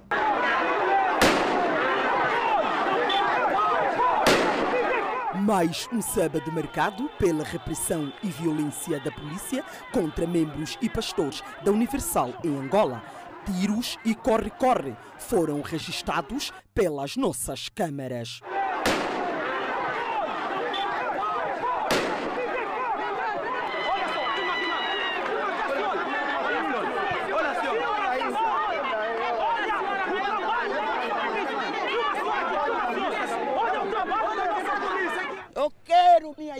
Mais 5.43 5.87
um 5.91 6.01
sábado 6.01 6.51
marcado 6.51 7.09
pela 7.17 7.43
repressão 7.43 8.13
e 8.21 8.27
violência 8.27 8.99
da 8.99 9.11
polícia 9.11 9.63
contra 9.91 10.27
membros 10.27 10.77
e 10.81 10.89
pastores 10.89 11.41
da 11.63 11.71
Universal 11.71 12.33
em 12.43 12.55
Angola. 12.55 13.01
Tiros 13.45 13.97
e 14.05 14.13
corre-corre 14.13 14.95
foram 15.17 15.61
registados 15.61 16.51
pelas 16.75 17.15
nossas 17.15 17.69
câmaras. 17.69 18.39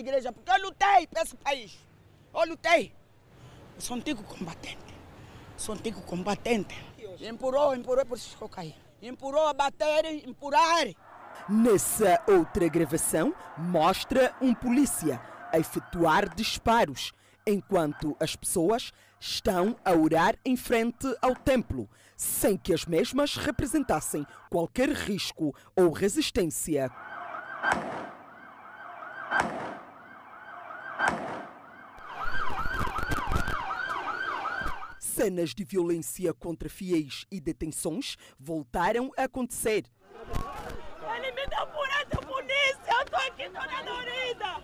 Igreja, 0.01 0.31
porque 0.31 0.51
eu 0.51 0.61
lutei 0.65 1.07
para 1.07 1.21
esse 1.21 1.35
país. 1.35 1.77
Eu 2.33 2.45
lutei. 2.47 2.93
Eu 3.75 3.81
sou 3.81 3.95
antigo 3.95 4.21
combatente. 4.23 4.93
Sou 5.57 5.75
antigo 5.75 6.01
combatente. 6.01 6.75
Empurou, 7.21 7.75
empurou, 7.75 8.05
por 8.05 8.17
isso 8.17 8.35
que 8.35 8.43
eu 8.43 8.49
caí. 8.49 8.75
Empurou 9.01 9.47
a 9.47 9.53
bater, 9.53 10.27
empurar. 10.27 10.87
Nessa 11.47 12.21
outra 12.27 12.67
gravação, 12.67 13.33
mostra 13.57 14.35
um 14.41 14.53
polícia 14.53 15.21
a 15.51 15.59
efetuar 15.59 16.33
disparos, 16.33 17.11
enquanto 17.45 18.15
as 18.19 18.35
pessoas 18.35 18.91
estão 19.19 19.75
a 19.83 19.91
orar 19.93 20.35
em 20.45 20.55
frente 20.55 21.07
ao 21.21 21.35
templo, 21.35 21.89
sem 22.15 22.57
que 22.57 22.73
as 22.73 22.85
mesmas 22.85 23.35
representassem 23.35 24.25
qualquer 24.49 24.89
risco 24.89 25.55
ou 25.75 25.91
resistência. 25.91 26.91
Cenas 35.21 35.53
de 35.53 35.63
violência 35.63 36.33
contra 36.33 36.67
fiéis 36.67 37.27
e 37.29 37.39
detenções 37.39 38.17
voltaram 38.39 39.11
a 39.15 39.25
acontecer. 39.25 39.85
Ele 41.15 41.31
me 41.33 41.45
deu 41.45 41.67
por 41.67 41.87
essa 41.89 42.19
polícia, 42.25 42.91
eu 42.91 43.01
estou 43.03 43.19
aqui 43.19 43.47
toda 43.51 43.83
dorida. 43.83 44.63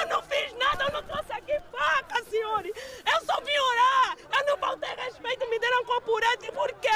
Eu 0.00 0.08
não 0.08 0.22
fiz 0.22 0.54
nada, 0.54 0.84
eu 0.84 0.92
não 0.92 1.02
trouxe 1.02 1.30
aqui 1.32 1.52
faca, 1.70 2.24
senhores. 2.30 2.72
Eu 3.04 3.26
só 3.26 3.38
vim 3.42 3.58
orar. 3.58 4.16
Eu 4.38 4.56
não 4.56 4.78
ter 4.78 4.96
respeito, 5.02 5.46
me 5.50 5.58
deram 5.58 5.84
com 5.84 5.92
apurante, 5.92 6.50
por 6.50 6.72
quê? 6.80 6.88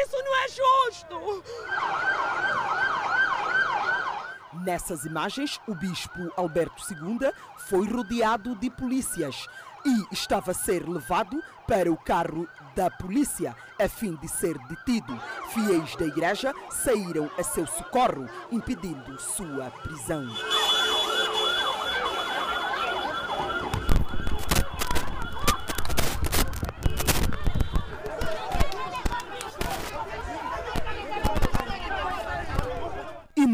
Isso 0.00 0.16
não 0.22 0.36
é 0.36 0.48
justo. 0.48 1.42
Nessas 4.66 5.04
imagens, 5.04 5.60
o 5.68 5.76
bispo 5.76 6.32
Alberto 6.36 6.82
II 6.92 7.30
foi 7.56 7.86
rodeado 7.86 8.56
de 8.56 8.68
polícias 8.68 9.46
e 9.84 10.12
estava 10.12 10.50
a 10.50 10.54
ser 10.54 10.88
levado 10.88 11.40
para 11.68 11.92
o 11.92 11.96
carro 11.96 12.48
da 12.74 12.90
polícia 12.90 13.54
a 13.78 13.88
fim 13.88 14.16
de 14.16 14.26
ser 14.26 14.58
detido. 14.66 15.16
Fiéis 15.50 15.94
da 15.94 16.06
igreja 16.06 16.52
saíram 16.68 17.30
a 17.38 17.44
seu 17.44 17.64
socorro, 17.64 18.28
impedindo 18.50 19.20
sua 19.20 19.70
prisão. 19.70 20.26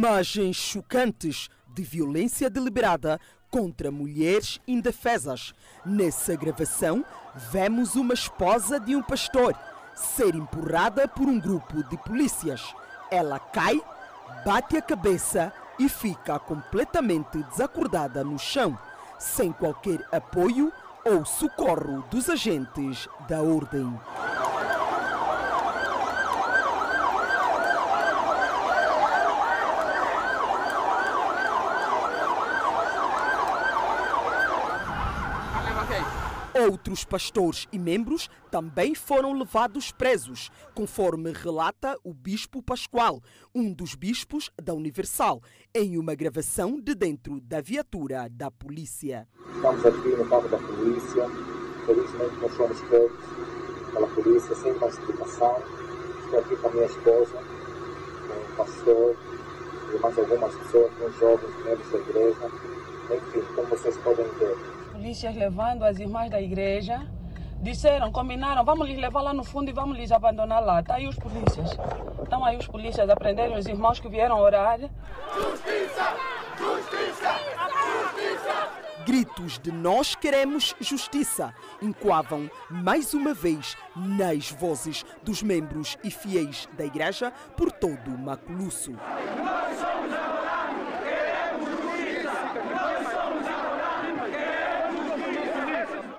Imagens 0.04 0.56
chocantes 0.56 1.48
de 1.68 1.84
violência 1.84 2.50
deliberada 2.50 3.20
contra 3.48 3.88
mulheres 3.88 4.60
indefesas. 4.66 5.54
Nessa 5.86 6.34
gravação, 6.34 7.04
vemos 7.52 7.94
uma 7.94 8.12
esposa 8.12 8.80
de 8.80 8.96
um 8.96 9.00
pastor 9.00 9.56
ser 9.94 10.34
empurrada 10.34 11.06
por 11.06 11.28
um 11.28 11.38
grupo 11.38 11.84
de 11.84 11.96
polícias. 11.98 12.74
Ela 13.12 13.38
cai, 13.38 13.80
bate 14.44 14.76
a 14.76 14.82
cabeça 14.82 15.52
e 15.78 15.88
fica 15.88 16.36
completamente 16.36 17.40
desacordada 17.44 18.24
no 18.24 18.40
chão, 18.40 18.76
sem 19.20 19.52
qualquer 19.52 20.04
apoio 20.10 20.72
ou 21.04 21.24
socorro 21.24 22.02
dos 22.10 22.28
agentes 22.28 23.08
da 23.28 23.40
ordem. 23.40 23.86
Outros 36.70 37.04
pastores 37.04 37.66
e 37.72 37.78
membros 37.78 38.30
também 38.50 38.94
foram 38.94 39.32
levados 39.32 39.90
presos, 39.90 40.48
conforme 40.74 41.32
relata 41.32 41.98
o 42.04 42.14
Bispo 42.14 42.62
Pascoal, 42.62 43.20
um 43.52 43.72
dos 43.72 43.96
bispos 43.96 44.48
da 44.62 44.72
Universal, 44.72 45.42
em 45.74 45.98
uma 45.98 46.14
gravação 46.14 46.80
de 46.80 46.94
dentro 46.94 47.40
da 47.40 47.60
viatura 47.60 48.28
da 48.30 48.48
polícia. 48.48 49.26
Estamos 49.56 49.84
aqui 49.84 50.08
no 50.10 50.28
carro 50.28 50.48
da 50.48 50.58
polícia, 50.58 51.28
felizmente 51.84 52.36
nós 52.40 52.52
somos 52.54 52.80
pegos 52.82 53.24
pela 53.92 54.06
polícia 54.08 54.54
sem 54.54 54.74
classificação. 54.74 55.62
Estou 56.24 56.38
aqui 56.38 56.56
com 56.56 56.68
a 56.68 56.70
minha 56.70 56.86
esposa, 56.86 57.42
com 58.28 58.52
o 58.52 58.56
pastor 58.56 59.16
e 59.94 59.98
mais 59.98 60.16
algumas 60.16 60.54
pessoas, 60.54 60.92
com 60.94 61.10
jovens 61.18 61.64
membros 61.64 61.90
da 61.90 61.98
igreja. 61.98 62.50
Enfim, 63.10 63.42
como 63.54 63.66
vocês 63.68 63.96
podem 63.98 64.28
ver, 64.38 64.81
polícias 65.02 65.34
levando 65.34 65.82
as 65.82 65.98
irmãs 65.98 66.30
da 66.30 66.40
igreja. 66.40 67.04
Disseram, 67.60 68.12
combinaram, 68.12 68.64
vamos 68.64 68.86
lhes 68.88 68.96
levar 68.96 69.20
lá 69.20 69.34
no 69.34 69.42
fundo 69.42 69.68
e 69.68 69.72
vamos 69.72 69.98
lhes 69.98 70.12
abandonar 70.12 70.64
lá. 70.64 70.78
Está 70.78 70.94
aí 70.94 71.08
os 71.08 71.16
polícias. 71.16 71.70
Estão 72.22 72.44
aí 72.44 72.56
os 72.56 72.68
polícias 72.68 73.10
a 73.10 73.16
prenderem 73.16 73.56
os 73.56 73.66
irmãos 73.66 73.98
que 73.98 74.08
vieram 74.08 74.38
orar. 74.38 74.78
Justiça! 74.78 76.16
Justiça! 76.56 77.34
Justiça! 77.82 78.68
Gritos 79.04 79.58
de 79.58 79.72
nós 79.72 80.14
queremos 80.14 80.76
justiça 80.80 81.52
encoavam 81.80 82.48
mais 82.70 83.12
uma 83.12 83.34
vez 83.34 83.76
nas 83.96 84.52
vozes 84.52 85.04
dos 85.24 85.42
membros 85.42 85.98
e 86.04 86.10
fiéis 86.12 86.68
da 86.78 86.84
igreja 86.84 87.32
por 87.56 87.72
todo 87.72 88.14
o 88.14 88.18
Maculuço. 88.18 88.92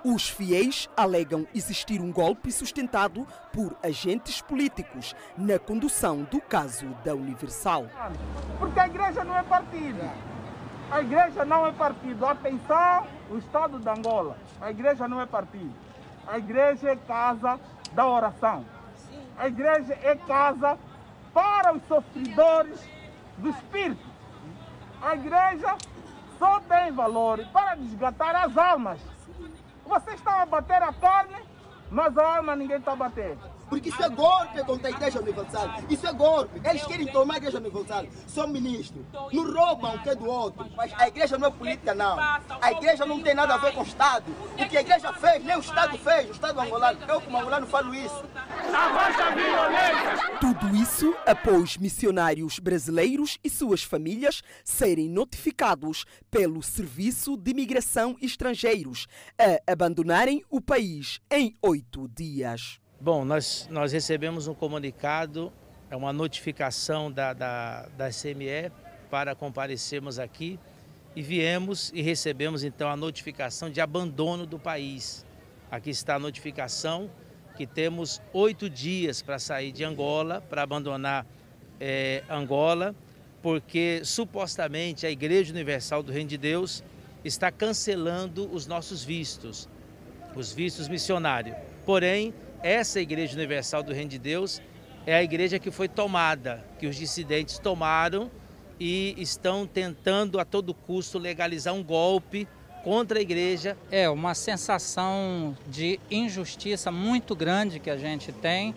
Os 0.04 0.28
fiéis 0.28 0.86
alegam 0.94 1.46
existir 1.54 1.98
um 2.02 2.12
golpe 2.12 2.52
sustentado 2.52 3.26
por 3.50 3.74
agentes 3.82 4.42
políticos 4.42 5.16
na 5.34 5.58
condução 5.58 6.24
do 6.24 6.42
caso 6.42 6.88
da 7.02 7.14
Universal. 7.14 7.86
Porque 8.58 8.78
a 8.78 8.86
igreja 8.86 9.24
não 9.24 9.34
é 9.34 9.42
partido. 9.42 10.10
A 10.90 11.00
igreja 11.00 11.46
não 11.46 11.66
é 11.66 11.72
partido. 11.72 12.26
Atenção, 12.26 13.06
o 13.30 13.38
Estado 13.38 13.78
de 13.78 13.88
Angola. 13.88 14.36
A 14.60 14.70
igreja 14.70 15.08
não 15.08 15.22
é 15.22 15.24
partido. 15.24 15.74
A 16.26 16.36
igreja 16.36 16.90
é 16.90 16.96
casa 16.96 17.58
da 17.92 18.06
oração. 18.06 18.62
A 19.38 19.48
igreja 19.48 19.98
é 20.02 20.14
casa 20.16 20.78
para 21.32 21.72
os 21.72 21.82
sofredores 21.88 22.78
do 23.38 23.48
espírito. 23.48 24.04
A 25.00 25.14
igreja 25.14 25.78
só 26.38 26.60
tem 26.60 26.92
valor 26.92 27.42
para 27.54 27.72
resgatar 27.74 28.36
as 28.36 28.54
almas. 28.58 29.13
Vocês 29.86 30.16
estão 30.16 30.32
a 30.32 30.46
bater 30.46 30.82
a 30.82 30.92
carne, 30.92 31.36
mas 31.90 32.16
a 32.16 32.36
alma 32.36 32.56
ninguém 32.56 32.78
está 32.78 32.92
a 32.92 32.96
bater. 32.96 33.36
Porque 33.74 33.88
isso 33.88 34.02
é 34.04 34.08
golpe 34.08 34.62
contra 34.62 34.86
a 34.86 34.90
Igreja 34.92 35.20
Universal. 35.20 35.68
Isso 35.90 36.06
é 36.06 36.12
golpe. 36.12 36.60
Eles 36.64 36.86
querem 36.86 37.08
tomar 37.08 37.34
a 37.34 37.36
Igreja 37.38 37.58
Universal. 37.58 38.06
São 38.24 38.46
ministros. 38.46 39.04
Não 39.32 39.52
roubam 39.52 39.96
o 39.96 39.98
que 39.98 40.10
é 40.10 40.14
do 40.14 40.26
outro. 40.26 40.64
Mas 40.76 40.92
a 40.96 41.08
Igreja 41.08 41.36
não 41.36 41.48
é 41.48 41.50
política, 41.50 41.92
não. 41.92 42.16
A 42.16 42.70
Igreja 42.70 43.04
não 43.04 43.20
tem 43.20 43.34
nada 43.34 43.54
a 43.54 43.58
ver 43.58 43.74
com 43.74 43.80
o 43.80 43.84
Estado. 43.84 44.30
O 44.52 44.68
que 44.68 44.76
a 44.76 44.80
Igreja 44.80 45.12
fez, 45.14 45.44
nem 45.44 45.56
o 45.56 45.58
Estado 45.58 45.98
fez. 45.98 46.28
O 46.28 46.32
Estado 46.32 46.60
angolano. 46.60 47.00
Eu, 47.08 47.20
como 47.20 47.36
angolano, 47.36 47.66
falo 47.66 47.92
isso. 47.92 48.24
Tudo 50.40 50.76
isso 50.76 51.12
após 51.26 51.76
missionários 51.76 52.60
brasileiros 52.60 53.40
e 53.42 53.50
suas 53.50 53.82
famílias 53.82 54.40
serem 54.62 55.08
notificados 55.08 56.04
pelo 56.30 56.62
Serviço 56.62 57.36
de 57.36 57.50
Imigração 57.50 58.16
Estrangeiros 58.22 59.08
a 59.36 59.72
abandonarem 59.72 60.44
o 60.48 60.60
país 60.60 61.20
em 61.28 61.56
oito 61.60 62.08
dias. 62.08 62.83
Bom, 63.04 63.22
nós, 63.22 63.68
nós 63.70 63.92
recebemos 63.92 64.48
um 64.48 64.54
comunicado, 64.54 65.52
é 65.90 65.96
uma 65.96 66.10
notificação 66.10 67.12
da, 67.12 67.34
da, 67.34 67.86
da 67.98 68.08
CME 68.08 68.72
para 69.10 69.34
comparecermos 69.34 70.18
aqui 70.18 70.58
e 71.14 71.20
viemos 71.20 71.92
e 71.94 72.00
recebemos 72.00 72.64
então 72.64 72.88
a 72.88 72.96
notificação 72.96 73.68
de 73.68 73.78
abandono 73.78 74.46
do 74.46 74.58
país. 74.58 75.26
Aqui 75.70 75.90
está 75.90 76.14
a 76.14 76.18
notificação 76.18 77.10
que 77.58 77.66
temos 77.66 78.22
oito 78.32 78.70
dias 78.70 79.20
para 79.20 79.38
sair 79.38 79.70
de 79.70 79.84
Angola, 79.84 80.40
para 80.40 80.62
abandonar 80.62 81.26
é, 81.78 82.24
Angola, 82.26 82.94
porque 83.42 84.00
supostamente 84.02 85.04
a 85.04 85.10
Igreja 85.10 85.52
Universal 85.52 86.02
do 86.02 86.10
Reino 86.10 86.30
de 86.30 86.38
Deus 86.38 86.82
está 87.22 87.52
cancelando 87.52 88.48
os 88.50 88.66
nossos 88.66 89.04
vistos, 89.04 89.68
os 90.34 90.54
vistos 90.54 90.88
missionários. 90.88 91.54
Porém, 91.84 92.32
essa 92.64 92.98
Igreja 92.98 93.34
Universal 93.34 93.82
do 93.82 93.92
Reino 93.92 94.08
de 94.08 94.18
Deus 94.18 94.62
é 95.06 95.14
a 95.14 95.22
igreja 95.22 95.58
que 95.58 95.70
foi 95.70 95.86
tomada, 95.86 96.64
que 96.78 96.86
os 96.86 96.96
dissidentes 96.96 97.58
tomaram 97.58 98.30
e 98.80 99.14
estão 99.18 99.66
tentando 99.66 100.40
a 100.40 100.46
todo 100.46 100.72
custo 100.72 101.18
legalizar 101.18 101.74
um 101.74 101.84
golpe 101.84 102.48
contra 102.82 103.18
a 103.18 103.22
igreja. 103.22 103.76
É 103.90 104.08
uma 104.08 104.34
sensação 104.34 105.54
de 105.68 106.00
injustiça 106.10 106.90
muito 106.90 107.36
grande 107.36 107.78
que 107.78 107.90
a 107.90 107.98
gente 107.98 108.32
tem, 108.32 108.74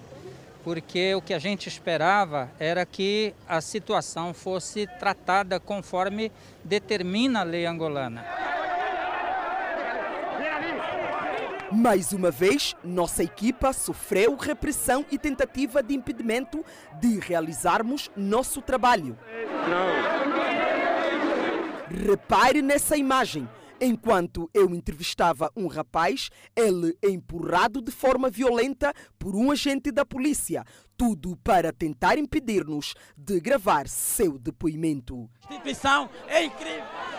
porque 0.65 1.15
o 1.15 1.21
que 1.21 1.33
a 1.33 1.39
gente 1.39 1.69
esperava 1.69 2.51
era 2.59 2.85
que 2.85 3.33
a 3.47 3.61
situação 3.61 4.33
fosse 4.33 4.85
tratada 4.99 5.61
conforme 5.61 6.29
determina 6.61 7.39
a 7.39 7.43
lei 7.43 7.65
angolana. 7.65 8.46
Mais 11.71 12.13
uma 12.13 12.31
vez, 12.31 12.75
nossa 12.81 13.23
equipa 13.23 13.73
sofreu 13.73 14.35
repressão 14.35 15.05
e 15.11 15.17
tentativa 15.17 15.83
de 15.83 15.93
impedimento 15.93 16.63
de 16.99 17.19
realizarmos 17.19 18.09
nosso 18.15 18.61
trabalho. 18.61 19.17
Repare 21.89 22.61
nessa 22.61 22.95
imagem. 22.95 23.47
Enquanto 23.79 24.49
eu 24.53 24.73
entrevistava 24.73 25.51
um 25.55 25.67
rapaz, 25.67 26.29
ele 26.55 26.97
é 27.03 27.09
empurrado 27.09 27.81
de 27.81 27.91
forma 27.91 28.29
violenta 28.29 28.91
por 29.19 29.35
um 29.35 29.51
agente 29.51 29.91
da 29.91 30.05
polícia. 30.05 30.63
Tudo 30.97 31.35
para 31.43 31.71
tentar 31.71 32.17
impedir-nos 32.17 32.95
de 33.15 33.39
gravar 33.39 33.87
seu 33.87 34.39
depoimento. 34.39 35.29
A 35.47 35.53
instituição 35.53 36.09
é 36.27 36.45
incrível. 36.45 37.16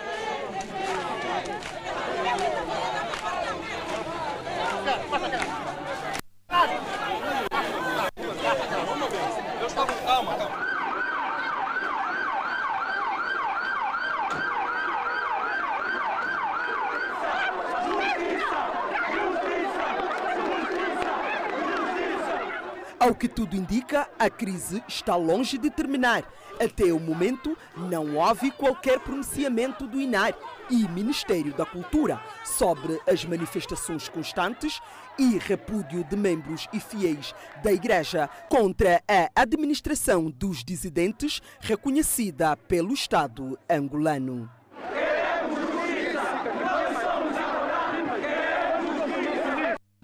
Ao 23.08 23.14
que 23.14 23.26
tudo 23.26 23.56
indica, 23.56 24.06
a 24.18 24.28
crise 24.28 24.84
está 24.86 25.16
longe 25.16 25.56
de 25.56 25.70
terminar. 25.70 26.30
Até 26.62 26.92
o 26.92 27.00
momento, 27.00 27.56
não 27.74 28.16
houve 28.16 28.50
qualquer 28.50 29.00
pronunciamento 29.00 29.86
do 29.86 29.98
INAR 29.98 30.34
e 30.68 30.86
Ministério 30.88 31.54
da 31.54 31.64
Cultura 31.64 32.22
sobre 32.44 33.00
as 33.08 33.24
manifestações 33.24 34.10
constantes 34.10 34.78
e 35.18 35.38
repúdio 35.38 36.04
de 36.04 36.16
membros 36.16 36.68
e 36.70 36.78
fiéis 36.78 37.34
da 37.64 37.72
Igreja 37.72 38.28
contra 38.50 39.02
a 39.08 39.30
administração 39.40 40.30
dos 40.30 40.62
dissidentes 40.62 41.40
reconhecida 41.60 42.58
pelo 42.58 42.92
Estado 42.92 43.58
angolano. 43.70 44.57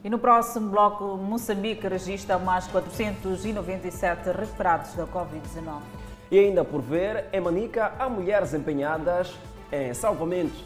E 0.04 0.10
no 0.10 0.18
próximo 0.18 0.68
bloco, 0.68 1.16
Moçambique 1.16 1.88
registra 1.88 2.38
mais 2.38 2.66
497 2.66 4.32
recuperados 4.32 4.92
da 4.92 5.06
Covid-19. 5.06 5.80
E 6.30 6.38
ainda 6.38 6.62
por 6.62 6.82
ver, 6.82 7.24
em 7.32 7.40
Manica 7.40 7.90
há 7.98 8.06
mulheres 8.06 8.52
empenhadas 8.52 9.34
em 9.72 9.94
salvamento. 9.94 10.62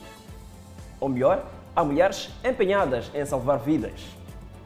Ou 0.99 1.09
melhor, 1.09 1.45
há 1.77 1.85
mulheres 1.85 2.35
empenhadas 2.45 3.13
em 3.15 3.25
salvar 3.25 3.61
vidas. 3.61 4.09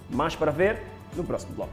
Mais 0.09 0.35
para 0.35 0.51
ver 0.51 0.83
no 1.15 1.23
próximo 1.23 1.53
bloco. 1.55 1.73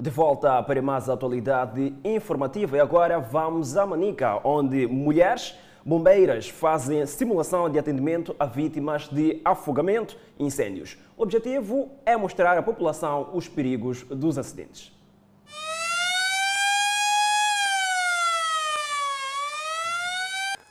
De 0.00 0.08
volta 0.08 0.62
para 0.62 0.80
mais 0.80 1.10
atualidade 1.10 1.94
informativa 2.02 2.78
e 2.78 2.80
agora 2.80 3.20
vamos 3.20 3.76
a 3.76 3.84
Manica, 3.84 4.40
onde 4.42 4.86
mulheres 4.86 5.54
Bombeiras 5.84 6.48
fazem 6.48 7.04
simulação 7.06 7.68
de 7.68 7.76
atendimento 7.76 8.36
a 8.38 8.46
vítimas 8.46 9.08
de 9.08 9.40
afogamento 9.44 10.16
e 10.38 10.44
incêndios. 10.44 10.96
O 11.16 11.24
objetivo 11.24 11.90
é 12.06 12.16
mostrar 12.16 12.56
à 12.56 12.62
população 12.62 13.30
os 13.32 13.48
perigos 13.48 14.04
dos 14.04 14.38
acidentes. 14.38 14.92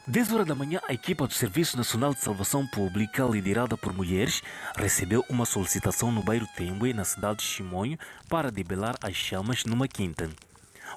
10 0.07 0.34
horas 0.34 0.47
da 0.47 0.55
manhã, 0.55 0.80
a 0.88 0.93
equipa 0.93 1.28
do 1.28 1.34
Serviço 1.34 1.78
Nacional 1.78 2.14
de 2.14 2.22
Salvação 2.22 2.66
Pública, 2.68 3.24
liderada 3.24 3.78
por 3.78 3.93
mulheres, 3.93 4.41
recebeu 4.76 5.24
uma 5.30 5.45
solicitação 5.45 6.12
no 6.12 6.24
bairro 6.24 6.47
Tembue, 6.55 6.93
na 6.93 7.03
cidade 7.03 7.39
de 7.39 7.45
Chimonho, 7.45 7.97
para 8.30 8.51
debelar 8.51 8.95
as 9.01 9.14
chamas 9.14 9.64
numa 9.64 9.88
quinta. 9.88 10.30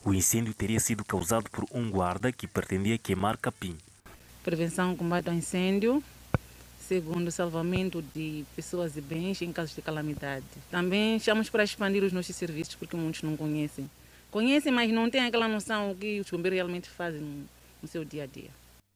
O 0.04 0.14
incêndio 0.14 0.54
teria 0.54 0.80
sido 0.80 1.04
causado 1.04 1.50
por 1.50 1.64
um 1.72 1.90
guarda 1.90 2.32
que 2.32 2.48
pretendia 2.48 2.98
queimar 2.98 3.36
capim 3.36 3.76
prevenção, 4.44 4.94
combate 4.94 5.28
ao 5.28 5.34
incêndio, 5.34 6.04
segundo, 6.78 7.32
salvamento 7.32 8.04
de 8.14 8.44
pessoas 8.54 8.96
e 8.96 9.00
bens 9.00 9.40
em 9.40 9.50
casos 9.50 9.74
de 9.74 9.80
calamidade. 9.80 10.44
Também 10.70 11.18
chamamos 11.18 11.48
para 11.48 11.64
expandir 11.64 12.04
os 12.04 12.12
nossos 12.12 12.36
serviços, 12.36 12.74
porque 12.74 12.94
muitos 12.94 13.22
não 13.22 13.36
conhecem. 13.36 13.90
Conhecem, 14.30 14.70
mas 14.70 14.92
não 14.92 15.08
têm 15.08 15.22
aquela 15.22 15.48
noção 15.48 15.88
do 15.88 15.94
que 15.96 16.20
os 16.20 16.30
bombeiros 16.30 16.56
realmente 16.56 16.90
fazem 16.90 17.20
no, 17.20 17.48
no 17.82 17.88
seu 17.88 18.04
dia 18.04 18.24
a 18.24 18.26
dia. 18.26 18.50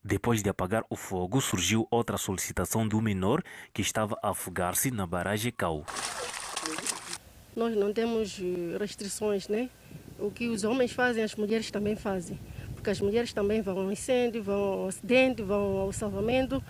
Depois 0.05 0.43
de 0.43 0.51
apagar 0.51 0.85
o 0.89 0.97
fogo, 0.97 1.41
surgiu 1.41 1.89
outra 1.91 2.19
solicitação 2.19 2.87
do 2.87 3.01
menor 3.01 3.43
que 3.73 3.83
estava 3.83 4.19
a 4.23 4.31
afogar-se 4.31 4.91
na 4.91 5.07
barragem 5.07 5.51
Cau. 5.51 5.85
Nós 7.57 7.75
não 7.75 7.93
temos 7.93 8.39
eh, 8.39 8.77
restrições, 8.79 9.49
né? 9.49 9.69
O 10.19 10.31
que 10.31 10.49
os 10.49 10.63
homens 10.63 10.93
fazem, 10.93 11.25
as 11.25 11.35
mulheres 11.35 11.71
também 11.71 11.97
fazem 11.97 12.39
porque 12.89 12.91
as 12.91 13.01
mulheres 13.01 13.33
também 13.35 13.61
vão 13.61 13.79
ao 13.79 13.93
incêndio, 13.93 14.43
vão 14.43 14.61
ao 14.61 14.89
acidente, 14.89 15.43
vão 15.43 15.77
ao 15.77 15.93
salvamento. 15.93 16.63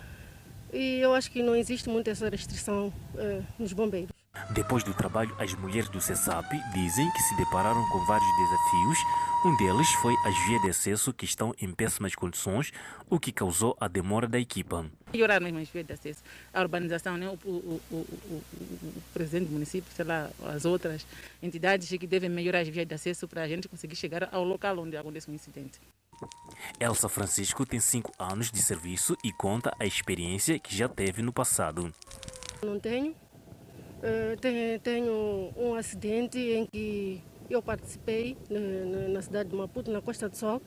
E 0.73 0.99
eu 0.99 1.13
acho 1.13 1.31
que 1.31 1.41
não 1.41 1.55
existe 1.55 1.87
muito 1.87 2.09
essa 2.09 2.27
restrição 2.27 2.91
uh, 3.15 3.45
nos 3.57 3.71
bombeiros. 3.71 4.11
Depois 4.51 4.83
do 4.83 4.93
trabalho, 4.93 5.33
as 5.39 5.53
mulheres 5.53 5.89
do 5.89 6.01
CESAP 6.01 6.45
dizem 6.73 7.09
que 7.11 7.21
se 7.21 7.37
depararam 7.37 7.81
com 7.89 8.05
vários 8.05 8.27
desafios. 8.37 8.99
Um 9.45 9.55
deles 9.55 9.89
foi 10.01 10.13
as 10.25 10.37
vias 10.45 10.61
de 10.61 10.69
acesso 10.69 11.13
que 11.13 11.23
estão 11.23 11.53
em 11.61 11.71
péssimas 11.71 12.13
condições, 12.13 12.71
o 13.09 13.17
que 13.17 13.31
causou 13.31 13.77
a 13.79 13.87
demora 13.87 14.27
da 14.27 14.37
equipa. 14.39 14.85
Melhorar 15.13 15.39
mesmo 15.39 15.59
as 15.59 15.69
vias 15.69 15.85
de 15.85 15.93
acesso, 15.93 16.21
a 16.53 16.61
urbanização, 16.61 17.15
né? 17.15 17.29
o, 17.29 17.49
o, 17.49 17.81
o, 17.89 17.95
o, 17.95 19.03
presidente 19.13 19.47
do 19.47 19.53
município, 19.53 19.91
sei 19.93 20.05
lá, 20.05 20.29
as 20.45 20.65
outras 20.65 21.05
entidades 21.41 21.89
que 21.89 22.07
devem 22.07 22.29
melhorar 22.29 22.59
as 22.59 22.67
vias 22.67 22.85
de 22.85 22.93
acesso 22.93 23.27
para 23.27 23.43
a 23.43 23.47
gente 23.47 23.69
conseguir 23.69 23.95
chegar 23.95 24.27
ao 24.31 24.43
local 24.43 24.77
onde 24.79 24.97
acontece 24.97 25.31
um 25.31 25.33
incidente. 25.33 25.79
Elsa 26.79 27.09
Francisco 27.09 27.65
tem 27.65 27.79
5 27.79 28.11
anos 28.17 28.51
de 28.51 28.61
serviço 28.61 29.15
e 29.23 29.31
conta 29.31 29.73
a 29.79 29.85
experiência 29.85 30.59
que 30.59 30.75
já 30.75 30.87
teve 30.87 31.21
no 31.21 31.33
passado. 31.33 31.93
Não 32.63 32.79
tenho. 32.79 33.11
Uh, 33.11 34.37
tenho, 34.39 34.79
tenho 34.79 35.53
um 35.57 35.73
acidente 35.73 36.37
em 36.37 36.65
que 36.65 37.21
eu 37.49 37.61
participei 37.61 38.37
na, 39.11 39.21
cidade 39.21 39.49
de 39.49 39.55
Maputo, 39.55 39.91
na 39.91 40.01
Costa 40.01 40.29
do 40.29 40.37
Sol, 40.37 40.61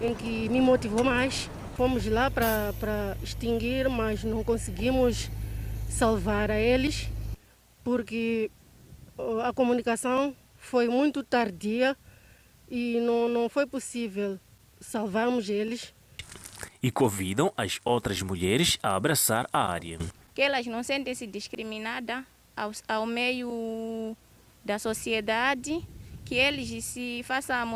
em 0.00 0.14
que 0.14 0.48
me 0.48 0.60
motivou 0.60 1.04
mais. 1.04 1.50
Fomos 1.76 2.06
lá 2.06 2.30
para 2.30 3.16
extinguir, 3.22 3.88
mas 3.88 4.22
não 4.22 4.44
conseguimos 4.44 5.30
salvar 5.88 6.50
a 6.50 6.58
eles, 6.58 7.08
porque 7.82 8.50
a 9.42 9.52
comunicação 9.52 10.34
foi 10.56 10.88
muito 10.88 11.22
tardia 11.22 11.96
e 12.70 13.00
não, 13.00 13.28
não 13.28 13.48
foi 13.48 13.66
possível 13.66 14.38
salvarmos 14.82 15.48
eles. 15.48 15.94
E 16.82 16.90
convidam 16.90 17.52
as 17.56 17.80
outras 17.84 18.20
mulheres 18.22 18.78
a 18.82 18.94
abraçar 18.94 19.48
a 19.52 19.64
área. 19.70 19.98
Que 20.34 20.42
elas 20.42 20.66
não 20.66 20.82
sentem-se 20.82 21.26
discriminadas 21.26 22.24
ao, 22.56 22.72
ao 22.88 23.06
meio 23.06 24.16
da 24.64 24.78
sociedade, 24.78 25.86
que 26.24 26.34
eles 26.34 26.84
se 26.84 27.22
façam 27.24 27.56
a 27.56 27.66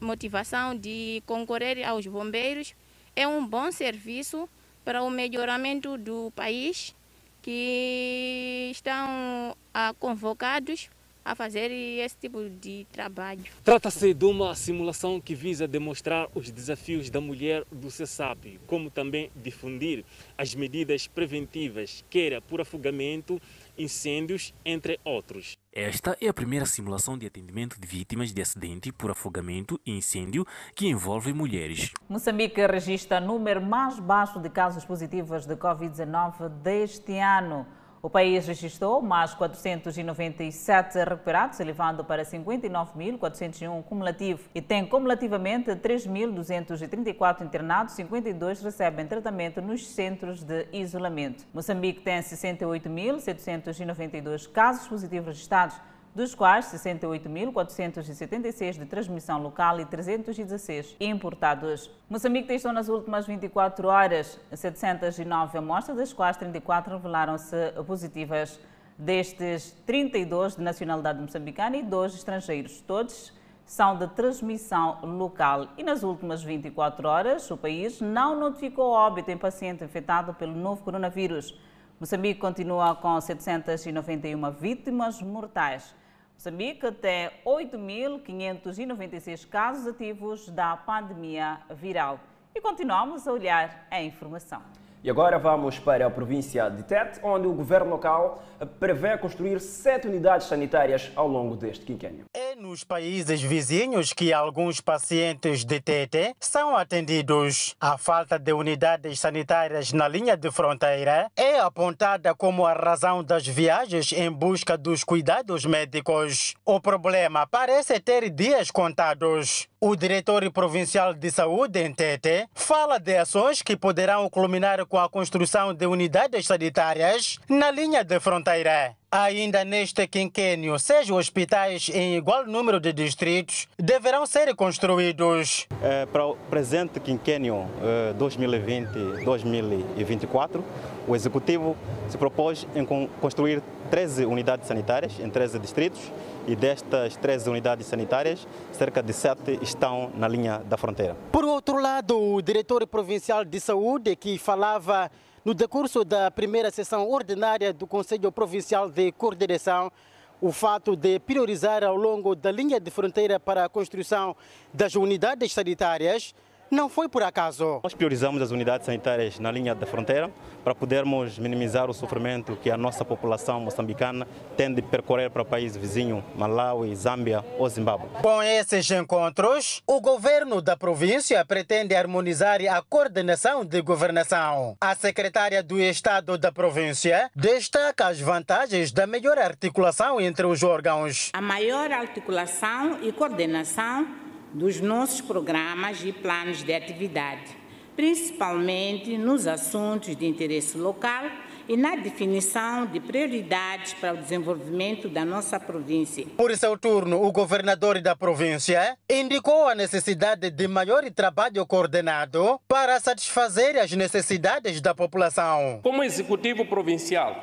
motivação 0.00 0.74
de 0.76 1.22
concorrer 1.26 1.86
aos 1.86 2.06
bombeiros. 2.06 2.74
É 3.16 3.26
um 3.26 3.46
bom 3.46 3.70
serviço 3.70 4.48
para 4.84 5.02
o 5.02 5.10
melhoramento 5.10 5.96
do 5.96 6.30
país, 6.34 6.94
que 7.42 8.68
estão 8.70 9.56
ah, 9.72 9.94
convocados 9.98 10.88
a 11.24 11.34
fazer 11.34 11.70
esse 11.70 12.16
tipo 12.16 12.48
de 12.48 12.86
trabalho. 12.92 13.44
Trata-se 13.62 14.12
de 14.12 14.24
uma 14.24 14.54
simulação 14.54 15.20
que 15.20 15.34
visa 15.34 15.66
demonstrar 15.66 16.28
os 16.34 16.50
desafios 16.50 17.08
da 17.08 17.20
mulher 17.20 17.64
do 17.72 17.90
CESAP, 17.90 18.60
como 18.66 18.90
também 18.90 19.30
difundir 19.34 20.04
as 20.36 20.54
medidas 20.54 21.06
preventivas, 21.06 22.04
quer 22.10 22.40
por 22.42 22.60
afogamento, 22.60 23.40
incêndios, 23.78 24.52
entre 24.64 25.00
outros. 25.04 25.56
Esta 25.72 26.16
é 26.20 26.28
a 26.28 26.34
primeira 26.34 26.66
simulação 26.66 27.18
de 27.18 27.26
atendimento 27.26 27.80
de 27.80 27.86
vítimas 27.86 28.32
de 28.32 28.40
acidente 28.40 28.92
por 28.92 29.10
afogamento 29.10 29.80
e 29.84 29.90
incêndio 29.96 30.46
que 30.72 30.86
envolve 30.86 31.32
mulheres. 31.32 31.90
Moçambique 32.08 32.64
registra 32.64 33.20
número 33.20 33.60
mais 33.60 33.98
baixo 33.98 34.38
de 34.38 34.48
casos 34.48 34.84
positivos 34.84 35.46
de 35.46 35.56
Covid-19 35.56 36.48
deste 36.62 37.18
ano. 37.18 37.66
O 38.04 38.10
país 38.10 38.46
registrou 38.46 39.00
mais 39.00 39.32
497 39.32 40.98
recuperados, 40.98 41.58
elevando 41.58 42.04
para 42.04 42.22
59.401 42.22 43.82
cumulativo 43.82 44.46
e 44.54 44.60
tem 44.60 44.84
cumulativamente 44.84 45.70
3.234 45.70 47.40
internados, 47.40 47.94
52 47.94 48.62
recebem 48.62 49.06
tratamento 49.06 49.62
nos 49.62 49.86
centros 49.86 50.44
de 50.44 50.66
isolamento. 50.70 51.46
Moçambique 51.54 52.02
tem 52.02 52.20
68.792 52.20 54.52
casos 54.52 54.86
positivos 54.86 55.28
registrados, 55.28 55.80
dos 56.14 56.34
quais 56.34 56.66
68.476 56.66 58.78
de 58.78 58.86
transmissão 58.86 59.42
local 59.42 59.80
e 59.80 59.84
316 59.84 60.94
importados. 61.00 61.90
Moçambique 62.08 62.46
testou 62.46 62.72
nas 62.72 62.88
últimas 62.88 63.26
24 63.26 63.88
horas 63.88 64.38
709 64.52 65.58
amostras, 65.58 65.96
das 65.96 66.12
quais 66.12 66.36
34 66.36 66.94
revelaram-se 66.94 67.56
positivas. 67.86 68.60
Destes, 68.96 69.72
32 69.84 70.54
de 70.54 70.62
nacionalidade 70.62 71.20
moçambicana 71.20 71.76
e 71.76 71.82
2 71.82 72.14
estrangeiros, 72.14 72.80
todos 72.80 73.32
são 73.66 73.96
de 73.96 74.06
transmissão 74.08 75.00
local. 75.02 75.66
E 75.76 75.82
nas 75.82 76.04
últimas 76.04 76.44
24 76.44 77.08
horas, 77.08 77.50
o 77.50 77.56
país 77.56 78.00
não 78.00 78.38
notificou 78.38 78.92
óbito 78.92 79.32
em 79.32 79.36
paciente 79.36 79.82
infectado 79.82 80.32
pelo 80.34 80.54
novo 80.54 80.84
coronavírus. 80.84 81.58
Moçambique 81.98 82.38
continua 82.38 82.94
com 82.94 83.20
791 83.20 84.48
vítimas 84.52 85.20
mortais. 85.20 85.92
Moçambique 86.34 86.90
tem 86.92 87.30
8.596 87.46 89.48
casos 89.48 89.86
ativos 89.86 90.48
da 90.50 90.76
pandemia 90.76 91.60
viral. 91.70 92.20
E 92.54 92.60
continuamos 92.60 93.26
a 93.26 93.32
olhar 93.32 93.86
a 93.90 94.02
informação. 94.02 94.60
E 95.02 95.10
agora 95.10 95.38
vamos 95.38 95.78
para 95.78 96.06
a 96.06 96.10
província 96.10 96.68
de 96.70 96.82
Tete, 96.82 97.20
onde 97.22 97.46
o 97.46 97.52
governo 97.52 97.90
local 97.90 98.42
prevê 98.80 99.18
construir 99.18 99.60
sete 99.60 100.08
unidades 100.08 100.46
sanitárias 100.46 101.12
ao 101.14 101.28
longo 101.28 101.56
deste 101.56 101.84
quinquênio. 101.84 102.24
É 102.34 102.53
nos 102.56 102.84
países 102.84 103.40
vizinhos 103.40 104.12
que 104.12 104.32
alguns 104.32 104.80
pacientes 104.80 105.64
de 105.64 105.80
Tete 105.80 106.34
são 106.38 106.76
atendidos. 106.76 107.74
A 107.80 107.98
falta 107.98 108.38
de 108.38 108.52
unidades 108.52 109.20
sanitárias 109.20 109.92
na 109.92 110.06
linha 110.06 110.36
de 110.36 110.50
fronteira 110.50 111.30
é 111.36 111.58
apontada 111.58 112.34
como 112.34 112.66
a 112.66 112.72
razão 112.72 113.22
das 113.24 113.46
viagens 113.46 114.12
em 114.12 114.30
busca 114.30 114.76
dos 114.76 115.02
cuidados 115.02 115.64
médicos. 115.64 116.54
O 116.64 116.80
problema 116.80 117.46
parece 117.46 117.98
ter 118.00 118.30
dias 118.30 118.70
contados. 118.70 119.68
O 119.80 119.94
diretor 119.96 120.50
provincial 120.50 121.12
de 121.12 121.30
saúde 121.30 121.78
em 121.80 121.92
Tete 121.92 122.48
fala 122.54 122.98
de 122.98 123.16
ações 123.16 123.60
que 123.60 123.76
poderão 123.76 124.30
culminar 124.30 124.86
com 124.86 124.98
a 124.98 125.08
construção 125.08 125.74
de 125.74 125.86
unidades 125.86 126.46
sanitárias 126.46 127.38
na 127.48 127.70
linha 127.70 128.02
de 128.02 128.18
fronteira. 128.18 128.96
Ainda 129.16 129.64
neste 129.64 130.08
quinquênio, 130.08 130.76
seis 130.76 131.08
hospitais 131.08 131.88
em 131.88 132.16
igual 132.16 132.44
número 132.48 132.80
de 132.80 132.92
distritos 132.92 133.68
deverão 133.78 134.26
ser 134.26 134.52
construídos. 134.56 135.68
É, 135.80 136.04
para 136.04 136.26
o 136.26 136.34
presente 136.50 136.98
quinquênio 136.98 137.64
é, 137.80 138.12
2020-2024, 138.14 140.60
o 141.06 141.14
Executivo 141.14 141.76
se 142.08 142.18
propôs 142.18 142.66
em 142.74 142.84
construir 143.20 143.62
13 143.88 144.26
unidades 144.26 144.66
sanitárias 144.66 145.20
em 145.20 145.30
13 145.30 145.60
distritos 145.60 146.00
e 146.48 146.56
destas 146.56 147.16
13 147.16 147.48
unidades 147.48 147.86
sanitárias, 147.86 148.48
cerca 148.72 149.00
de 149.00 149.12
7 149.12 149.60
estão 149.62 150.10
na 150.16 150.26
linha 150.26 150.58
da 150.58 150.76
fronteira. 150.76 151.16
Por 151.30 151.44
outro 151.44 151.80
lado, 151.80 152.20
o 152.20 152.42
diretor 152.42 152.84
provincial 152.84 153.44
de 153.44 153.60
saúde 153.60 154.16
que 154.16 154.38
falava 154.38 155.08
no 155.44 155.52
decurso 155.52 156.04
da 156.04 156.30
primeira 156.30 156.70
sessão 156.70 157.06
ordinária 157.06 157.70
do 157.70 157.86
Conselho 157.86 158.32
Provincial 158.32 158.88
de 158.88 159.12
Coordenação, 159.12 159.92
o 160.40 160.50
fato 160.50 160.96
de 160.96 161.18
priorizar 161.20 161.84
ao 161.84 161.94
longo 161.94 162.34
da 162.34 162.50
linha 162.50 162.80
de 162.80 162.90
fronteira 162.90 163.38
para 163.38 163.66
a 163.66 163.68
construção 163.68 164.34
das 164.72 164.94
unidades 164.94 165.52
sanitárias 165.52 166.34
não 166.70 166.88
foi 166.88 167.08
por 167.08 167.22
acaso. 167.22 167.80
Nós 167.82 167.94
priorizamos 167.94 168.42
as 168.42 168.50
unidades 168.50 168.86
sanitárias 168.86 169.38
na 169.38 169.50
linha 169.50 169.74
da 169.74 169.86
fronteira 169.86 170.30
para 170.62 170.74
podermos 170.74 171.38
minimizar 171.38 171.90
o 171.90 171.94
sofrimento 171.94 172.56
que 172.56 172.70
a 172.70 172.76
nossa 172.76 173.04
população 173.04 173.60
moçambicana 173.60 174.26
tem 174.56 174.72
de 174.72 174.82
percorrer 174.82 175.30
para 175.30 175.42
o 175.42 175.44
país 175.44 175.76
vizinho, 175.76 176.24
Malawi, 176.36 176.94
Zâmbia 176.96 177.44
ou 177.58 177.68
Zimbábue. 177.68 178.08
Com 178.22 178.42
esses 178.42 178.90
encontros, 178.90 179.82
o 179.86 180.00
governo 180.00 180.60
da 180.60 180.76
província 180.76 181.44
pretende 181.44 181.94
harmonizar 181.94 182.60
a 182.62 182.82
coordenação 182.82 183.64
de 183.64 183.80
governação. 183.80 184.76
A 184.80 184.94
secretária 184.94 185.62
do 185.62 185.80
Estado 185.80 186.38
da 186.38 186.50
província 186.50 187.30
destaca 187.34 188.06
as 188.06 188.20
vantagens 188.20 188.92
da 188.92 189.06
melhor 189.06 189.38
articulação 189.38 190.20
entre 190.20 190.46
os 190.46 190.62
órgãos. 190.62 191.30
A 191.32 191.40
maior 191.40 191.90
articulação 191.92 192.98
e 193.02 193.12
coordenação 193.12 194.06
dos 194.54 194.80
nossos 194.80 195.20
programas 195.20 196.04
e 196.04 196.12
planos 196.12 196.62
de 196.62 196.72
atividade, 196.72 197.56
principalmente 197.96 199.18
nos 199.18 199.48
assuntos 199.48 200.14
de 200.14 200.26
interesse 200.26 200.78
local 200.78 201.24
e 201.68 201.76
na 201.76 201.96
definição 201.96 202.86
de 202.86 203.00
prioridades 203.00 203.94
para 203.94 204.14
o 204.14 204.16
desenvolvimento 204.16 205.08
da 205.08 205.24
nossa 205.24 205.58
província. 205.58 206.26
Por 206.36 206.56
seu 206.56 206.78
turno, 206.78 207.24
o 207.24 207.32
governador 207.32 208.00
da 208.00 208.14
província 208.14 208.96
indicou 209.10 209.66
a 209.66 209.74
necessidade 209.74 210.50
de 210.50 210.68
maior 210.68 211.02
trabalho 211.10 211.66
coordenado 211.66 212.60
para 212.68 213.00
satisfazer 213.00 213.76
as 213.76 213.90
necessidades 213.90 214.80
da 214.80 214.94
população. 214.94 215.80
Como 215.82 216.04
executivo 216.04 216.64
provincial, 216.66 217.34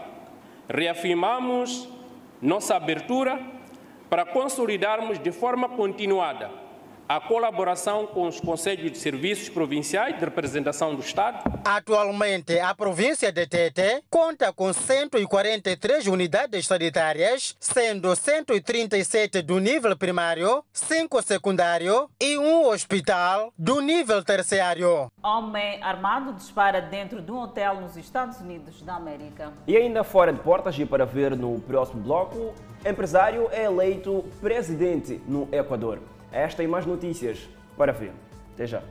reafirmamos 0.69 1.89
nossa 2.41 2.75
abertura 2.75 3.37
para 4.09 4.25
consolidarmos 4.25 5.19
de 5.19 5.31
forma 5.31 5.67
continuada 5.67 6.60
a 7.15 7.19
colaboração 7.19 8.07
com 8.07 8.25
os 8.25 8.39
Conselhos 8.39 8.89
de 8.89 8.97
Serviços 8.97 9.49
Provinciais 9.49 10.17
de 10.17 10.23
Representação 10.23 10.95
do 10.95 11.01
Estado. 11.01 11.59
Atualmente, 11.65 12.57
a 12.57 12.73
província 12.73 13.33
de 13.33 13.45
Tete 13.45 14.01
conta 14.09 14.53
com 14.53 14.71
143 14.71 16.07
unidades 16.07 16.65
sanitárias, 16.65 17.57
sendo 17.59 18.15
137 18.15 19.41
do 19.41 19.59
nível 19.59 19.97
primário, 19.97 20.63
5 20.71 21.21
secundário 21.21 22.09
e 22.17 22.37
um 22.37 22.67
hospital 22.67 23.51
do 23.57 23.81
nível 23.81 24.23
terciário. 24.23 25.11
Homem 25.21 25.83
armado 25.83 26.31
dispara 26.31 26.81
dentro 26.81 27.21
de 27.21 27.29
um 27.29 27.41
hotel 27.41 27.81
nos 27.81 27.97
Estados 27.97 28.39
Unidos 28.39 28.81
da 28.83 28.95
América. 28.95 29.51
E 29.67 29.75
ainda 29.75 30.05
fora 30.05 30.31
de 30.31 30.39
portas, 30.39 30.79
e 30.79 30.85
para 30.85 31.05
ver 31.05 31.35
no 31.35 31.59
próximo 31.59 32.01
bloco, 32.01 32.53
empresário 32.85 33.49
é 33.51 33.65
eleito 33.65 34.23
presidente 34.39 35.21
no 35.27 35.49
Equador. 35.51 35.99
Esta 36.31 36.63
e 36.63 36.67
mais 36.67 36.85
notícias 36.85 37.49
para 37.77 37.91
ver. 37.91 38.13
Até 38.53 38.65
já. 38.65 38.81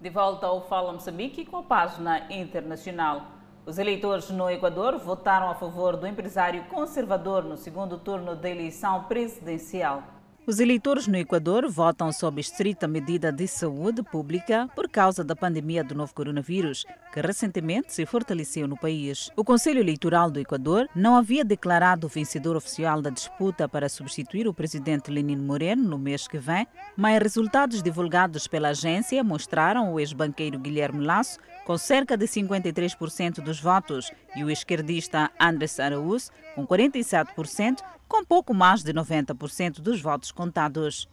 De 0.00 0.08
volta 0.08 0.46
ao 0.46 0.66
Fala 0.66 0.92
Moçambique 0.92 1.44
com 1.44 1.58
a 1.58 1.62
página 1.62 2.26
internacional. 2.32 3.26
Os 3.66 3.78
eleitores 3.78 4.30
no 4.30 4.48
Equador 4.48 4.98
votaram 4.98 5.50
a 5.50 5.54
favor 5.54 5.96
do 5.96 6.06
empresário 6.06 6.64
conservador 6.64 7.44
no 7.44 7.58
segundo 7.58 7.98
turno 7.98 8.34
da 8.34 8.48
eleição 8.48 9.04
presidencial. 9.04 10.02
Os 10.50 10.58
eleitores 10.58 11.06
no 11.06 11.16
Equador 11.16 11.70
votam 11.70 12.10
sob 12.10 12.40
estrita 12.40 12.88
medida 12.88 13.30
de 13.30 13.46
saúde 13.46 14.02
pública 14.02 14.68
por 14.74 14.88
causa 14.88 15.22
da 15.22 15.36
pandemia 15.36 15.84
do 15.84 15.94
novo 15.94 16.12
coronavírus, 16.12 16.84
que 17.12 17.20
recentemente 17.20 17.94
se 17.94 18.04
fortaleceu 18.04 18.66
no 18.66 18.76
país. 18.76 19.30
O 19.36 19.44
Conselho 19.44 19.78
Eleitoral 19.78 20.28
do 20.28 20.40
Equador 20.40 20.88
não 20.92 21.14
havia 21.14 21.44
declarado 21.44 22.08
o 22.08 22.10
vencedor 22.10 22.56
oficial 22.56 23.00
da 23.00 23.10
disputa 23.10 23.68
para 23.68 23.88
substituir 23.88 24.48
o 24.48 24.52
presidente 24.52 25.08
Lenin 25.08 25.36
Moreno 25.36 25.88
no 25.88 25.96
mês 25.96 26.26
que 26.26 26.38
vem, 26.38 26.66
mas 26.96 27.22
resultados 27.22 27.80
divulgados 27.80 28.48
pela 28.48 28.70
agência 28.70 29.22
mostraram 29.22 29.92
o 29.92 30.00
ex-banqueiro 30.00 30.58
Guilherme 30.58 31.06
Lasso 31.06 31.38
com 31.64 31.78
cerca 31.78 32.16
de 32.16 32.26
53% 32.26 33.36
dos 33.36 33.60
votos 33.60 34.10
e 34.34 34.42
o 34.42 34.50
esquerdista 34.50 35.30
Andrés 35.38 35.78
Araúz 35.78 36.32
com 36.54 36.66
47%, 36.66 37.80
com 38.08 38.24
pouco 38.24 38.52
mais 38.52 38.82
de 38.82 38.92
90% 38.92 39.80
dos 39.80 40.00
votos 40.00 40.32
contados. 40.32 41.08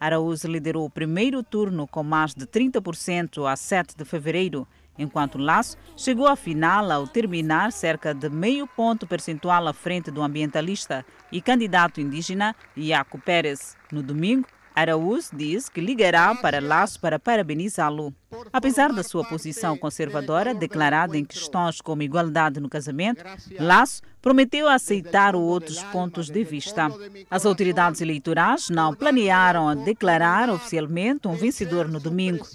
Araújo 0.00 0.48
liderou 0.48 0.84
o 0.84 0.90
primeiro 0.90 1.42
turno 1.42 1.86
com 1.86 2.02
mais 2.02 2.34
de 2.34 2.46
30% 2.46 3.48
a 3.48 3.54
7 3.54 3.96
de 3.96 4.04
fevereiro, 4.04 4.66
enquanto 4.98 5.38
Laço 5.38 5.76
chegou 5.96 6.26
à 6.26 6.34
final 6.34 6.90
ao 6.90 7.06
terminar 7.06 7.70
cerca 7.70 8.12
de 8.12 8.28
meio 8.28 8.66
ponto 8.66 9.06
percentual 9.06 9.68
à 9.68 9.72
frente 9.72 10.10
do 10.10 10.22
ambientalista 10.22 11.04
e 11.30 11.40
candidato 11.40 12.00
indígena 12.00 12.56
Iaco 12.76 13.18
Pérez. 13.18 13.76
No 13.92 14.02
domingo, 14.02 14.48
Araújo 14.74 15.28
diz 15.34 15.68
que 15.68 15.80
ligará 15.80 16.34
para 16.34 16.60
Laço 16.60 16.98
para 17.00 17.18
parabenizá-lo. 17.18 18.12
Apesar 18.52 18.92
da 18.92 19.02
sua 19.02 19.24
posição 19.24 19.76
conservadora, 19.76 20.54
declarada 20.54 21.16
em 21.16 21.24
questões 21.24 21.80
como 21.80 22.02
igualdade 22.02 22.60
no 22.60 22.68
casamento, 22.68 23.24
Laço 23.58 24.02
prometeu 24.22 24.68
aceitar 24.68 25.34
outros 25.34 25.82
pontos 25.84 26.30
de 26.30 26.44
vista. 26.44 26.88
As 27.28 27.44
autoridades 27.44 28.00
eleitorais 28.00 28.70
não 28.70 28.94
planearam 28.94 29.74
declarar 29.84 30.48
oficialmente 30.48 31.26
um 31.26 31.34
vencedor 31.34 31.88
no 31.88 31.98
domingo. 31.98 32.46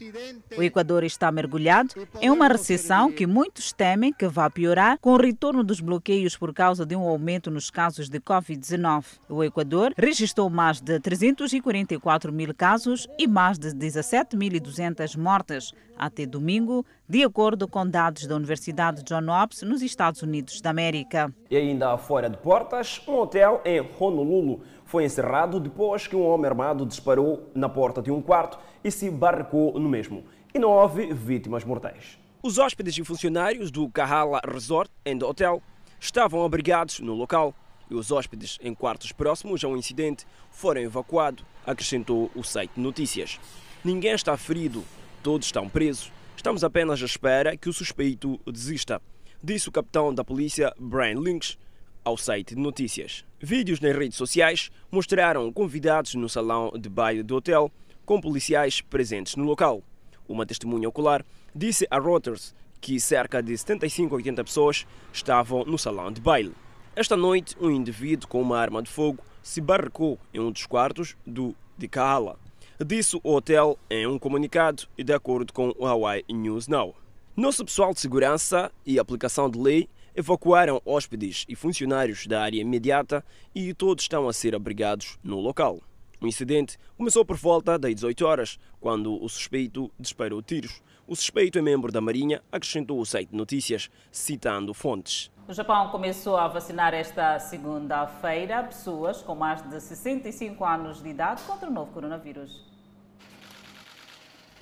O 0.57 0.63
Equador 0.63 1.03
está 1.03 1.29
mergulhado 1.29 1.93
em 2.21 2.29
uma 2.29 2.47
recessão 2.47 3.11
que 3.11 3.27
muitos 3.27 3.73
temem 3.73 4.13
que 4.13 4.27
vá 4.27 4.49
piorar 4.49 4.97
com 4.99 5.11
o 5.13 5.17
retorno 5.17 5.63
dos 5.63 5.81
bloqueios 5.81 6.37
por 6.37 6.53
causa 6.53 6.85
de 6.85 6.95
um 6.95 7.01
aumento 7.01 7.51
nos 7.51 7.69
casos 7.69 8.07
de 8.07 8.19
Covid-19. 8.19 9.03
O 9.27 9.43
Equador 9.43 9.93
registrou 9.97 10.49
mais 10.49 10.79
de 10.79 10.99
344 10.99 12.31
mil 12.31 12.53
casos 12.55 13.07
e 13.19 13.27
mais 13.27 13.59
de 13.59 13.69
17.200 13.71 15.17
mortes 15.17 15.66
até 15.97 16.25
domingo, 16.25 16.85
de 17.07 17.23
acordo 17.23 17.67
com 17.67 17.87
dados 17.87 18.27
da 18.27 18.35
Universidade 18.35 19.03
John 19.03 19.29
Hopkins 19.29 19.63
nos 19.63 19.81
Estados 19.81 20.21
Unidos 20.21 20.61
da 20.61 20.69
América. 20.69 21.33
E 21.49 21.57
ainda 21.57 21.97
fora 21.97 22.29
de 22.29 22.37
portas, 22.37 23.01
um 23.07 23.15
hotel 23.15 23.61
em 23.65 23.79
Honolulu 23.99 24.61
foi 24.85 25.05
encerrado 25.05 25.59
depois 25.59 26.07
que 26.07 26.15
um 26.15 26.25
homem 26.25 26.45
armado 26.45 26.85
disparou 26.85 27.49
na 27.53 27.67
porta 27.67 28.01
de 28.01 28.11
um 28.11 28.21
quarto 28.21 28.59
e 28.83 28.91
se 28.91 29.09
barricou 29.09 29.79
no 29.79 29.89
mesmo. 29.89 30.23
E 30.53 30.59
não 30.59 30.69
houve 30.69 31.13
vítimas 31.13 31.63
mortais. 31.63 32.17
Os 32.41 32.57
hóspedes 32.57 32.97
e 32.97 33.03
funcionários 33.03 33.71
do 33.71 33.89
Kahala 33.89 34.39
Resort 34.47 34.91
and 35.05 35.25
Hotel 35.25 35.61
estavam 35.99 36.45
abrigados 36.45 36.99
no 36.99 37.13
local 37.13 37.53
e 37.89 37.95
os 37.95 38.11
hóspedes 38.11 38.57
em 38.61 38.73
quartos 38.73 39.11
próximos 39.11 39.63
ao 39.63 39.75
incidente 39.75 40.25
foram 40.51 40.81
evacuados, 40.81 41.43
acrescentou 41.65 42.29
o 42.35 42.43
site 42.43 42.71
de 42.75 42.81
notícias. 42.81 43.39
Ninguém 43.83 44.13
está 44.13 44.35
ferido, 44.37 44.83
todos 45.27 45.47
estão 45.47 45.67
presos. 45.67 46.09
Estamos 46.37 46.63
apenas 46.63 47.03
à 47.03 47.05
espera 47.05 47.57
que 47.57 47.67
o 47.67 47.73
suspeito 47.73 48.39
desista, 48.49 49.01
disse 49.43 49.67
o 49.67 49.71
capitão 49.73 50.13
da 50.13 50.23
polícia 50.23 50.73
Brian 50.79 51.19
Lynch 51.19 51.59
ao 52.01 52.15
site 52.15 52.55
de 52.55 52.61
notícias. 52.61 53.25
Vídeos 53.37 53.81
nas 53.81 53.93
redes 53.93 54.17
sociais 54.17 54.71
mostraram 54.89 55.51
convidados 55.51 56.15
no 56.15 56.29
salão 56.29 56.71
de 56.79 56.87
baile 56.87 57.23
do 57.23 57.35
hotel 57.35 57.69
com 58.05 58.21
policiais 58.21 58.79
presentes 58.79 59.35
no 59.35 59.43
local. 59.43 59.83
Uma 60.29 60.45
testemunha 60.45 60.87
ocular 60.87 61.25
disse 61.53 61.85
a 61.91 61.99
Reuters 61.99 62.55
que 62.79 62.97
cerca 62.97 63.43
de 63.43 63.57
75 63.57 64.15
a 64.15 64.17
80 64.19 64.43
pessoas 64.45 64.87
estavam 65.11 65.65
no 65.65 65.77
salão 65.77 66.09
de 66.09 66.21
baile. 66.21 66.53
Esta 66.95 67.17
noite, 67.17 67.53
um 67.59 67.69
indivíduo 67.69 68.29
com 68.29 68.41
uma 68.41 68.57
arma 68.57 68.81
de 68.81 68.89
fogo 68.89 69.21
se 69.43 69.59
barricou 69.59 70.17
em 70.33 70.39
um 70.39 70.53
dos 70.53 70.65
quartos 70.65 71.17
do 71.25 71.53
de 71.77 71.89
Kahala, 71.89 72.39
disse 72.85 73.19
o 73.23 73.33
hotel 73.33 73.77
em 73.89 74.05
um 74.05 74.19
comunicado 74.19 74.83
e 74.97 75.03
de 75.03 75.13
acordo 75.13 75.51
com 75.51 75.73
o 75.77 75.85
Hawaii 75.85 76.23
News 76.29 76.67
Now. 76.67 76.95
Nosso 77.35 77.65
pessoal 77.65 77.93
de 77.93 77.99
segurança 77.99 78.71
e 78.85 78.99
aplicação 78.99 79.49
de 79.49 79.59
lei 79.59 79.89
evacuaram 80.15 80.81
hóspedes 80.85 81.45
e 81.47 81.55
funcionários 81.55 82.27
da 82.27 82.41
área 82.41 82.61
imediata 82.61 83.23
e 83.53 83.73
todos 83.73 84.03
estão 84.03 84.27
a 84.27 84.33
ser 84.33 84.55
abrigados 84.55 85.17
no 85.23 85.39
local. 85.39 85.79
O 86.19 86.27
incidente 86.27 86.77
começou 86.97 87.23
por 87.23 87.37
volta 87.37 87.77
das 87.77 87.93
18 87.93 88.25
horas, 88.25 88.59
quando 88.79 89.23
o 89.23 89.29
suspeito 89.29 89.91
disparou 89.99 90.41
tiros. 90.41 90.81
O 91.07 91.15
suspeito 91.15 91.59
é 91.59 91.61
membro 91.61 91.91
da 91.91 92.01
Marinha, 92.01 92.41
acrescentou 92.51 92.99
o 92.99 93.05
site 93.05 93.29
de 93.29 93.37
notícias, 93.37 93.89
citando 94.11 94.73
fontes. 94.73 95.31
O 95.47 95.53
Japão 95.53 95.87
começou 95.87 96.35
a 96.35 96.45
vacinar 96.49 96.93
esta 96.93 97.39
segunda-feira 97.39 98.63
pessoas 98.63 99.21
com 99.21 99.33
mais 99.33 99.61
de 99.61 99.79
65 99.79 100.65
anos 100.65 101.01
de 101.01 101.07
idade 101.07 101.41
contra 101.43 101.69
o 101.69 101.71
novo 101.71 101.89
coronavírus. 101.93 102.65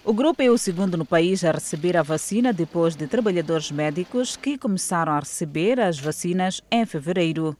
O 0.03 0.13
grupo 0.13 0.43
é 0.43 0.49
o 0.51 0.59
segundo 0.59 0.95
no 0.95 1.03
país 1.03 1.43
a 1.43 1.51
receber 1.51 1.97
a 1.97 2.03
vacina 2.03 2.53
depois 2.53 2.95
de 2.95 3.07
trabalhadores 3.07 3.71
médicos 3.71 4.37
que 4.37 4.59
começaram 4.59 5.13
a 5.13 5.19
receber 5.19 5.79
as 5.79 5.97
vacinas 5.97 6.61
em 6.69 6.85
fevereiro. 6.85 7.57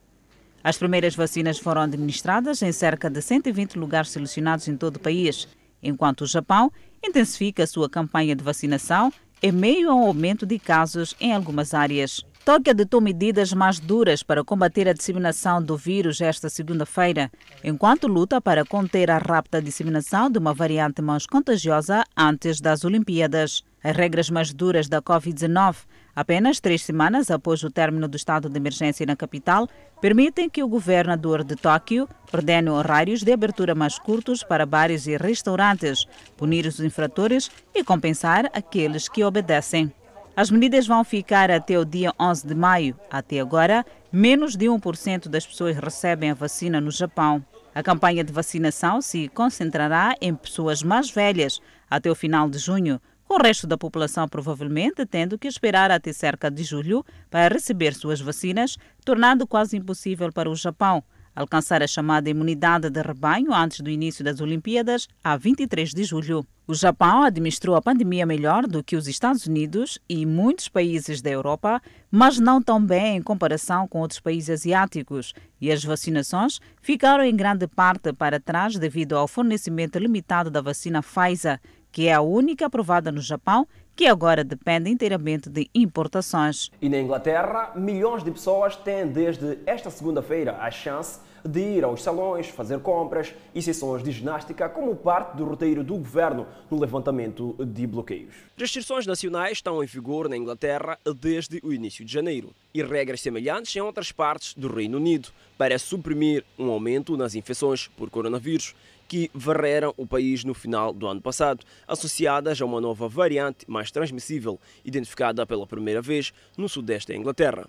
As 0.64 0.78
primeiras 0.78 1.16
vacinas 1.16 1.58
foram 1.58 1.82
administradas 1.82 2.62
em 2.62 2.72
cerca 2.72 3.10
de 3.10 3.24
120 3.24 3.80
lugares 3.80 4.12
selecionados 4.12 4.68
em 4.68 4.78
todo 4.78 4.98
o 4.98 5.00
país, 5.00 5.48
enquanto 5.82 6.22
o 6.22 6.28
Japão 6.28 6.72
intensifica 7.04 7.64
a 7.64 7.68
sua 7.68 7.90
campanha 7.90 8.36
de 8.36 8.44
vacinação 8.44 9.12
em 9.42 9.52
meio 9.52 9.90
a 9.90 9.96
um 9.96 10.06
aumento 10.06 10.46
de 10.46 10.60
casos 10.60 11.16
em 11.20 11.34
algumas 11.34 11.74
áreas. 11.74 12.24
Tóquio 12.46 12.74
adotou 12.74 13.02
medidas 13.02 13.52
mais 13.54 13.80
duras 13.80 14.22
para 14.22 14.43
combater 14.43 14.88
a 14.88 14.93
disseminação 14.93 15.60
do 15.60 15.76
vírus 15.76 16.22
esta 16.22 16.48
segunda-feira, 16.48 17.32
enquanto 17.64 18.06
luta 18.06 18.39
para 18.39 18.64
conter 18.64 19.10
a 19.10 19.18
rápida 19.18 19.60
disseminação 19.60 20.30
de 20.30 20.38
uma 20.38 20.54
variante 20.54 21.02
mais 21.02 21.26
contagiosa 21.26 22.04
antes 22.16 22.62
das 22.62 22.86
Olimpíadas. 22.86 23.64
As 23.84 23.98
regras 23.98 24.30
mais 24.30 24.54
duras 24.54 24.88
da 24.88 25.02
Covid-19, 25.02 25.76
apenas 26.16 26.60
três 26.60 26.84
semanas 26.84 27.32
após 27.32 27.64
o 27.64 27.72
término 27.72 28.08
do 28.08 28.16
estado 28.16 28.48
de 28.48 28.58
emergência 28.58 29.08
na 29.08 29.16
capital, 29.16 29.68
permitem 30.00 30.48
que 30.48 30.62
o 30.62 30.68
governador 30.68 31.43
de 31.43 31.56
Tóquio 31.56 32.08
ordene 32.32 32.70
horários 32.70 33.24
de 33.24 33.34
abertura 33.34 33.74
mais 33.74 33.98
curtos 33.98 34.43
para 34.43 34.68
bares 34.68 35.08
e 35.08 35.18
restaurantes, 35.18 36.06
punir 36.38 36.68
os 36.68 36.80
infratores 36.80 37.50
e 37.74 37.84
compensar 37.84 38.52
aqueles 38.54 39.10
que 39.10 39.24
obedecem. 39.24 39.91
As 40.38 40.52
medidas 40.52 40.86
vão 40.86 41.02
ficar 41.06 41.50
até 41.50 41.80
o 41.80 41.86
dia 41.86 42.14
11 42.20 42.46
de 42.46 42.54
maio. 42.54 43.00
Até 43.10 43.40
agora, 43.40 43.86
menos 44.12 44.58
de 44.58 44.66
1% 44.66 45.30
das 45.30 45.48
pessoas 45.48 45.78
recebem 45.78 46.30
a 46.30 46.34
vacina 46.34 46.82
no 46.82 46.92
Japão. 46.92 47.42
A 47.74 47.82
campanha 47.82 48.22
de 48.22 48.34
vacinação 48.34 49.02
se 49.02 49.30
concentrará 49.30 50.14
em 50.20 50.36
pessoas 50.36 50.84
mais 50.84 51.10
velhas 51.10 51.62
até 51.90 52.12
o 52.12 52.16
final 52.16 52.50
de 52.50 52.58
junho, 52.58 53.00
com 53.24 53.36
o 53.36 53.42
resto 53.42 53.66
da 53.66 53.78
população 53.78 54.28
provavelmente 54.28 55.06
tendo 55.06 55.40
que 55.40 55.48
esperar 55.48 55.90
até 55.90 56.12
cerca 56.12 56.52
de 56.52 56.64
julho 56.64 57.06
para 57.30 57.54
receber 57.54 57.94
suas 57.94 58.20
vacinas, 58.20 58.76
tornando 59.06 59.48
quase 59.48 59.78
impossível 59.78 60.34
para 60.34 60.50
o 60.50 60.56
Japão 60.56 61.02
alcançar 61.36 61.84
a 61.84 61.88
chamada 61.88 62.30
imunidade 62.30 62.90
de 62.90 63.02
rebanho 63.02 63.54
antes 63.54 63.82
do 63.82 63.90
início 63.90 64.24
das 64.24 64.40
Olimpíadas, 64.40 65.08
a 65.24 65.36
23 65.36 65.94
de 65.94 66.04
julho. 66.04 66.46
O 66.68 66.74
Japão 66.74 67.22
administrou 67.24 67.76
a 67.76 67.82
pandemia 67.82 68.26
melhor 68.26 68.66
do 68.66 68.84
que 68.84 68.96
os 68.96 69.08
Estados 69.08 69.46
Unidos 69.46 70.00
e 70.10 70.26
muitos 70.26 70.68
países 70.68 71.22
da 71.22 71.30
Europa, 71.30 71.80
mas 72.10 72.40
não 72.40 72.60
tão 72.62 72.84
bem 72.84 73.18
em 73.18 73.22
comparação 73.22 73.88
com 73.88 74.00
outros 74.00 74.20
países 74.20 74.50
asiáticos, 74.50 75.34
e 75.62 75.72
as 75.72 75.84
vacinações 75.84 76.60
ficaram 76.82 77.24
em 77.24 77.36
grande 77.36 77.68
parte 77.68 78.12
para 78.14 78.40
trás 78.40 78.78
devido 78.78 79.16
ao 79.16 79.28
fornecimento 79.28 80.00
limitado 80.00 80.50
da 80.50 80.62
vacina 80.62 81.04
Pfizer, 81.04 81.60
que 81.92 82.08
é 82.08 82.14
a 82.14 82.22
única 82.22 82.66
aprovada 82.66 83.12
no 83.12 83.22
Japão 83.22 83.68
que 83.96 84.08
agora 84.08 84.43
depende 84.43 84.89
inteiramente 84.89 85.50
de 85.50 85.70
importações. 85.74 86.70
E 86.82 86.89
na 86.89 87.00
Inglaterra, 87.00 87.72
milhões 87.76 88.24
de 88.24 88.32
pessoas 88.32 88.76
têm 88.76 89.08
desde 89.08 89.58
esta 89.66 89.89
segunda-feira 89.89 90.58
a 90.60 90.70
chance 90.70 91.20
de 91.48 91.60
ir 91.60 91.84
aos 91.84 92.02
salões, 92.02 92.48
fazer 92.48 92.80
compras 92.80 93.34
e 93.54 93.62
sessões 93.62 94.04
de 94.04 94.12
ginástica 94.12 94.68
como 94.68 94.96
parte 94.96 95.38
do 95.38 95.46
roteiro 95.46 95.84
do 95.84 95.96
governo 95.96 96.48
no 96.72 96.80
levantamento 96.80 97.56
de 97.60 97.86
bloqueios. 97.86 98.34
Restrições 98.58 99.06
nacionais 99.06 99.54
estão 99.54 99.84
em 99.84 99.86
vigor 99.86 100.28
na 100.28 100.36
Inglaterra 100.36 100.98
desde 101.22 101.60
o 101.64 101.72
início 101.72 102.04
de 102.04 102.12
janeiro 102.12 102.52
e 102.74 102.82
regras 102.82 103.22
semelhantes 103.22 103.76
em 103.76 103.80
outras 103.80 104.12
partes 104.12 104.56
do 104.56 104.68
Reino 104.68 104.98
Unido 104.98 105.30
para 105.58 105.78
suprimir 105.78 106.43
um 106.58 106.70
aumento 106.70 107.16
nas 107.16 107.36
infecções 107.36 107.88
por 107.96 108.10
coronavírus 108.10 108.76
que 109.08 109.30
varreram 109.34 109.93
o 109.97 110.08
país 110.08 110.43
no 110.43 110.53
final 110.53 110.93
do 110.93 111.08
ano 111.08 111.22
passado, 111.22 111.66
associadas 111.88 112.62
a 112.62 112.66
uma 112.66 112.82
nova 112.82 113.08
variante 113.08 113.66
mais 113.68 113.91
transmissível 113.91 114.60
identificada 114.84 115.45
pela 115.45 115.68
primeira 115.68 116.01
vez 116.01 116.34
no 116.58 116.68
sudeste 116.68 117.12
da 117.12 117.18
Inglaterra. 117.18 117.68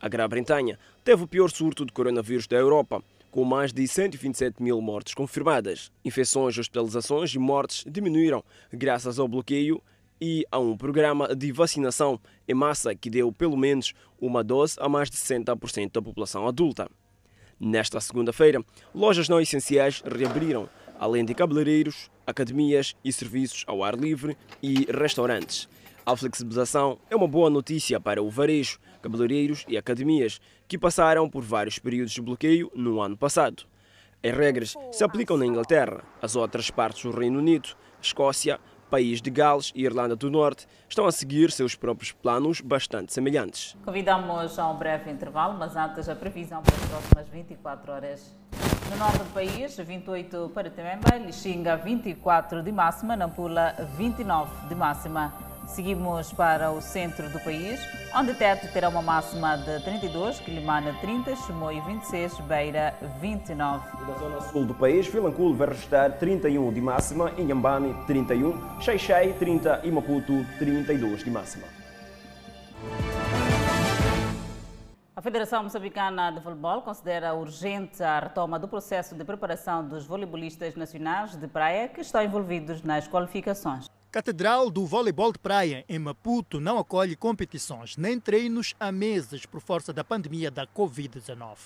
A 0.00 0.08
Grã-Bretanha 0.08 0.78
teve 1.04 1.22
o 1.22 1.26
pior 1.26 1.50
surto 1.50 1.84
de 1.84 1.92
coronavírus 1.92 2.46
da 2.46 2.56
Europa, 2.56 3.02
com 3.30 3.44
mais 3.44 3.72
de 3.72 3.86
127 3.88 4.62
mil 4.62 4.80
mortes 4.80 5.14
confirmadas. 5.14 5.90
Infecções, 6.04 6.56
hospitalizações 6.58 7.34
e 7.34 7.38
mortes 7.38 7.84
diminuíram 7.88 8.44
graças 8.72 9.18
ao 9.18 9.26
bloqueio 9.26 9.82
e 10.20 10.46
a 10.50 10.58
um 10.58 10.76
programa 10.76 11.34
de 11.34 11.50
vacinação 11.50 12.20
em 12.46 12.54
massa 12.54 12.94
que 12.94 13.10
deu 13.10 13.32
pelo 13.32 13.56
menos 13.56 13.92
uma 14.20 14.44
dose 14.44 14.76
a 14.78 14.88
mais 14.88 15.10
de 15.10 15.16
60% 15.16 15.92
da 15.92 16.02
população 16.02 16.46
adulta. 16.46 16.88
Nesta 17.58 18.00
segunda-feira, 18.00 18.64
lojas 18.94 19.28
não 19.28 19.40
essenciais 19.40 20.02
reabriram, 20.04 20.68
além 20.98 21.24
de 21.24 21.34
cabeleireiros, 21.34 22.10
academias 22.26 22.94
e 23.04 23.12
serviços 23.12 23.64
ao 23.66 23.84
ar 23.84 23.94
livre 23.94 24.36
e 24.62 24.86
restaurantes. 24.90 25.68
A 26.06 26.16
flexibilização 26.16 26.98
é 27.08 27.16
uma 27.16 27.26
boa 27.26 27.48
notícia 27.48 27.98
para 27.98 28.22
o 28.22 28.28
varejo, 28.28 28.78
cabeleireiros 29.00 29.64
e 29.68 29.76
academias, 29.76 30.40
que 30.68 30.76
passaram 30.76 31.30
por 31.30 31.42
vários 31.42 31.78
períodos 31.78 32.12
de 32.12 32.20
bloqueio 32.20 32.70
no 32.74 33.00
ano 33.00 33.16
passado. 33.16 33.64
As 34.22 34.32
regras 34.32 34.74
se 34.92 35.04
aplicam 35.04 35.36
na 35.36 35.46
Inglaterra, 35.46 36.04
as 36.20 36.36
outras 36.36 36.70
partes 36.70 37.02
do 37.02 37.10
Reino 37.10 37.38
Unido, 37.38 37.70
Escócia, 38.02 38.60
País 38.90 39.20
de 39.20 39.30
Gales 39.30 39.72
e 39.74 39.84
Irlanda 39.84 40.14
do 40.14 40.30
Norte 40.30 40.66
estão 40.88 41.06
a 41.06 41.12
seguir 41.12 41.50
seus 41.50 41.74
próprios 41.74 42.12
planos 42.12 42.60
bastante 42.60 43.12
semelhantes. 43.12 43.76
Convidamos 43.84 44.58
a 44.58 44.70
um 44.70 44.76
breve 44.76 45.10
intervalo, 45.10 45.58
mas 45.58 45.76
antes 45.76 46.08
a 46.08 46.14
previsão 46.14 46.62
para 46.62 46.74
as 46.74 46.86
próximas 46.86 47.28
24 47.28 47.92
horas. 47.92 48.36
No 48.90 48.96
norte 48.96 49.18
do 49.18 49.32
país, 49.32 49.76
28 49.76 50.52
para 50.54 50.70
Tememba, 50.70 51.16
Lixinga 51.16 51.76
24 51.76 52.62
de 52.62 52.70
máxima, 52.70 53.16
Nampula 53.16 53.74
29 53.96 54.68
de 54.68 54.74
máxima. 54.74 55.53
Seguimos 55.66 56.32
para 56.32 56.70
o 56.70 56.80
centro 56.80 57.28
do 57.30 57.40
país, 57.40 57.80
onde 58.14 58.34
Tete 58.34 58.68
terá 58.68 58.88
uma 58.88 59.02
máxima 59.02 59.56
de 59.56 59.80
32, 59.82 60.38
Quilimana 60.40 60.94
30, 61.00 61.34
Chimoio 61.36 61.82
26, 61.84 62.38
Beira 62.40 62.94
29. 63.20 63.88
E 63.96 64.10
na 64.10 64.18
zona 64.18 64.40
sul 64.42 64.66
do 64.66 64.74
país, 64.74 65.06
Vilanculo 65.06 65.54
vai 65.54 65.68
registrar 65.68 66.10
31 66.12 66.72
de 66.72 66.80
máxima, 66.80 67.32
Inhambane 67.38 67.94
31, 68.06 68.80
Xeixei 68.80 69.32
30 69.32 69.80
e 69.84 69.90
Maputo 69.90 70.44
32 70.58 71.24
de 71.24 71.30
máxima. 71.30 71.66
A 75.16 75.22
Federação 75.22 75.62
Moçambicana 75.62 76.30
de 76.30 76.40
Voleibol 76.40 76.82
considera 76.82 77.34
urgente 77.34 78.02
a 78.02 78.20
retoma 78.20 78.58
do 78.58 78.68
processo 78.68 79.14
de 79.14 79.24
preparação 79.24 79.86
dos 79.86 80.04
voleibolistas 80.04 80.76
nacionais 80.76 81.34
de 81.34 81.48
praia 81.48 81.88
que 81.88 82.00
estão 82.00 82.22
envolvidos 82.22 82.82
nas 82.82 83.08
qualificações. 83.08 83.88
Catedral 84.14 84.70
do 84.70 84.86
Voleibol 84.86 85.32
de 85.32 85.40
Praia, 85.40 85.84
em 85.88 85.98
Maputo, 85.98 86.60
não 86.60 86.78
acolhe 86.78 87.16
competições 87.16 87.96
nem 87.96 88.20
treinos 88.20 88.72
há 88.78 88.92
meses 88.92 89.44
por 89.44 89.60
força 89.60 89.92
da 89.92 90.04
pandemia 90.04 90.52
da 90.52 90.64
Covid-19. 90.64 91.56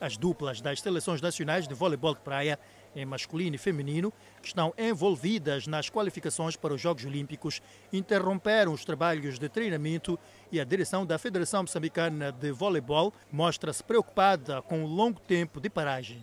As 0.00 0.16
duplas 0.16 0.62
das 0.62 0.80
seleções 0.80 1.20
nacionais 1.20 1.68
de 1.68 1.74
voleibol 1.74 2.14
de 2.14 2.22
praia, 2.22 2.58
em 2.96 3.04
masculino 3.04 3.56
e 3.56 3.58
feminino, 3.58 4.10
que 4.40 4.48
estão 4.48 4.72
envolvidas 4.78 5.66
nas 5.66 5.90
qualificações 5.90 6.56
para 6.56 6.72
os 6.72 6.80
Jogos 6.80 7.04
Olímpicos, 7.04 7.60
interromperam 7.92 8.72
os 8.72 8.82
trabalhos 8.82 9.38
de 9.38 9.50
treinamento 9.50 10.18
e 10.50 10.58
a 10.58 10.64
direção 10.64 11.04
da 11.04 11.18
Federação 11.18 11.64
Moçambicana 11.64 12.32
de 12.32 12.50
Voleibol 12.50 13.12
mostra-se 13.30 13.84
preocupada 13.84 14.62
com 14.62 14.84
o 14.84 14.86
longo 14.86 15.20
tempo 15.20 15.60
de 15.60 15.68
paragem. 15.68 16.22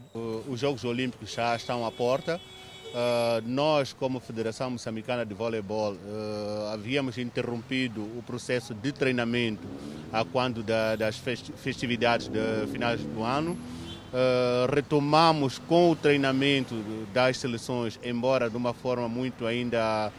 Os 0.50 0.60
Jogos 0.60 0.84
Olímpicos 0.84 1.32
já 1.32 1.56
estão 1.56 1.86
à 1.86 1.92
porta 1.92 2.42
Uh, 2.92 3.42
nós, 3.48 3.94
como 3.94 4.20
Federação 4.20 4.72
Moçambicana 4.72 5.26
de 5.26 5.34
Voleibol, 5.34 5.94
uh, 5.94 6.74
havíamos 6.74 7.18
interrompido 7.18 8.02
o 8.02 8.22
processo 8.22 8.74
de 8.74 8.92
treinamento 8.92 9.66
a 10.12 10.26
quando 10.26 10.62
da, 10.62 10.98
das 10.98 11.18
festividades 11.56 12.28
de 12.28 12.68
finais 12.70 13.00
do 13.00 13.24
ano. 13.24 13.52
Uh, 13.54 14.76
retomamos 14.76 15.58
com 15.58 15.92
o 15.92 15.96
treinamento 15.96 16.76
das 17.14 17.38
seleções, 17.38 17.98
embora 18.04 18.50
de 18.50 18.58
uma 18.58 18.74
forma 18.74 19.08
muito 19.08 19.46
ainda 19.46 20.12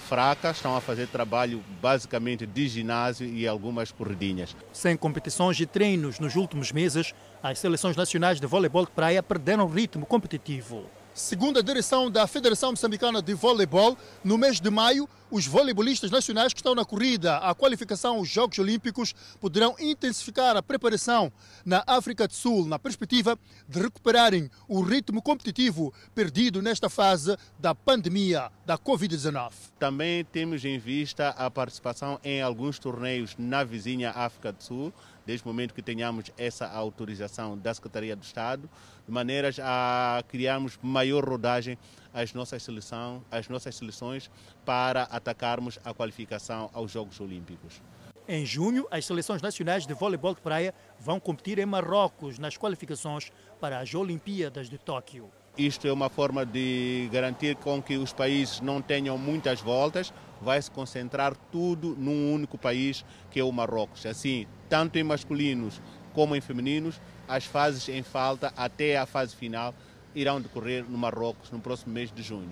fraca, 0.00 0.50
estão 0.50 0.76
a 0.76 0.82
fazer 0.82 1.06
trabalho 1.06 1.62
basicamente 1.80 2.44
de 2.44 2.68
ginásio 2.68 3.26
e 3.26 3.48
algumas 3.48 3.90
corridinhas. 3.90 4.54
Sem 4.70 4.96
competições 4.96 5.58
e 5.60 5.64
treinos 5.64 6.18
nos 6.18 6.36
últimos 6.36 6.72
meses, 6.72 7.14
as 7.42 7.58
seleções 7.58 7.96
nacionais 7.96 8.38
de 8.38 8.46
voleibol 8.46 8.84
de 8.84 8.90
praia 8.90 9.22
perderam 9.22 9.66
ritmo 9.66 10.04
competitivo. 10.04 10.84
Segundo 11.18 11.58
a 11.58 11.62
direção 11.62 12.08
da 12.08 12.28
Federação 12.28 12.70
Moçambicana 12.70 13.20
de 13.20 13.34
Voleibol, 13.34 13.98
no 14.22 14.38
mês 14.38 14.60
de 14.60 14.70
maio, 14.70 15.08
os 15.32 15.48
voleibolistas 15.48 16.12
nacionais 16.12 16.52
que 16.52 16.60
estão 16.60 16.76
na 16.76 16.84
corrida 16.84 17.38
à 17.38 17.52
qualificação 17.56 18.18
aos 18.18 18.28
Jogos 18.28 18.56
Olímpicos 18.60 19.12
poderão 19.40 19.74
intensificar 19.80 20.56
a 20.56 20.62
preparação 20.62 21.32
na 21.64 21.82
África 21.88 22.28
do 22.28 22.34
Sul, 22.34 22.66
na 22.66 22.78
perspectiva 22.78 23.36
de 23.68 23.80
recuperarem 23.80 24.48
o 24.68 24.80
ritmo 24.80 25.20
competitivo 25.20 25.92
perdido 26.14 26.62
nesta 26.62 26.88
fase 26.88 27.36
da 27.58 27.74
pandemia 27.74 28.48
da 28.64 28.78
Covid-19. 28.78 29.50
Também 29.76 30.24
temos 30.24 30.64
em 30.64 30.78
vista 30.78 31.30
a 31.30 31.50
participação 31.50 32.20
em 32.22 32.40
alguns 32.40 32.78
torneios 32.78 33.34
na 33.36 33.64
vizinha 33.64 34.12
África 34.12 34.52
do 34.52 34.62
Sul, 34.62 34.94
desde 35.26 35.44
o 35.44 35.48
momento 35.48 35.74
que 35.74 35.82
tenhamos 35.82 36.30
essa 36.38 36.66
autorização 36.66 37.58
da 37.58 37.74
Secretaria 37.74 38.16
do 38.16 38.22
Estado, 38.22 38.70
de 39.08 39.12
maneiras 39.12 39.58
a 39.58 40.22
criarmos 40.28 40.78
maior 40.82 41.26
rodagem 41.26 41.78
às 42.12 42.34
nossas, 42.34 42.62
seleção, 42.62 43.24
às 43.30 43.48
nossas 43.48 43.74
seleções 43.74 44.30
para 44.66 45.04
atacarmos 45.04 45.78
a 45.82 45.94
qualificação 45.94 46.70
aos 46.74 46.92
Jogos 46.92 47.18
Olímpicos. 47.18 47.80
Em 48.28 48.44
junho, 48.44 48.86
as 48.90 49.06
seleções 49.06 49.40
nacionais 49.40 49.86
de 49.86 49.94
voleibol 49.94 50.34
de 50.34 50.42
praia 50.42 50.74
vão 51.00 51.18
competir 51.18 51.58
em 51.58 51.64
Marrocos 51.64 52.38
nas 52.38 52.58
qualificações 52.58 53.32
para 53.58 53.80
as 53.80 53.94
Olimpíadas 53.94 54.68
de 54.68 54.76
Tóquio. 54.76 55.30
Isto 55.56 55.88
é 55.88 55.92
uma 55.92 56.10
forma 56.10 56.44
de 56.44 57.08
garantir 57.10 57.56
com 57.56 57.82
que 57.82 57.96
os 57.96 58.12
países 58.12 58.60
não 58.60 58.82
tenham 58.82 59.16
muitas 59.16 59.62
voltas, 59.62 60.12
vai 60.42 60.60
se 60.60 60.70
concentrar 60.70 61.34
tudo 61.50 61.96
num 61.96 62.34
único 62.34 62.58
país, 62.58 63.04
que 63.30 63.40
é 63.40 63.42
o 63.44 63.50
Marrocos. 63.50 64.04
Assim, 64.04 64.46
tanto 64.68 64.98
em 64.98 65.02
masculinos 65.02 65.80
como 66.12 66.36
em 66.36 66.40
femininos, 66.40 67.00
as 67.28 67.44
fases 67.44 67.88
em 67.88 68.02
falta 68.02 68.52
até 68.56 68.96
a 68.96 69.06
fase 69.06 69.36
final 69.36 69.74
irão 70.14 70.40
decorrer 70.40 70.84
no 70.88 70.96
Marrocos 70.96 71.50
no 71.50 71.60
próximo 71.60 71.92
mês 71.92 72.10
de 72.10 72.22
junho. 72.22 72.50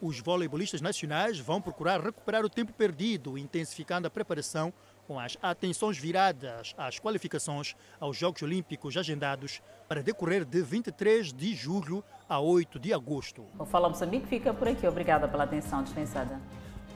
Os 0.00 0.20
voleibolistas 0.20 0.82
nacionais 0.82 1.38
vão 1.38 1.60
procurar 1.60 2.00
recuperar 2.00 2.44
o 2.44 2.50
tempo 2.50 2.72
perdido, 2.72 3.38
intensificando 3.38 4.06
a 4.06 4.10
preparação 4.10 4.72
com 5.06 5.18
as 5.18 5.38
atenções 5.40 5.96
viradas 5.96 6.74
às 6.76 6.98
qualificações 6.98 7.74
aos 7.98 8.16
Jogos 8.16 8.42
Olímpicos 8.42 8.96
agendados 8.96 9.62
para 9.88 10.02
decorrer 10.02 10.44
de 10.44 10.60
23 10.60 11.32
de 11.32 11.54
julho 11.54 12.04
a 12.28 12.40
8 12.40 12.78
de 12.78 12.92
agosto. 12.92 13.44
O 13.58 13.64
Fala 13.64 13.88
Moçambique 13.88 14.26
fica 14.26 14.52
por 14.52 14.68
aqui. 14.68 14.86
Obrigada 14.86 15.28
pela 15.28 15.44
atenção 15.44 15.82
dispensada. 15.82 16.40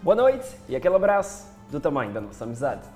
Boa 0.02 0.16
noite 0.16 0.48
e 0.68 0.76
aquele 0.76 0.96
abraço 0.96 1.46
do 1.70 1.80
tamanho 1.80 2.12
da 2.12 2.20
nossa 2.20 2.44
amizade. 2.44 2.86